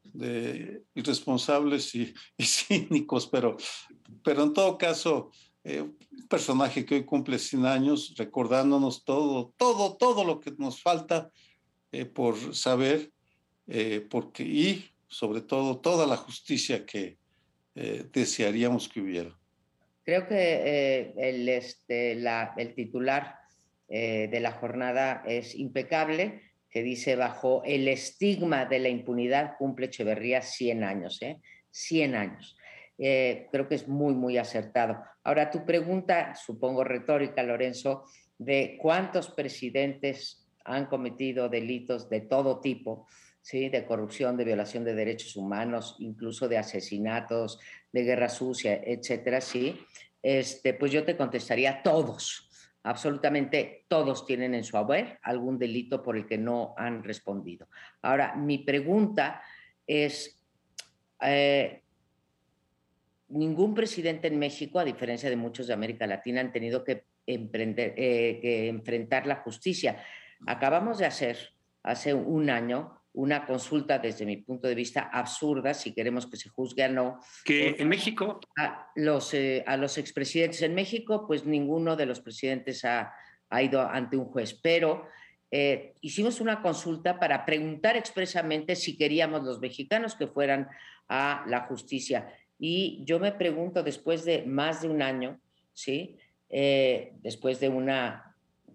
de, 0.04 0.84
irresponsables 0.94 1.96
y, 1.96 2.14
cínicos, 2.40 3.28
pero, 3.28 3.58
pero 4.24 4.44
en 4.44 4.54
todo 4.54 4.78
caso, 4.78 5.32
un 5.64 5.98
personaje 6.30 6.86
que 6.86 6.96
hoy 6.96 7.06
cumple 7.06 7.40
100 7.40 7.66
años, 7.66 8.14
recordándonos 8.18 9.04
todo, 9.04 9.54
todo, 9.58 9.96
todo 9.96 10.24
lo 10.24 10.40
que 10.40 10.52
nos 10.58 10.82
falta 10.82 11.32
por 12.14 12.56
saber, 12.56 13.12
porque, 14.10 14.44
y 14.44 14.92
sobre 15.12 15.42
todo 15.42 15.78
toda 15.80 16.08
la 16.08 16.18
justicia 16.18 16.86
que 16.86 17.18
eh, 17.76 18.10
desearíamos 18.12 18.90
que 18.90 19.02
hubiera. 19.02 19.38
Creo 20.04 20.28
que 20.28 20.36
eh, 20.36 21.14
el, 21.18 21.48
este, 21.50 22.14
el 22.14 22.74
titular 22.76 23.36
eh, 23.88 24.28
de 24.32 24.40
la 24.40 24.52
jornada 24.52 25.24
es 25.28 25.56
impecable, 25.56 26.42
que 26.70 26.84
dice 26.84 27.16
bajo 27.16 27.62
el 27.66 27.88
estigma 27.88 28.66
de 28.66 28.80
la 28.80 28.90
impunidad 28.90 29.58
cumple 29.58 29.88
Echeverría 29.88 30.42
100 30.42 30.84
años, 30.84 31.22
¿eh? 31.22 31.38
100 31.70 32.16
años. 32.16 32.58
creo 32.98 33.68
que 33.68 33.76
es 33.76 33.88
muy, 33.88 34.14
muy 34.14 34.38
acertado. 34.38 35.02
Ahora, 35.24 35.50
tu 35.50 35.66
pregunta, 35.66 36.36
supongo 36.36 36.84
retórica, 36.84 37.44
Lorenzo, 37.44 38.06
de 38.38 38.78
cuántos 38.82 39.32
presidentes 39.32 40.48
han 40.66 40.86
cometido 40.86 41.50
delitos 41.50 42.10
de 42.10 42.22
todo 42.22 42.60
tipo, 42.60 43.08
¿sí? 43.42 43.70
de 43.70 43.86
corrupción, 43.86 44.38
de 44.38 44.46
violación 44.46 44.84
de 44.84 44.94
derechos 44.94 45.36
humanos, 45.36 45.96
incluso 46.00 46.48
de 46.48 46.58
asesinatos, 46.58 47.60
de 47.92 48.04
guerra 48.04 48.30
sucia, 48.30 48.82
etcétera, 48.84 49.42
sí, 49.42 49.80
este, 50.22 50.74
pues 50.74 50.92
yo 50.92 51.04
te 51.04 51.18
contestaría 51.18 51.82
todos, 51.82 52.50
absolutamente 52.84 53.86
todos 53.88 54.26
tienen 54.26 54.54
en 54.56 54.64
su 54.64 54.78
haber 54.78 55.20
algún 55.24 55.58
delito 55.58 56.02
por 56.02 56.16
el 56.16 56.26
que 56.26 56.38
no 56.38 56.74
han 56.78 57.04
respondido. 57.04 57.68
Ahora, 58.02 58.36
mi 58.36 58.60
pregunta 58.60 59.42
es, 59.86 60.42
eh, 61.22 61.82
ningún 63.30 63.74
presidente 63.74 64.28
en 64.28 64.38
México, 64.38 64.80
a 64.80 64.86
diferencia 64.86 65.30
de 65.30 65.36
muchos 65.36 65.68
de 65.68 65.74
América 65.74 66.08
Latina, 66.08 66.42
han 66.42 66.52
tenido 66.52 66.84
que, 66.84 67.06
emprender, 67.26 67.94
eh, 67.98 68.40
que 68.42 68.68
enfrentar 68.68 69.26
la 69.26 69.38
justicia. 69.38 70.04
Acabamos 70.46 70.98
de 70.98 71.06
hacer, 71.06 71.54
hace 71.84 72.14
un 72.14 72.50
año, 72.50 73.01
una 73.14 73.46
consulta 73.46 74.00
desde 74.00 74.26
mi 74.26 74.38
punto 74.38 74.68
de 74.68 74.76
vista 74.76 75.10
absurda, 75.12 75.74
si 75.74 75.94
queremos 75.94 76.28
que 76.28 76.38
se 76.38 76.50
juzgue 76.50 76.86
o 76.86 76.90
no. 76.90 77.20
Que 77.44 77.76
en 77.78 77.90
México... 77.90 78.40
A 78.58 78.92
los, 78.96 79.34
eh, 79.34 79.64
a 79.68 79.76
los 79.78 79.98
expresidentes 79.98 80.62
en 80.62 80.74
México, 80.74 81.26
pues 81.28 81.46
ninguno 81.46 81.96
de 81.96 82.06
los 82.06 82.22
presidentes 82.22 82.86
ha, 82.86 83.14
ha 83.50 83.62
ido 83.62 83.82
ante 83.82 84.16
un 84.16 84.26
juez, 84.26 84.54
pero 84.54 85.08
eh, 85.52 85.96
hicimos 86.00 86.40
una 86.40 86.62
consulta 86.62 87.20
para 87.20 87.46
preguntar 87.46 87.98
expresamente 87.98 88.78
si 88.78 88.98
queríamos 88.98 89.44
los 89.44 89.60
mexicanos 89.60 90.16
que 90.16 90.28
fueran 90.28 90.70
a 91.10 91.44
la 91.48 91.62
justicia. 91.62 92.34
Y 92.58 93.04
yo 93.04 93.20
me 93.20 93.34
pregunto, 93.34 93.84
después 93.84 94.24
de 94.24 94.44
más 94.44 94.82
de 94.82 94.88
un 94.88 95.02
año, 95.02 95.42
¿sí? 95.74 96.18
Eh, 96.50 97.12
después 97.22 97.60
de 97.60 97.68
una 97.68 98.31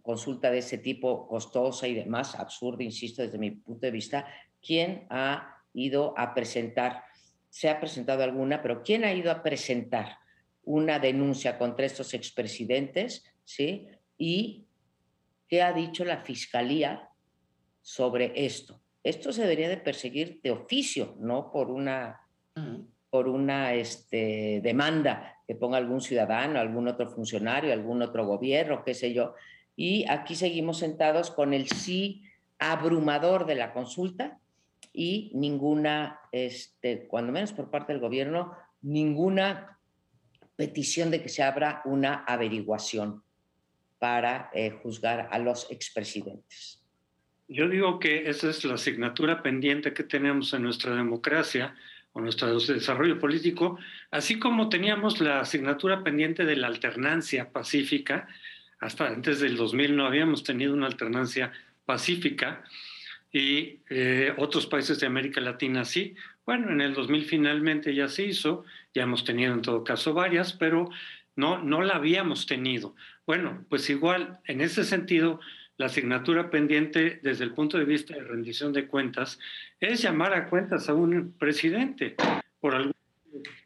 consulta 0.07 0.51
de 0.51 0.59
ese 0.59 0.79
tipo 0.79 1.27
costosa 1.27 1.89
y 1.89 1.95
demás, 1.95 2.37
absurda, 2.37 2.85
insisto, 2.85 3.23
desde 3.23 3.39
mi 3.39 3.51
punto 3.51 3.81
de 3.85 3.91
vista, 3.91 4.27
¿quién 4.65 5.07
ha 5.11 5.65
ido 5.75 6.15
a 6.17 6.33
presentar, 6.33 7.03
se 7.51 7.69
ha 7.69 7.81
presentado 7.81 8.23
alguna, 8.23 8.63
pero 8.63 8.83
quién 8.85 9.05
ha 9.05 9.13
ido 9.13 9.33
a 9.33 9.43
presentar 9.43 10.19
una 10.63 11.01
denuncia 11.01 11.59
contra 11.59 11.87
estos 11.87 12.15
expresidentes, 12.15 13.25
¿sí? 13.45 13.89
Y 14.17 14.67
qué 15.49 15.63
ha 15.63 15.73
dicho 15.73 16.05
la 16.05 16.19
fiscalía 16.19 17.11
sobre 17.83 18.33
esto. 18.47 18.81
Esto 19.03 19.33
se 19.33 19.43
debería 19.43 19.69
de 19.69 19.77
perseguir 19.77 20.41
de 20.43 20.53
oficio, 20.53 21.17
no 21.19 21.51
por 21.53 21.71
una, 21.71 22.21
por 23.11 23.29
una 23.29 23.75
este, 23.75 24.61
demanda 24.63 25.37
que 25.47 25.55
ponga 25.55 25.79
algún 25.79 26.01
ciudadano, 26.01 26.59
algún 26.59 26.89
otro 26.89 27.09
funcionario, 27.09 27.73
algún 27.73 28.03
otro 28.03 28.25
gobierno, 28.25 28.83
qué 28.85 28.95
sé 28.95 29.13
yo, 29.13 29.35
y 29.77 30.09
aquí 30.09 30.35
seguimos 30.35 30.79
sentados 30.79 31.31
con 31.31 31.53
el 31.53 31.69
sí 31.69 32.25
abrumador 32.59 33.47
de 33.47 33.55
la 33.55 33.73
consulta 33.73 34.41
y 34.93 35.31
ninguna, 35.35 36.19
este, 36.33 37.07
cuando 37.07 37.33
menos 37.33 37.53
por 37.53 37.71
parte 37.71 37.93
del 37.93 38.01
gobierno, 38.01 38.57
ninguna 38.81 39.79
petición 40.57 41.11
de 41.11 41.23
que 41.23 41.29
se 41.29 41.43
abra 41.43 41.83
una 41.85 42.25
averiguación 42.25 43.23
para 43.99 44.51
eh, 44.55 44.71
juzgar 44.83 45.29
a 45.31 45.39
los 45.39 45.71
expresidentes. 45.71 46.83
Yo 47.49 47.69
digo 47.69 47.99
que 47.99 48.29
esa 48.29 48.51
es 48.51 48.65
la 48.65 48.75
asignatura 48.75 49.43
pendiente 49.43 49.93
que 49.93 50.03
tenemos 50.03 50.53
en 50.55 50.63
nuestra 50.63 50.95
democracia 50.97 51.77
o 52.13 52.21
nuestro 52.21 52.59
desarrollo 52.59 53.19
político, 53.19 53.79
así 54.11 54.39
como 54.39 54.71
teníamos 54.71 55.21
la 55.21 55.41
asignatura 55.41 56.03
pendiente 56.03 56.45
de 56.45 56.57
la 56.57 56.67
alternancia 56.67 57.53
pacífica, 57.53 58.27
hasta 58.81 59.09
antes 59.09 59.41
del 59.41 59.57
2000 59.57 59.97
no 59.97 60.07
habíamos 60.07 60.45
tenido 60.45 60.75
una 60.75 60.87
alternancia 60.87 61.53
pacífica 61.85 62.65
y 63.33 63.81
eh, 63.91 64.33
otros 64.37 64.67
países 64.67 65.01
de 65.01 65.07
América 65.07 65.41
Latina 65.41 65.85
sí. 65.85 66.15
Bueno, 66.45 66.71
en 66.71 66.81
el 66.81 66.95
2000 66.95 67.25
finalmente 67.25 67.95
ya 67.95 68.09
se 68.09 68.25
hizo, 68.25 68.65
ya 68.95 69.03
hemos 69.03 69.25
tenido 69.25 69.53
en 69.53 69.63
todo 69.63 69.85
caso 69.85 70.15
varias, 70.15 70.53
pero 70.53 70.91
no, 71.35 71.63
no 71.63 71.83
la 71.83 71.97
habíamos 71.97 72.47
tenido. 72.47 72.95
Bueno, 73.27 73.65
pues 73.69 73.91
igual, 73.91 74.39
en 74.47 74.61
ese 74.61 74.85
sentido, 74.85 75.41
la 75.77 75.87
asignatura 75.87 76.51
pendiente 76.51 77.21
desde 77.23 77.45
el 77.45 77.53
punto 77.53 77.79
de 77.79 77.85
vista 77.85 78.15
de 78.15 78.25
rendición 78.25 78.73
de 78.73 78.87
cuentas 78.87 79.39
es 79.81 80.01
llamar 80.01 80.33
a 80.33 80.49
cuentas 80.49 80.89
a 80.89 80.95
un 80.95 81.35
presidente 81.39 82.17
por 82.61 82.75
algún 82.75 82.96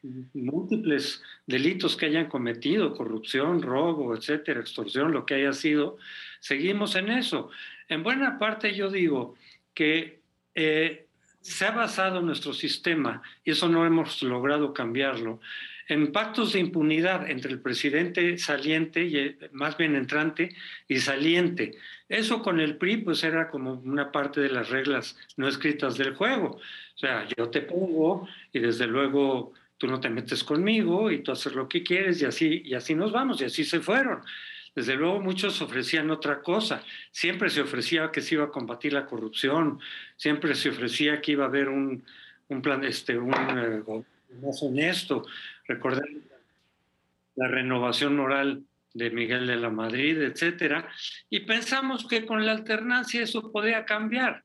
múltiples 0.03 1.23
delitos 1.47 1.97
que 1.97 2.07
hayan 2.07 2.29
cometido, 2.29 2.95
corrupción, 2.95 3.63
robo, 3.63 4.17
etcétera, 4.17 4.61
extorsión, 4.61 5.13
lo 5.13 5.27
que 5.27 5.35
haya 5.35 5.53
sido, 5.53 5.99
seguimos 6.41 6.95
en 6.95 7.11
eso. 7.11 7.51
En 7.89 8.03
buena 8.03 8.39
parte 8.39 8.75
yo 8.75 8.91
digo 8.91 9.35
que 9.75 10.21
eh, 10.55 11.07
se 11.41 11.67
ha 11.67 11.71
basado 11.71 12.21
nuestro 12.21 12.53
sistema, 12.53 13.23
y 13.45 13.53
eso 13.53 13.69
no 13.69 13.87
hemos 13.87 14.23
logrado 14.23 14.73
cambiarlo, 14.75 15.41
en 15.89 16.13
pactos 16.13 16.53
de 16.53 16.61
impunidad 16.61 17.29
entre 17.29 17.51
el 17.51 17.61
presidente 17.61 18.39
saliente, 18.39 19.05
y 19.05 19.37
más 19.53 19.77
bien 19.77 19.97
entrante, 19.97 20.55
y 20.87 20.99
saliente. 20.99 21.73
Eso 22.09 22.43
con 22.43 22.61
el 22.61 22.77
PRI 22.77 22.99
pues 22.99 23.25
era 23.25 23.49
como 23.49 23.73
una 23.73 24.13
parte 24.13 24.41
de 24.41 24.51
las 24.51 24.71
reglas 24.71 25.17
no 25.37 25.49
escritas 25.49 25.97
del 25.97 26.15
juego. 26.15 26.61
O 26.95 26.99
sea, 26.99 27.27
yo 27.37 27.49
te 27.49 27.63
pongo 27.63 28.29
y 28.53 28.61
desde 28.61 28.87
luego 28.87 29.53
tú 29.81 29.87
no 29.87 29.99
te 29.99 30.11
metes 30.11 30.45
conmigo 30.45 31.11
y 31.11 31.23
tú 31.23 31.33
haces 31.33 31.55
lo 31.55 31.67
que 31.67 31.83
quieres 31.83 32.21
y 32.21 32.27
así, 32.27 32.61
y 32.67 32.75
así 32.75 32.95
nos 32.95 33.13
vamos 33.13 33.41
y 33.41 33.47
así 33.47 33.65
se 33.65 33.81
fueron. 33.81 34.21
Desde 34.75 34.95
luego 34.95 35.21
muchos 35.21 35.63
ofrecían 35.63 36.11
otra 36.11 36.43
cosa. 36.43 36.85
Siempre 37.11 37.49
se 37.49 37.63
ofrecía 37.63 38.13
que 38.13 38.21
se 38.21 38.35
iba 38.35 38.45
a 38.45 38.51
combatir 38.51 38.93
la 38.93 39.07
corrupción, 39.07 39.81
siempre 40.17 40.55
se 40.55 40.69
ofrecía 40.69 41.23
que 41.23 41.33
iba 41.33 41.45
a 41.45 41.49
haber 41.49 41.71
un, 41.71 42.05
un 42.49 42.61
plan, 42.61 42.85
este, 42.85 43.19
un 43.19 43.33
eh, 43.33 43.83
más 44.43 44.63
honesto. 44.63 45.25
Recordar 45.67 46.05
la 47.37 47.49
renovación 47.49 48.17
moral 48.17 48.63
de 48.93 49.09
Miguel 49.09 49.47
de 49.47 49.57
la 49.57 49.71
Madrid, 49.71 50.21
etcétera, 50.21 50.91
y 51.31 51.41
pensamos 51.41 52.07
que 52.07 52.27
con 52.27 52.45
la 52.45 52.53
alternancia 52.53 53.23
eso 53.23 53.51
podía 53.51 53.87
cambiar, 53.87 54.45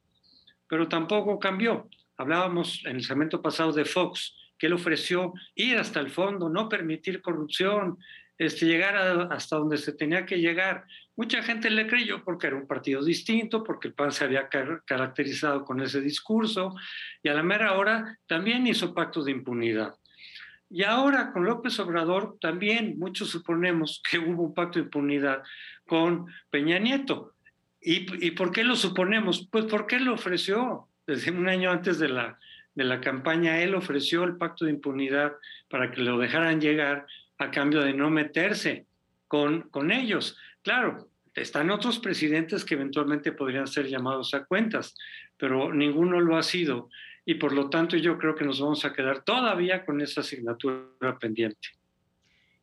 pero 0.70 0.88
tampoco 0.88 1.40
cambió. 1.40 1.90
Hablábamos 2.16 2.86
en 2.86 2.96
el 2.96 3.04
segmento 3.04 3.42
pasado 3.42 3.74
de 3.74 3.84
Fox, 3.84 4.34
que 4.58 4.68
él 4.68 4.74
ofreció 4.74 5.34
ir 5.56 5.78
hasta 5.78 5.99
el 5.99 6.10
fondo, 6.10 6.49
no 6.49 6.70
permitir 6.70 7.22
corrupción, 7.22 7.97
este, 8.38 8.66
llegar 8.66 8.97
hasta 9.32 9.56
donde 9.56 9.78
se 9.78 9.93
tenía 9.93 10.26
que 10.26 10.39
llegar. 10.39 10.86
Mucha 11.16 11.41
gente 11.41 11.70
le 11.70 11.88
creyó 11.88 12.24
porque 12.24 12.47
era 12.47 12.58
un 12.58 12.68
partido 12.68 13.03
distinto, 13.03 13.64
porque 13.64 13.88
el 13.88 13.93
PAN 13.93 14.12
se 14.12 14.26
había 14.26 14.49
caracterizado 14.49 15.64
con 15.64 15.82
ese 15.82 16.01
discurso 16.01 16.76
y 17.24 17.30
a 17.30 17.34
la 17.34 17.43
mera 17.43 17.78
hora 17.78 18.20
también 18.28 18.68
hizo 18.68 18.93
pactos 18.93 19.26
de 19.26 19.32
impunidad. 19.32 19.95
Y 20.70 20.84
ahora 20.84 21.32
con 21.32 21.45
López 21.45 21.80
Obrador 21.80 22.38
también 22.41 22.99
muchos 22.99 23.30
suponemos 23.30 24.01
que 24.10 24.20
hubo 24.20 24.43
un 24.43 24.53
pacto 24.53 24.80
de 24.80 24.86
impunidad 24.86 25.43
con 25.86 26.26
Peña 26.49 26.80
Nieto. 26.80 27.36
¿Y, 27.80 28.26
¿Y 28.26 28.32
por 28.32 28.51
qué 28.51 28.64
lo 28.64 28.76
suponemos? 28.76 29.47
Pues 29.49 29.66
porque 29.66 29.99
lo 29.99 30.14
ofreció 30.14 30.89
desde 31.08 31.32
un 31.32 31.47
año 31.47 31.72
antes 31.72 31.99
de 31.99 32.10
la, 32.10 32.39
de 32.76 32.84
la 32.84 33.01
campaña, 33.01 33.61
él 33.61 33.73
ofreció 33.73 34.23
el 34.23 34.38
pacto 34.38 34.65
de 34.65 34.71
impunidad 34.71 35.34
para 35.69 35.91
que 35.91 36.01
lo 36.01 36.17
dejaran 36.19 36.61
llegar 36.61 37.07
a 37.38 37.51
cambio 37.51 37.82
de 37.82 37.93
no 37.93 38.09
meterse 38.09 38.86
con, 39.28 39.63
con 39.69 39.91
ellos. 39.91 40.38
Claro, 40.61 41.09
están 41.34 41.71
otros 41.71 41.99
presidentes 41.99 42.63
que 42.63 42.76
eventualmente 42.76 43.32
podrían 43.32 43.67
ser 43.67 43.88
llamados 43.88 44.34
a 44.34 44.45
cuentas, 44.45 44.95
pero 45.38 45.73
ninguno 45.73 46.19
lo 46.19 46.38
ha 46.38 46.43
sido 46.43 46.89
y 47.26 47.36
por 47.36 47.53
lo 47.53 47.69
tanto 47.69 47.97
yo 47.97 48.17
creo 48.17 48.36
que 48.36 48.45
nos 48.45 48.61
vamos 48.61 48.86
a 48.86 48.93
quedar 48.93 49.23
todavía 49.23 49.84
con 49.84 49.99
esa 49.99 50.21
asignatura 50.21 51.17
pendiente. 51.19 51.69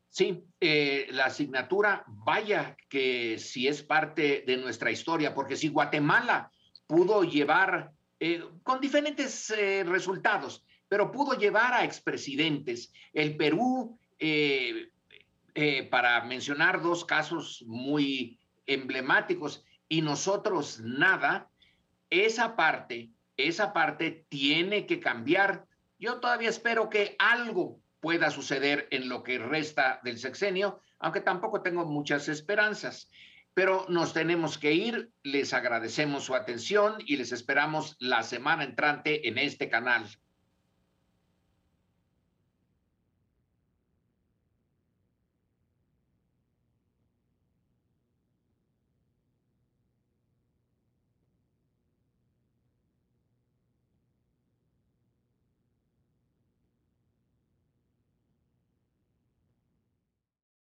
Sí, 0.08 0.44
eh, 0.60 1.08
la 1.10 1.26
asignatura, 1.26 2.04
vaya 2.06 2.76
que 2.88 3.38
si 3.38 3.66
es 3.66 3.82
parte 3.82 4.44
de 4.46 4.58
nuestra 4.58 4.90
historia, 4.90 5.34
porque 5.34 5.56
si 5.56 5.68
Guatemala 5.68 6.50
pudo 6.86 7.24
llevar, 7.24 7.90
eh, 8.24 8.44
con 8.62 8.80
diferentes 8.80 9.50
eh, 9.50 9.82
resultados, 9.84 10.64
pero 10.88 11.10
pudo 11.10 11.34
llevar 11.36 11.72
a 11.74 11.84
expresidentes, 11.84 12.92
el 13.12 13.36
Perú, 13.36 13.98
para 15.90 16.22
mencionar 16.24 16.80
dos 16.80 17.04
casos 17.04 17.64
muy 17.66 18.38
emblemáticos, 18.66 19.64
y 19.88 20.00
nosotros 20.02 20.80
nada, 20.80 21.50
esa 22.08 22.54
parte 22.54 23.10
esa 23.36 23.72
parte 23.72 24.26
tiene 24.28 24.86
que 24.86 25.00
cambiar. 25.00 25.66
Yo 25.98 26.20
todavía 26.20 26.48
espero 26.48 26.88
que 26.88 27.16
algo 27.18 27.80
pueda 28.00 28.30
suceder 28.30 28.88
en 28.90 29.08
lo 29.08 29.22
que 29.22 29.38
resta 29.38 30.00
del 30.02 30.18
sexenio, 30.18 30.80
aunque 30.98 31.20
tampoco 31.20 31.62
tengo 31.62 31.84
muchas 31.84 32.28
esperanzas. 32.28 33.10
Pero 33.54 33.86
nos 33.88 34.14
tenemos 34.14 34.56
que 34.56 34.72
ir, 34.72 35.12
les 35.22 35.52
agradecemos 35.52 36.24
su 36.24 36.34
atención 36.34 36.96
y 37.06 37.16
les 37.16 37.32
esperamos 37.32 37.96
la 37.98 38.22
semana 38.22 38.64
entrante 38.64 39.28
en 39.28 39.36
este 39.38 39.68
canal. 39.68 40.06